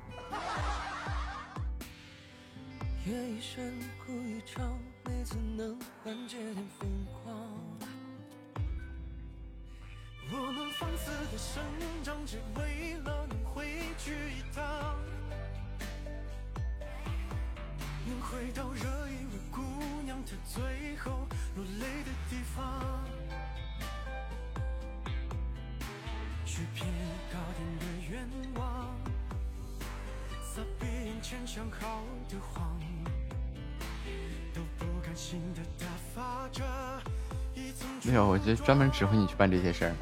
[10.34, 11.62] 我们放肆的生
[12.02, 13.66] 长，只为了能回
[13.98, 14.96] 去一趟，
[18.06, 19.60] 能回到热一位姑
[20.06, 23.04] 娘她最后落泪的地方，
[26.46, 26.86] 许片
[27.30, 28.96] 糕点的愿望，
[30.42, 32.80] 撒遍眼前想好的谎，
[34.54, 35.91] 都不甘心的打发着。
[38.04, 39.94] 没有，我就专门指挥你去办这些事儿。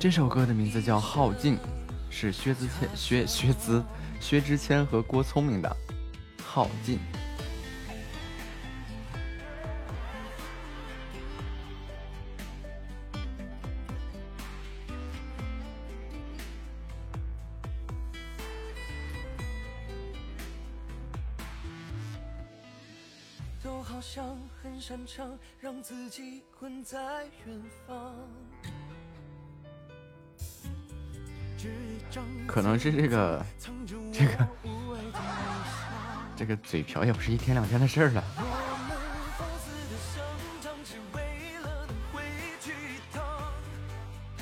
[0.00, 1.56] 这首歌的名字叫《耗尽》，
[2.08, 3.84] 是薛之谦、薛薛之、
[4.18, 5.76] 薛之谦和郭聪明的
[6.42, 6.96] 《耗尽》。
[23.62, 28.14] 都好像很擅长让自己困在远方。
[32.46, 33.44] 可能是这个，
[34.12, 34.48] 这个，
[36.36, 38.24] 这个嘴瓢也不是一天两天的事儿了。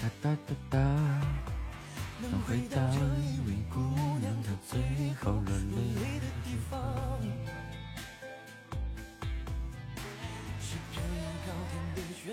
[0.01, 0.79] 哒哒哒哒，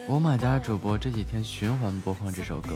[0.08, 2.70] 我马家主播这几天循环播放这首歌。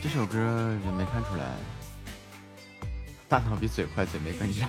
[0.00, 1.54] 这首歌也没看出来，
[3.28, 4.68] 大脑比嘴快，嘴没跟上。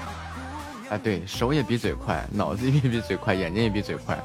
[0.90, 4.18] 哎，对手也比嘴快，脑子也比嘴快，眼睛也比嘴快。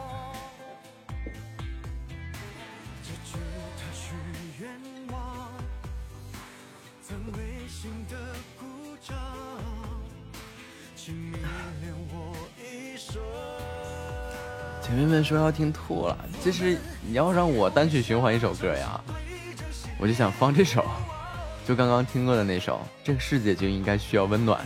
[15.25, 19.01] 说要听吐了，其实你要让我单曲循环一首歌呀，
[19.99, 20.85] 我就想放这首，
[21.67, 24.63] 就刚刚听过的那首，这个世界就应该需要温暖。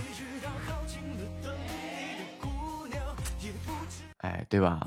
[4.18, 4.86] 哎，对吧？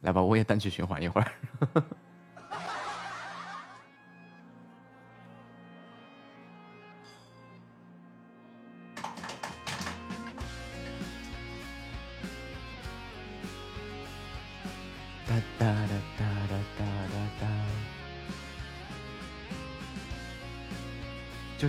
[0.00, 1.32] 来吧，我也单曲循环一会儿。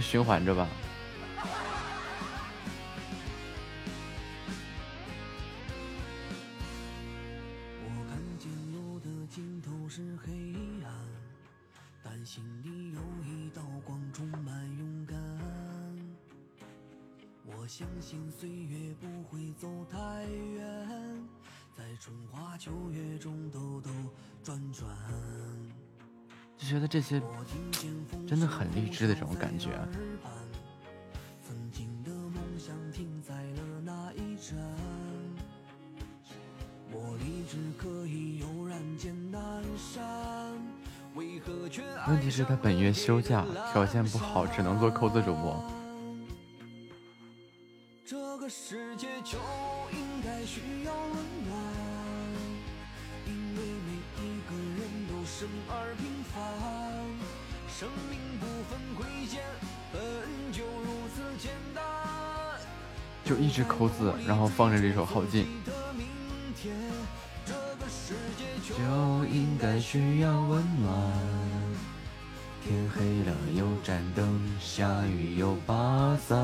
[0.10, 0.66] 循环着吧。
[42.48, 45.62] 他本月休假，条件不好，只能做扣子主播。
[48.06, 49.38] 这个世界就
[49.92, 51.14] 应该需要温
[51.46, 51.62] 暖，
[53.26, 53.92] 因为每
[54.24, 56.40] 一个人都生而平凡，
[57.68, 59.42] 生命不分贵贱，
[59.92, 60.02] 本
[60.54, 61.84] 就如此简单。
[63.26, 65.48] 就一直扣字，然后放着这首好劲。
[68.64, 71.47] 就应该需要温暖。
[72.68, 76.38] 天黑了有盏灯，下雨有把伞，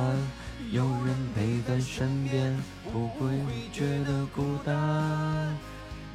[0.71, 2.57] 有人陪在身边，
[2.93, 3.27] 不会
[3.73, 4.73] 觉得孤单。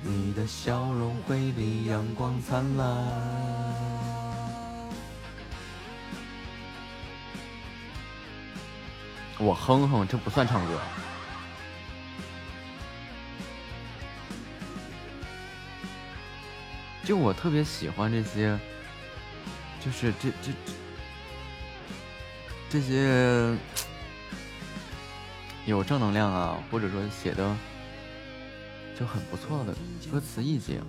[0.01, 2.87] 你的笑容会比阳光灿烂。
[9.39, 10.81] 我哼哼，这不算唱歌。
[17.05, 18.59] 就我特别喜欢这些，
[19.85, 20.53] 就是这这
[22.69, 23.57] 这些
[25.65, 27.57] 有正能量啊，或者说写的
[28.99, 29.75] 就很不错的
[30.11, 30.83] 歌词意境。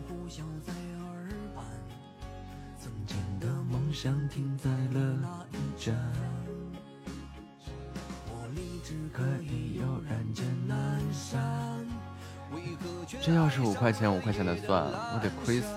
[13.22, 15.68] 这要是五块钱五块钱的算，我得亏死。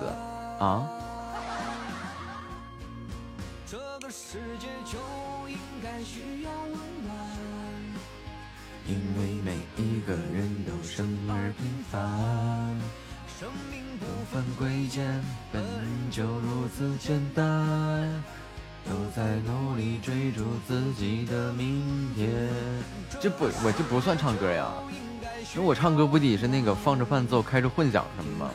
[0.63, 0.87] 啊！
[6.05, 6.73] 需要温
[7.05, 7.15] 暖，
[8.87, 12.01] 因为每一个人都生而平凡，
[13.39, 15.23] 生命不分贵贱，
[15.53, 15.63] 本
[16.11, 17.45] 就如此简单，
[18.85, 22.31] 都在努力追逐自己的明天。
[23.21, 24.73] 这不，我这不算唱歌呀，
[25.55, 28.51] 那我唱歌不得是那个放着伴奏，开着混响什么吗？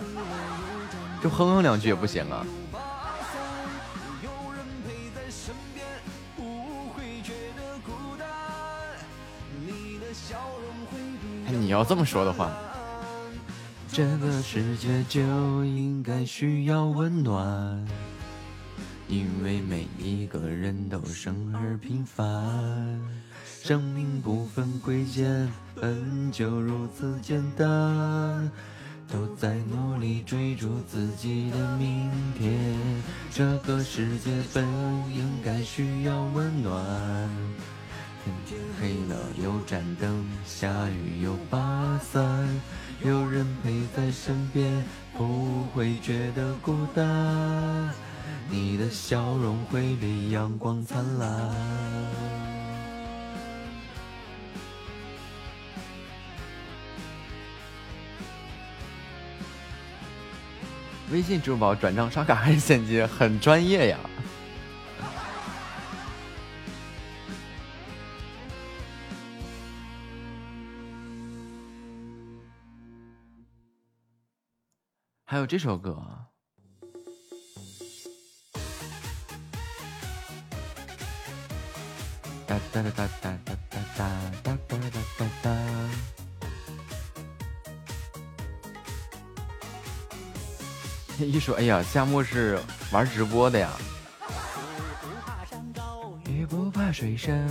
[1.24, 2.46] 就哼哼两句也不行啊！
[11.50, 12.52] 你要这么说的话，
[13.92, 15.22] 这个世界就
[15.64, 17.86] 应该需要温暖，
[19.08, 23.00] 因为每一个人都生而平凡，
[23.64, 28.52] 生命不分贵贱，本就如此简单。
[29.10, 32.54] 都在努力追逐自己的明天，
[33.32, 34.66] 这个世界本
[35.16, 36.76] 应该需要温暖。
[38.46, 42.48] 天黑了有盏灯，下雨有把伞，
[43.04, 44.84] 有人陪在身边，
[45.18, 47.90] 不会觉得孤单。
[48.50, 51.28] 你的笑容会比阳光灿烂。
[61.12, 63.98] 微信、支付宝转账、刷卡还是现金，很专业呀。
[75.30, 76.02] 还有这首歌。
[82.48, 84.08] 哒哒哒哒哒哒哒
[84.42, 85.52] 哒哒哒哒哒。
[91.20, 92.58] 一说，哎呀，夏末是
[92.94, 93.70] 玩直播的呀。
[96.34, 97.46] 也不怕水深，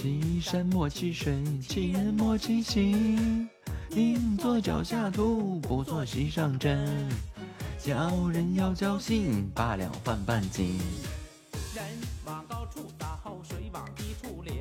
[0.00, 3.48] 骑山莫骑水，骑人莫骑行。
[3.88, 7.08] 宁做脚下土，不做席上针。
[7.80, 10.78] 叫人要交心，八两换半斤。
[11.74, 11.84] 人
[12.24, 14.54] 往高处走，水往低处流。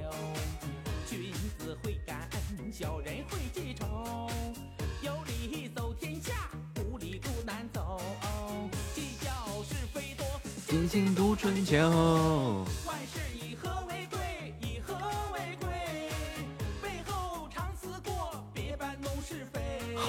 [1.08, 4.28] 君子会感恩，小人会记仇。
[5.04, 8.02] 有理走天下，无理路难走。
[8.96, 9.30] 计较
[9.70, 10.26] 是非多，
[10.68, 11.78] 尽心读春秋。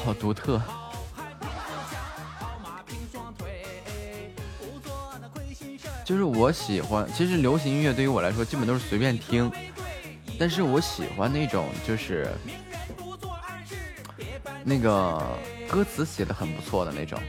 [0.08, 0.58] 好独特，
[6.02, 7.06] 就是我喜欢。
[7.12, 9.52] 其实流行音乐对于我来说，基本都是随便听，
[10.38, 12.26] 但是我喜欢那种就是
[14.64, 15.22] 那个
[15.68, 17.20] 歌词写的很不错的那种。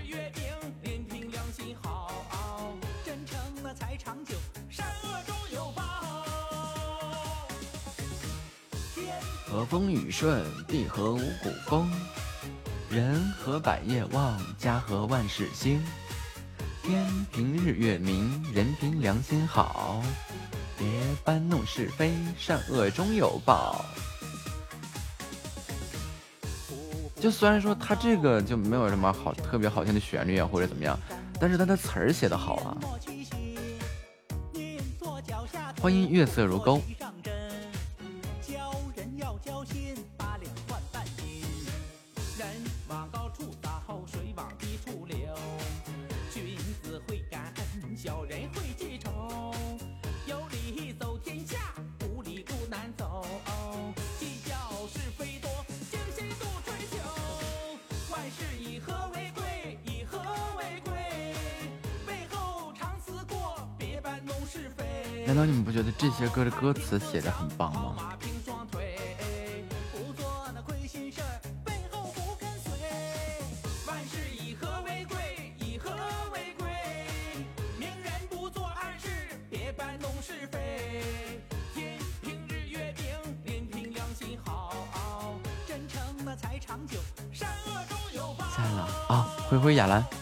[9.52, 11.92] 和风雨顺，地和五谷丰。
[12.90, 15.80] 人和百业旺，家和万事兴。
[16.82, 20.02] 天平日月明，人凭良心好。
[20.76, 20.88] 别
[21.24, 23.86] 搬弄是非，善恶终有报。
[27.20, 30.98] 就虽然说他这个就没有什么好特别好听的旋律啊，或者怎么样，
[31.40, 32.78] 但是他的词儿写的好啊。
[35.80, 36.82] 欢迎月色如钩。
[66.40, 67.96] 歌的歌词写的很棒吗？
[88.56, 90.19] 下来了啊，灰灰雅兰。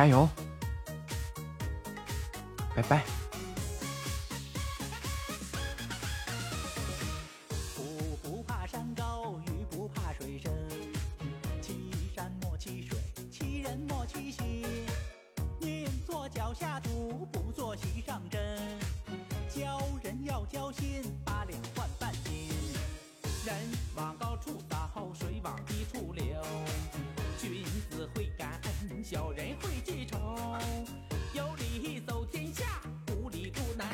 [0.00, 0.29] 加油！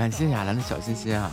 [0.06, 1.32] 感谢雅兰的小心心啊！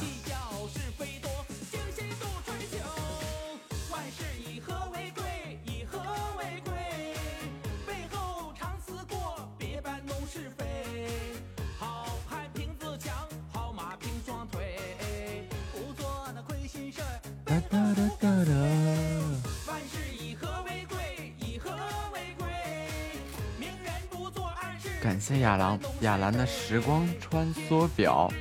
[24.99, 28.31] 感谢雅兰雅兰的时光穿梭表。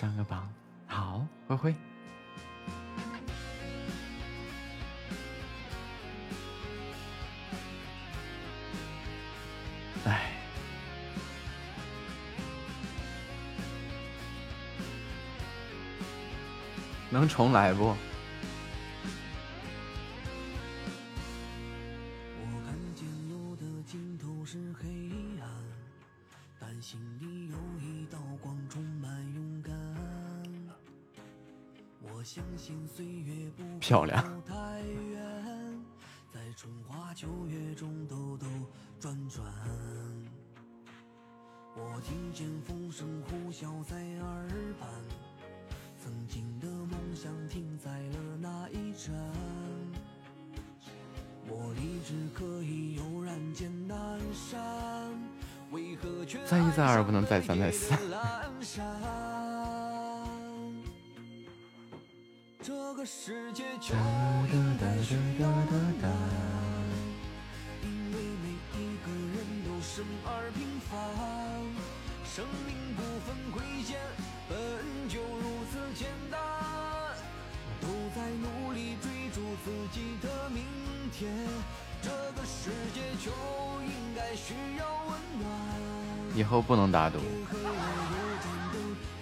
[0.00, 0.50] 上个榜，
[0.86, 1.74] 好，灰灰。
[17.10, 17.94] 能重来不？
[33.90, 34.24] 漂亮。
[41.74, 44.88] 我听见风声呼啸在耳畔，
[46.00, 49.12] 曾经的梦想停在了那一站。
[51.48, 54.60] 我立志可以悠然见南山，
[55.72, 57.92] 为何却再一再二不能再三再四。
[62.62, 63.94] 这个世界就
[64.52, 66.12] 应该需要温暖，
[67.82, 70.92] 因为每一个人都生而平凡。
[72.22, 73.98] 生命不分贵贱，
[74.46, 74.58] 本
[75.08, 76.38] 就如此简单。
[77.80, 80.62] 都在努力追逐自己的明
[81.10, 81.32] 天，
[82.02, 83.32] 这个世界就
[83.86, 85.48] 应该需要温暖。
[86.36, 87.20] 以后不能打赌。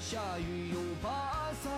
[0.00, 1.70] 下雨有把伞，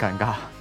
[0.00, 0.59] 尴尬。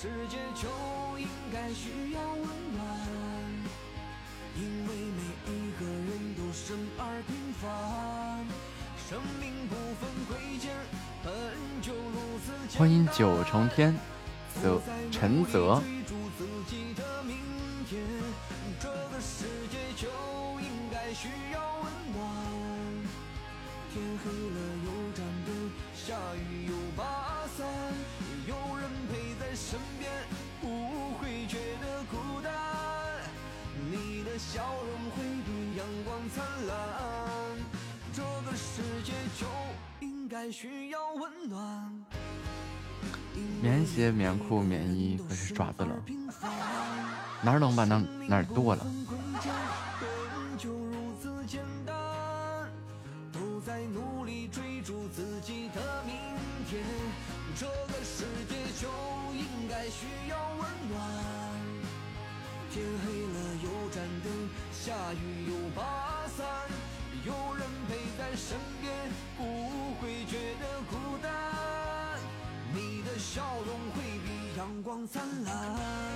[0.00, 0.68] 世界就
[1.18, 2.86] 应该需要温暖。
[4.54, 8.46] 因为每一个人都生而平凡，
[9.08, 10.70] 生命不分贵贱，
[11.24, 11.34] 本
[11.82, 12.78] 就如此。
[12.78, 13.92] 欢迎九重天，
[15.10, 15.82] 陈泽。
[44.18, 45.92] 棉裤、棉衣或是爪子冷，
[47.40, 48.84] 哪儿冷把哪哪儿剁了。
[75.06, 76.07] 灿烂。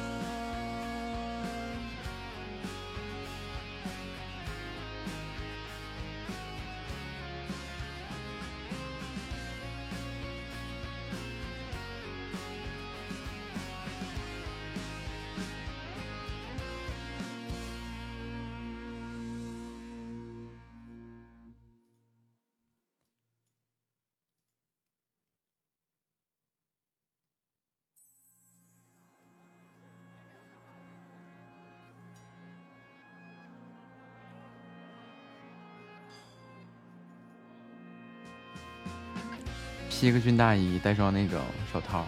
[40.03, 41.41] 披个军大衣，戴上那个
[41.73, 42.05] 手套。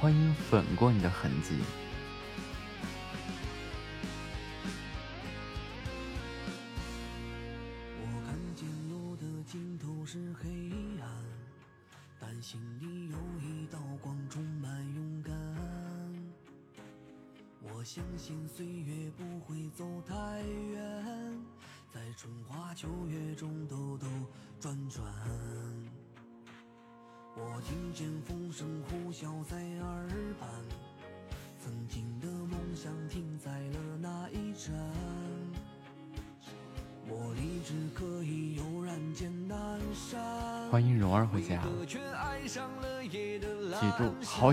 [0.00, 1.58] 欢迎粉过你的痕迹。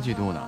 [0.01, 0.40] 几度呢。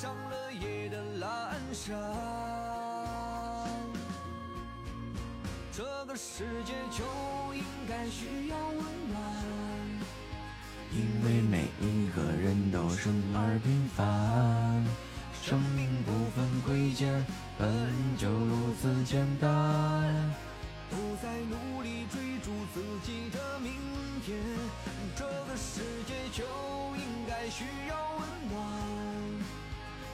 [0.00, 1.26] 上了夜的阑
[1.72, 1.98] 珊，
[5.72, 7.02] 这个世界就
[7.52, 8.78] 应该需要温
[9.08, 9.20] 暖，
[10.92, 14.86] 因为每一个人都生而平凡，
[15.42, 17.26] 生命不分贵贱，
[17.58, 17.68] 本
[18.16, 20.27] 就如此简单。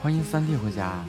[0.05, 1.03] 欢迎三弟回家。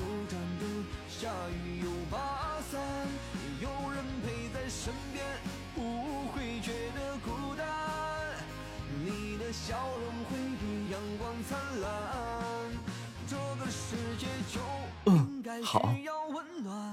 [15.05, 15.95] 嗯，好，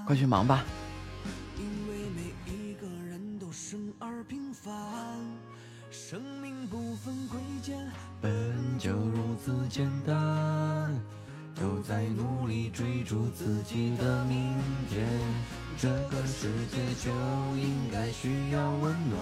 [0.06, 0.62] 快去忙吧。
[13.44, 14.56] 自己的明
[14.88, 15.06] 天，
[15.76, 17.10] 这个世界就
[17.58, 19.20] 应该需要温暖。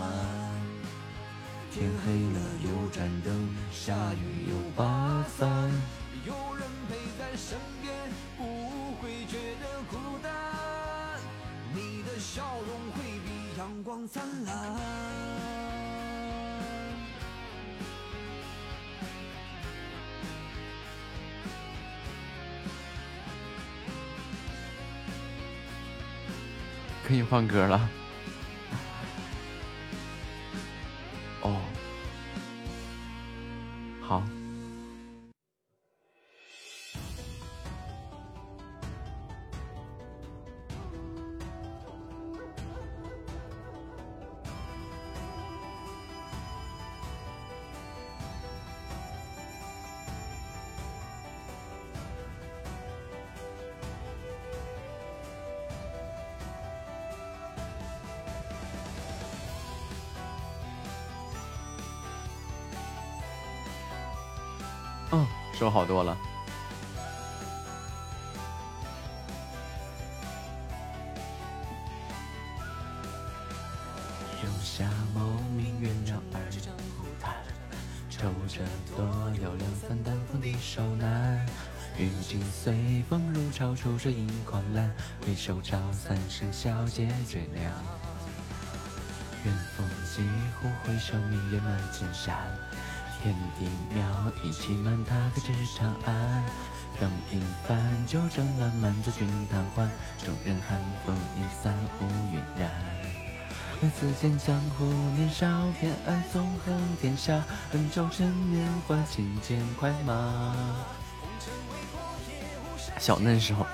[1.72, 5.48] 天黑了有盏灯，下雨有把伞，
[6.24, 7.92] 有人陪在身边，
[8.38, 8.44] 不
[9.02, 10.30] 会觉得孤单。
[11.74, 15.01] 你的笑容会比阳光灿烂。
[27.12, 28.01] 可以换歌了。
[65.62, 66.18] 收好多了。
[74.42, 77.32] 留下梦，命远了二江湖滩，
[78.10, 78.64] 抽着
[78.96, 79.06] 多
[79.40, 81.46] 有两三担风的手难。
[81.96, 84.92] 雨尽随风如潮，出水映狂澜。
[85.24, 87.72] 回首照三生小姐最亮。
[89.44, 90.22] 远风几
[90.58, 92.36] 乎回首，明月满千山。
[93.22, 94.02] 天地渺，
[94.42, 96.44] 一骑满踏的纸长安。
[97.00, 99.88] 等平凡，酒正烂漫，作君贪欢。
[100.18, 102.68] 众人寒风一散，乌云染。
[103.80, 104.84] 来自见江湖，
[105.16, 105.46] 年少
[105.78, 107.44] 偏爱纵横天下。
[107.72, 110.54] 恩仇趁年华，轻剑快马。
[112.98, 113.64] 小嫩时候。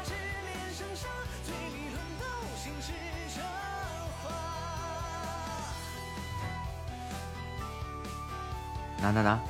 [9.10, 9.40] 拿拿拿，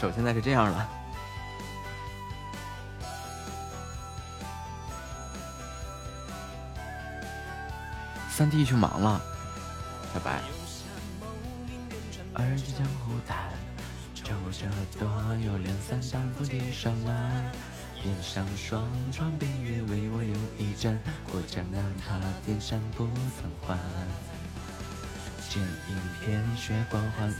[0.00, 0.88] 手现在是这样了。
[8.30, 9.20] 三弟去忙了，
[10.14, 10.40] 拜拜。
[12.32, 13.50] 二指江湖谈，
[14.14, 14.66] 抽着
[14.98, 15.08] 多
[15.44, 17.52] 有两三担风笛上来，
[18.02, 20.98] 边上霜窗边月为我留一盏，
[21.30, 23.76] 过江南踏天山不曾还。
[25.50, 27.34] 见一片雪光换日。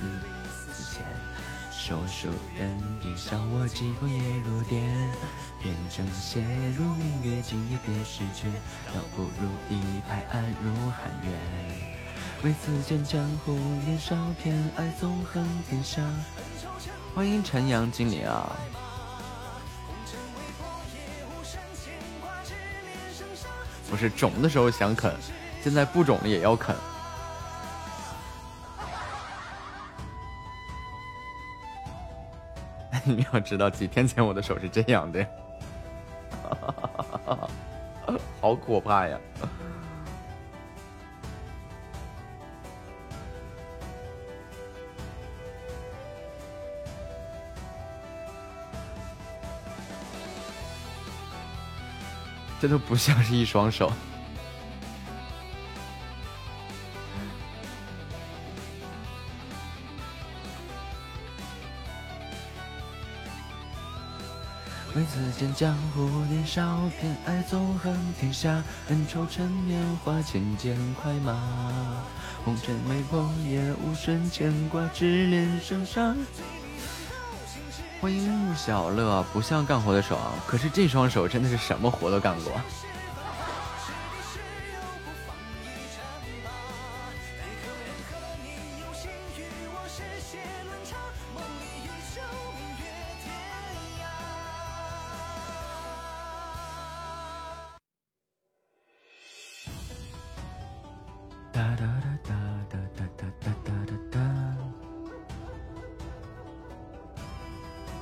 [1.89, 4.85] 说书人，一笑我几乎也如电，
[5.63, 6.45] 变成血
[6.77, 8.47] 如明月，今夜别失却，
[8.89, 11.33] 倒不如一拍案如汉渊。
[12.45, 13.55] 为此间江湖
[13.87, 16.03] 年少偏爱纵横天下。
[17.15, 18.55] 欢迎陈阳精灵啊！
[23.89, 25.11] 不是肿的时候想啃，
[25.65, 26.77] 现在不肿了也要啃。
[33.17, 35.27] 你要知道，几天前我的手是这样的，
[38.41, 39.19] 好可怕呀！
[52.61, 53.91] 这都不像是一双手。
[64.99, 68.61] 为此间江湖年少，偏爱纵横天下。
[68.89, 71.41] 恩仇趁年华，千剑快马。
[72.45, 76.13] 红尘未破，也无甚牵挂，只恋生杀。
[78.01, 80.19] 欢迎穆小乐，不像干活的手，
[80.49, 82.53] 可是这双手真的是什么活都干过。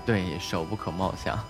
[0.07, 1.37] 对手不可貌相。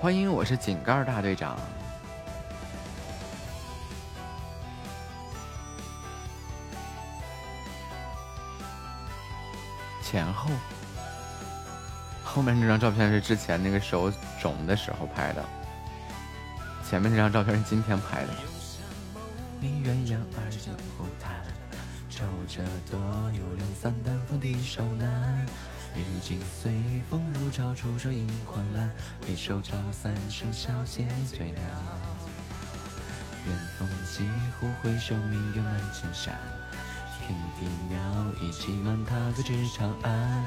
[0.00, 1.54] 欢迎，我是井盖大队长。
[10.02, 10.48] 前后，
[12.24, 15.44] 后面这张照片是之前那个手肿的时候拍的，
[16.88, 18.30] 前面这张照片是今天拍的。
[19.60, 21.34] 你鸳鸯二酒湖畔，
[22.10, 23.00] 守着多
[23.32, 25.46] 有两三丹凤的手难。
[25.94, 26.72] 如今随
[27.08, 28.90] 风如潮，出手映黄蓝，
[29.26, 31.64] 回首朝三生笑靥最凉。
[33.46, 34.28] 远风几
[34.60, 36.34] 乎回首，明月满千山。
[37.18, 40.44] 天地渺，一骑满踏歌至长安。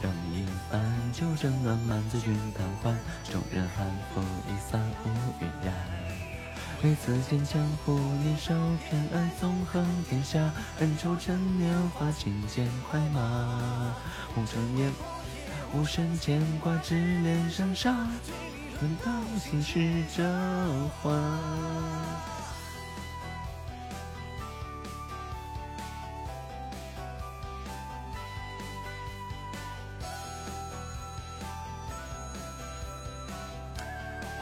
[0.00, 0.80] 等一番
[1.12, 2.96] 酒正暖，满醉君贪欢。
[3.24, 3.84] 众人酣
[4.14, 5.08] 服已散，无
[5.42, 6.01] 云然。
[6.84, 8.52] 为此间江湖年少，
[8.88, 10.50] 偏爱纵横天下。
[10.80, 13.94] 恩仇趁年华，轻剑快马。
[14.34, 14.92] 红尘烟，
[15.72, 17.94] 无甚牵挂，只恋生杀。
[18.80, 20.24] 问道心事折
[21.00, 21.12] 花。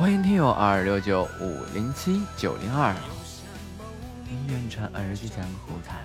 [0.01, 2.97] 欢迎听友二六九五零七九零二。
[4.27, 6.01] 宁愿传儿句江湖谈，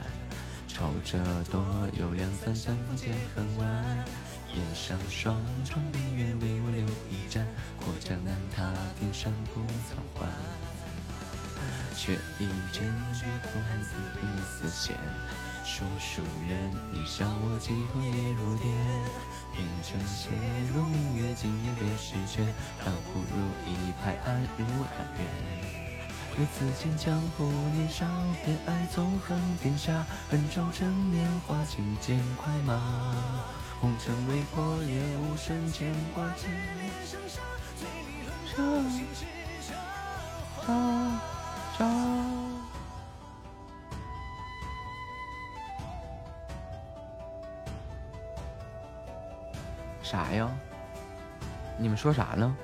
[0.68, 1.18] 愁着
[1.50, 1.64] 多
[1.98, 4.06] 有两三三风剑恨晚。
[4.54, 7.48] 夜上霜，窗边月为我留一盏，
[7.80, 10.28] 过江南踏天山不曾还。
[11.96, 14.94] 却一见月光似一丝线，
[15.64, 18.68] 说书人一笑我几乎也如电。
[19.56, 20.30] 变成血
[20.74, 22.44] 如明月，今夜别时缺，
[22.84, 23.26] 倒不如
[23.66, 25.24] 一拍案入寒渊。
[26.38, 28.06] 为此间江湖年少，
[28.44, 30.06] 偏爱纵横天下。
[30.32, 33.16] 恩仇趁年华，轻剑快马。
[33.80, 36.26] 红尘未破，也无甚牵挂。
[36.36, 37.40] 只恋生杀，
[37.80, 38.28] 醉里
[50.06, 50.48] 啥呀？
[51.80, 52.56] 你们说啥呢？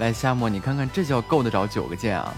[0.00, 2.32] 来，夏末，你看看这叫够得着九个键啊！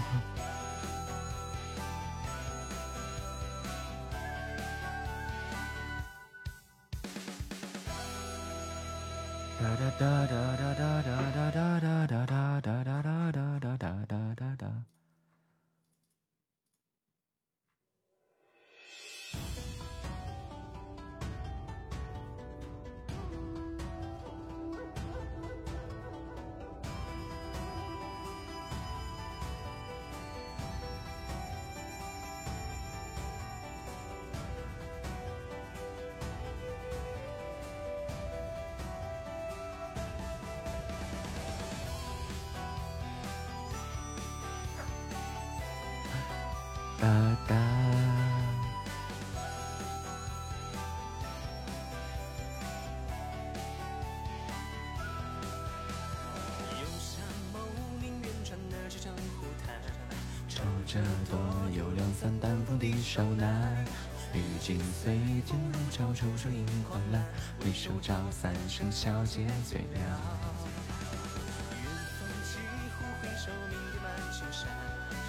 [68.91, 70.03] 小姐最亮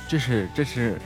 [0.07, 1.01] 这是这是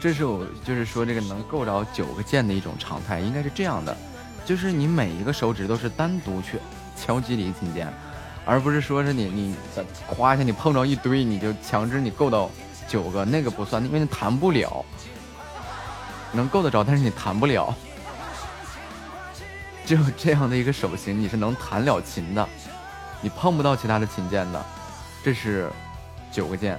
[0.00, 3.96] 这是我就是说这个能够着九个键的一种常态，应该是这样的，
[4.44, 6.58] 就是你每一个手指都是单独去
[6.96, 7.90] 敲击离琴键，
[8.44, 9.54] 而不是说是你你
[10.06, 12.50] 夸一下你碰着一堆你就强制你够到
[12.88, 14.84] 九个，那个不算，因为你弹不了，
[16.32, 17.74] 能够得着，但是你弹不了。
[19.90, 22.48] 只 有这样的一个手型，你是能弹了琴的，
[23.20, 24.64] 你碰不到其他的琴键的，
[25.24, 25.68] 这是
[26.30, 26.78] 九个键。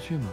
[0.00, 0.30] 去吗？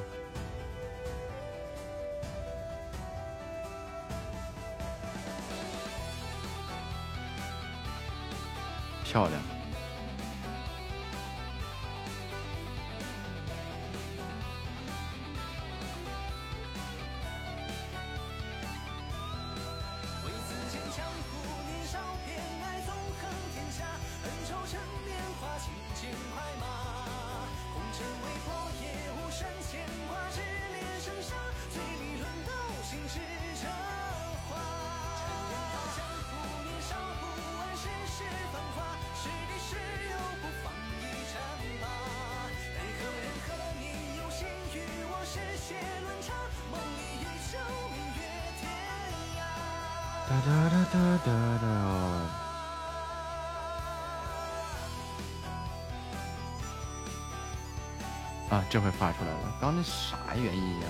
[58.70, 60.88] 这回发出来了，刚那啥原因呀？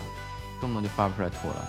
[0.60, 1.68] 动不动就发不出来图了。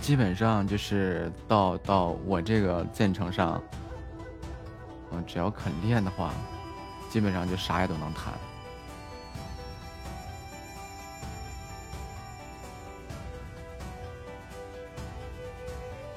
[0.00, 3.62] 基本上就是到到我这个键程上。
[5.32, 6.30] 只要肯练的话，
[7.10, 8.34] 基本上就啥也都能弹，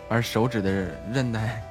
[0.10, 0.69] 而手指的
[1.14, 1.64] 韧带。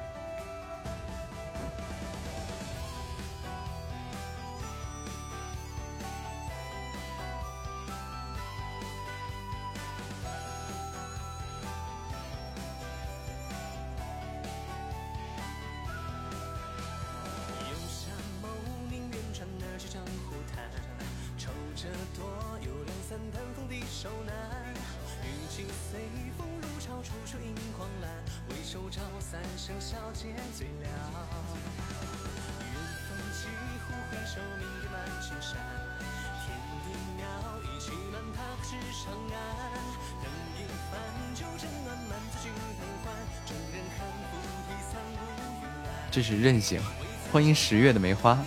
[47.35, 48.39] 欢迎十月的梅花。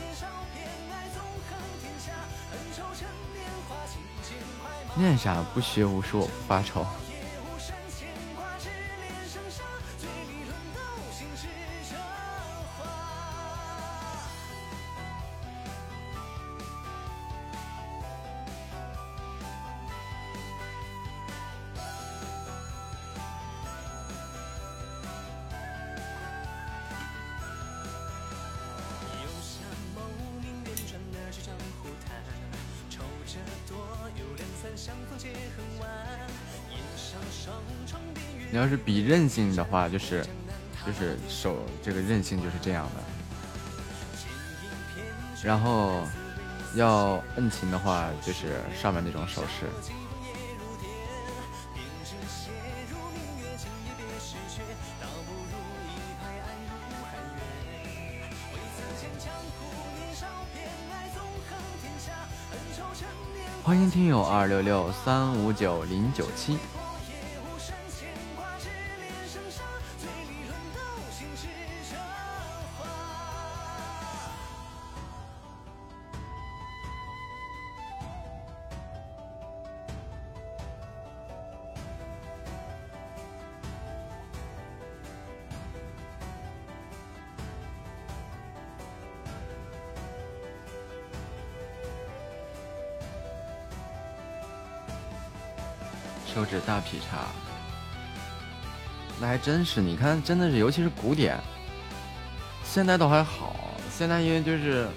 [4.95, 5.45] 念啥？
[5.53, 6.87] 不学无术，不发愁。
[38.89, 40.25] 比韧性的话，就是
[40.87, 43.03] 就是手这个韧性就是这样的。
[45.43, 46.01] 然后
[46.75, 49.67] 要摁琴的话，就是上面那种手势。
[63.63, 66.57] 欢迎听友二六六三五九零九七。
[96.91, 97.19] 劈叉，
[99.21, 99.81] 那还真是。
[99.81, 101.39] 你看，真的是，尤其是古典，
[102.65, 103.57] 现在都还好。
[103.95, 104.89] 现在因为就是，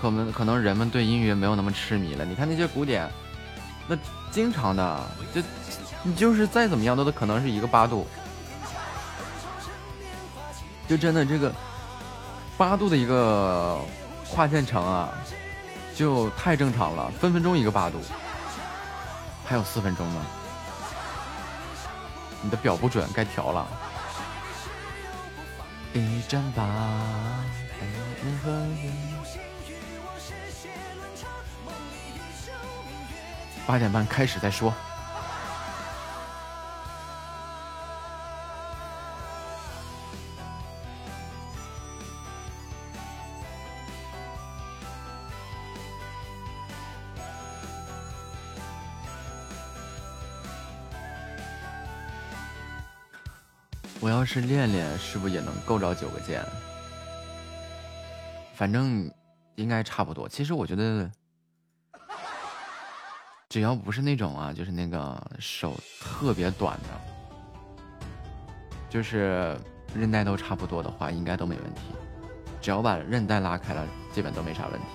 [0.00, 2.24] 可能可能人们对音乐没有那么痴迷了。
[2.24, 3.06] 你看那些古典，
[3.86, 3.96] 那
[4.30, 5.00] 经常的，
[5.34, 5.42] 就
[6.02, 8.06] 你就是再怎么样都得可能是一个八度，
[10.88, 11.52] 就真的这个
[12.56, 13.78] 八度的一个
[14.30, 15.12] 跨线程啊，
[15.94, 17.98] 就太正常了，分分钟一个八度，
[19.44, 20.24] 还有四分钟呢。
[22.44, 23.66] 你的表不准，该调了。
[25.94, 26.62] 一盏吧。
[33.66, 34.74] 八点半开始再说。
[54.24, 56.44] 是练练，是不是也能够着九个键？
[58.54, 59.10] 反正
[59.56, 60.28] 应该差不多。
[60.28, 61.10] 其实我觉得，
[63.48, 66.88] 只要不是那种啊，就是那个手特别短的，
[68.88, 69.58] 就是
[69.94, 71.80] 韧带都差不多的话，应该都没问题。
[72.60, 74.86] 只要把韧带拉开了，基本都没啥问题。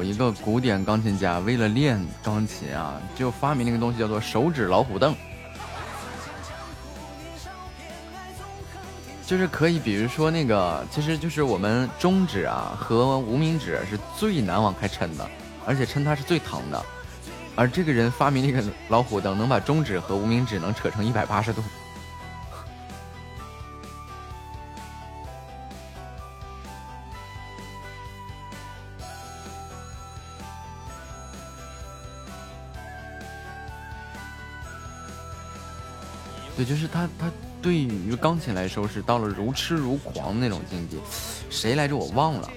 [0.00, 5.14] 有一个古典钢琴家，为了练钢琴啊，就发明了一个东西，叫做手指老虎凳。
[9.26, 15.30] 就是可以，比如说那个，其实就是我们中指啊和无名指是最难往开抻的，
[15.66, 16.82] 而且抻它是最疼的。
[17.54, 21.62] 而这个人发明那个老虎凳，能把中指和无名指能扯成一百八十度。
[36.70, 37.28] 就是他，他
[37.60, 40.98] 对于钢琴来说是到了如痴如狂那种境界。
[41.50, 41.96] 谁来着？
[41.96, 42.48] 我忘了。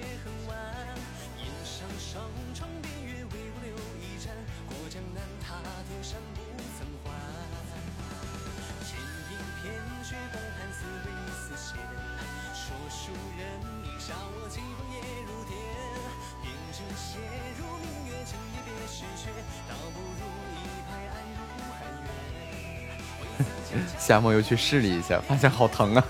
[24.06, 26.04] 夏末又去试了一下，发现好疼啊！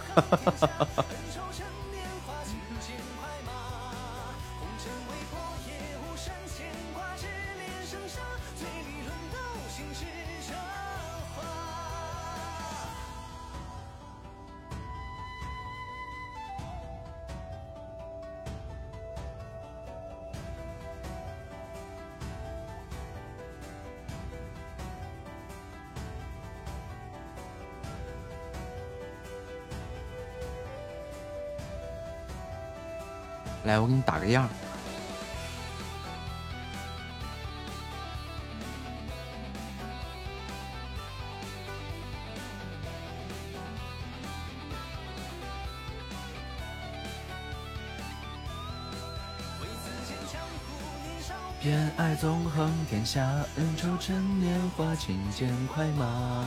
[52.84, 53.20] 天下，
[53.56, 56.44] 恩仇趁年华，轻剑快马。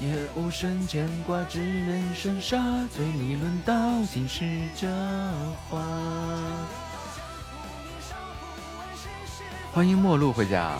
[0.00, 2.56] 也无甚牵挂，只人生杀，
[2.94, 3.74] 醉你论道，
[4.12, 4.44] 尽是
[4.76, 4.86] 这
[5.68, 5.82] 话。
[9.72, 10.78] 欢迎陌路回家。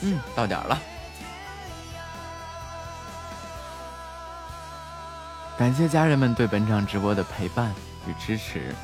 [0.00, 0.80] 嗯，到点了。
[5.58, 7.74] 感谢家人们对本场直播的陪伴
[8.06, 8.74] 与支持。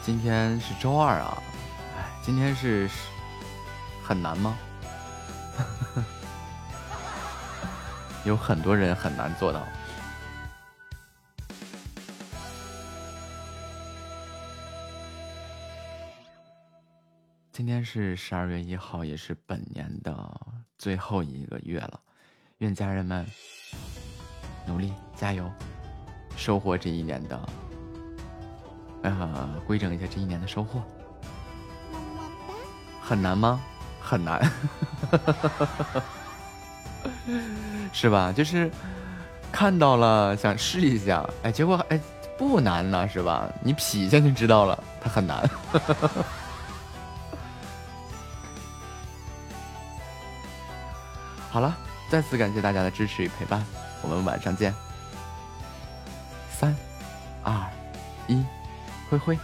[0.00, 1.42] 今天是周二啊，
[1.96, 2.88] 哎，今天是
[4.00, 4.56] 很难吗？
[8.24, 9.66] 有很多人很难做到。
[17.50, 20.40] 今天是十二月一号，也是本年的
[20.78, 22.00] 最后一个月了。
[22.58, 23.26] 愿家人们
[24.68, 25.50] 努力加油，
[26.36, 27.40] 收获这一年的。
[29.02, 30.82] 呃，规整一下这一年的收获，
[33.00, 33.60] 很难吗？
[34.00, 34.40] 很难，
[37.92, 38.32] 是吧？
[38.32, 38.70] 就是
[39.50, 41.98] 看到了想试一下，哎，结果哎
[42.36, 43.48] 不难呢，是吧？
[43.62, 45.48] 你痞一下就知道了，它很难。
[51.50, 51.74] 好了，
[52.10, 53.64] 再次感谢大家的支持与陪伴，
[54.02, 54.74] 我们晚上见。
[56.50, 56.74] 三、
[57.42, 57.54] 二、
[58.26, 58.44] 一。
[59.10, 59.38] 灰灰。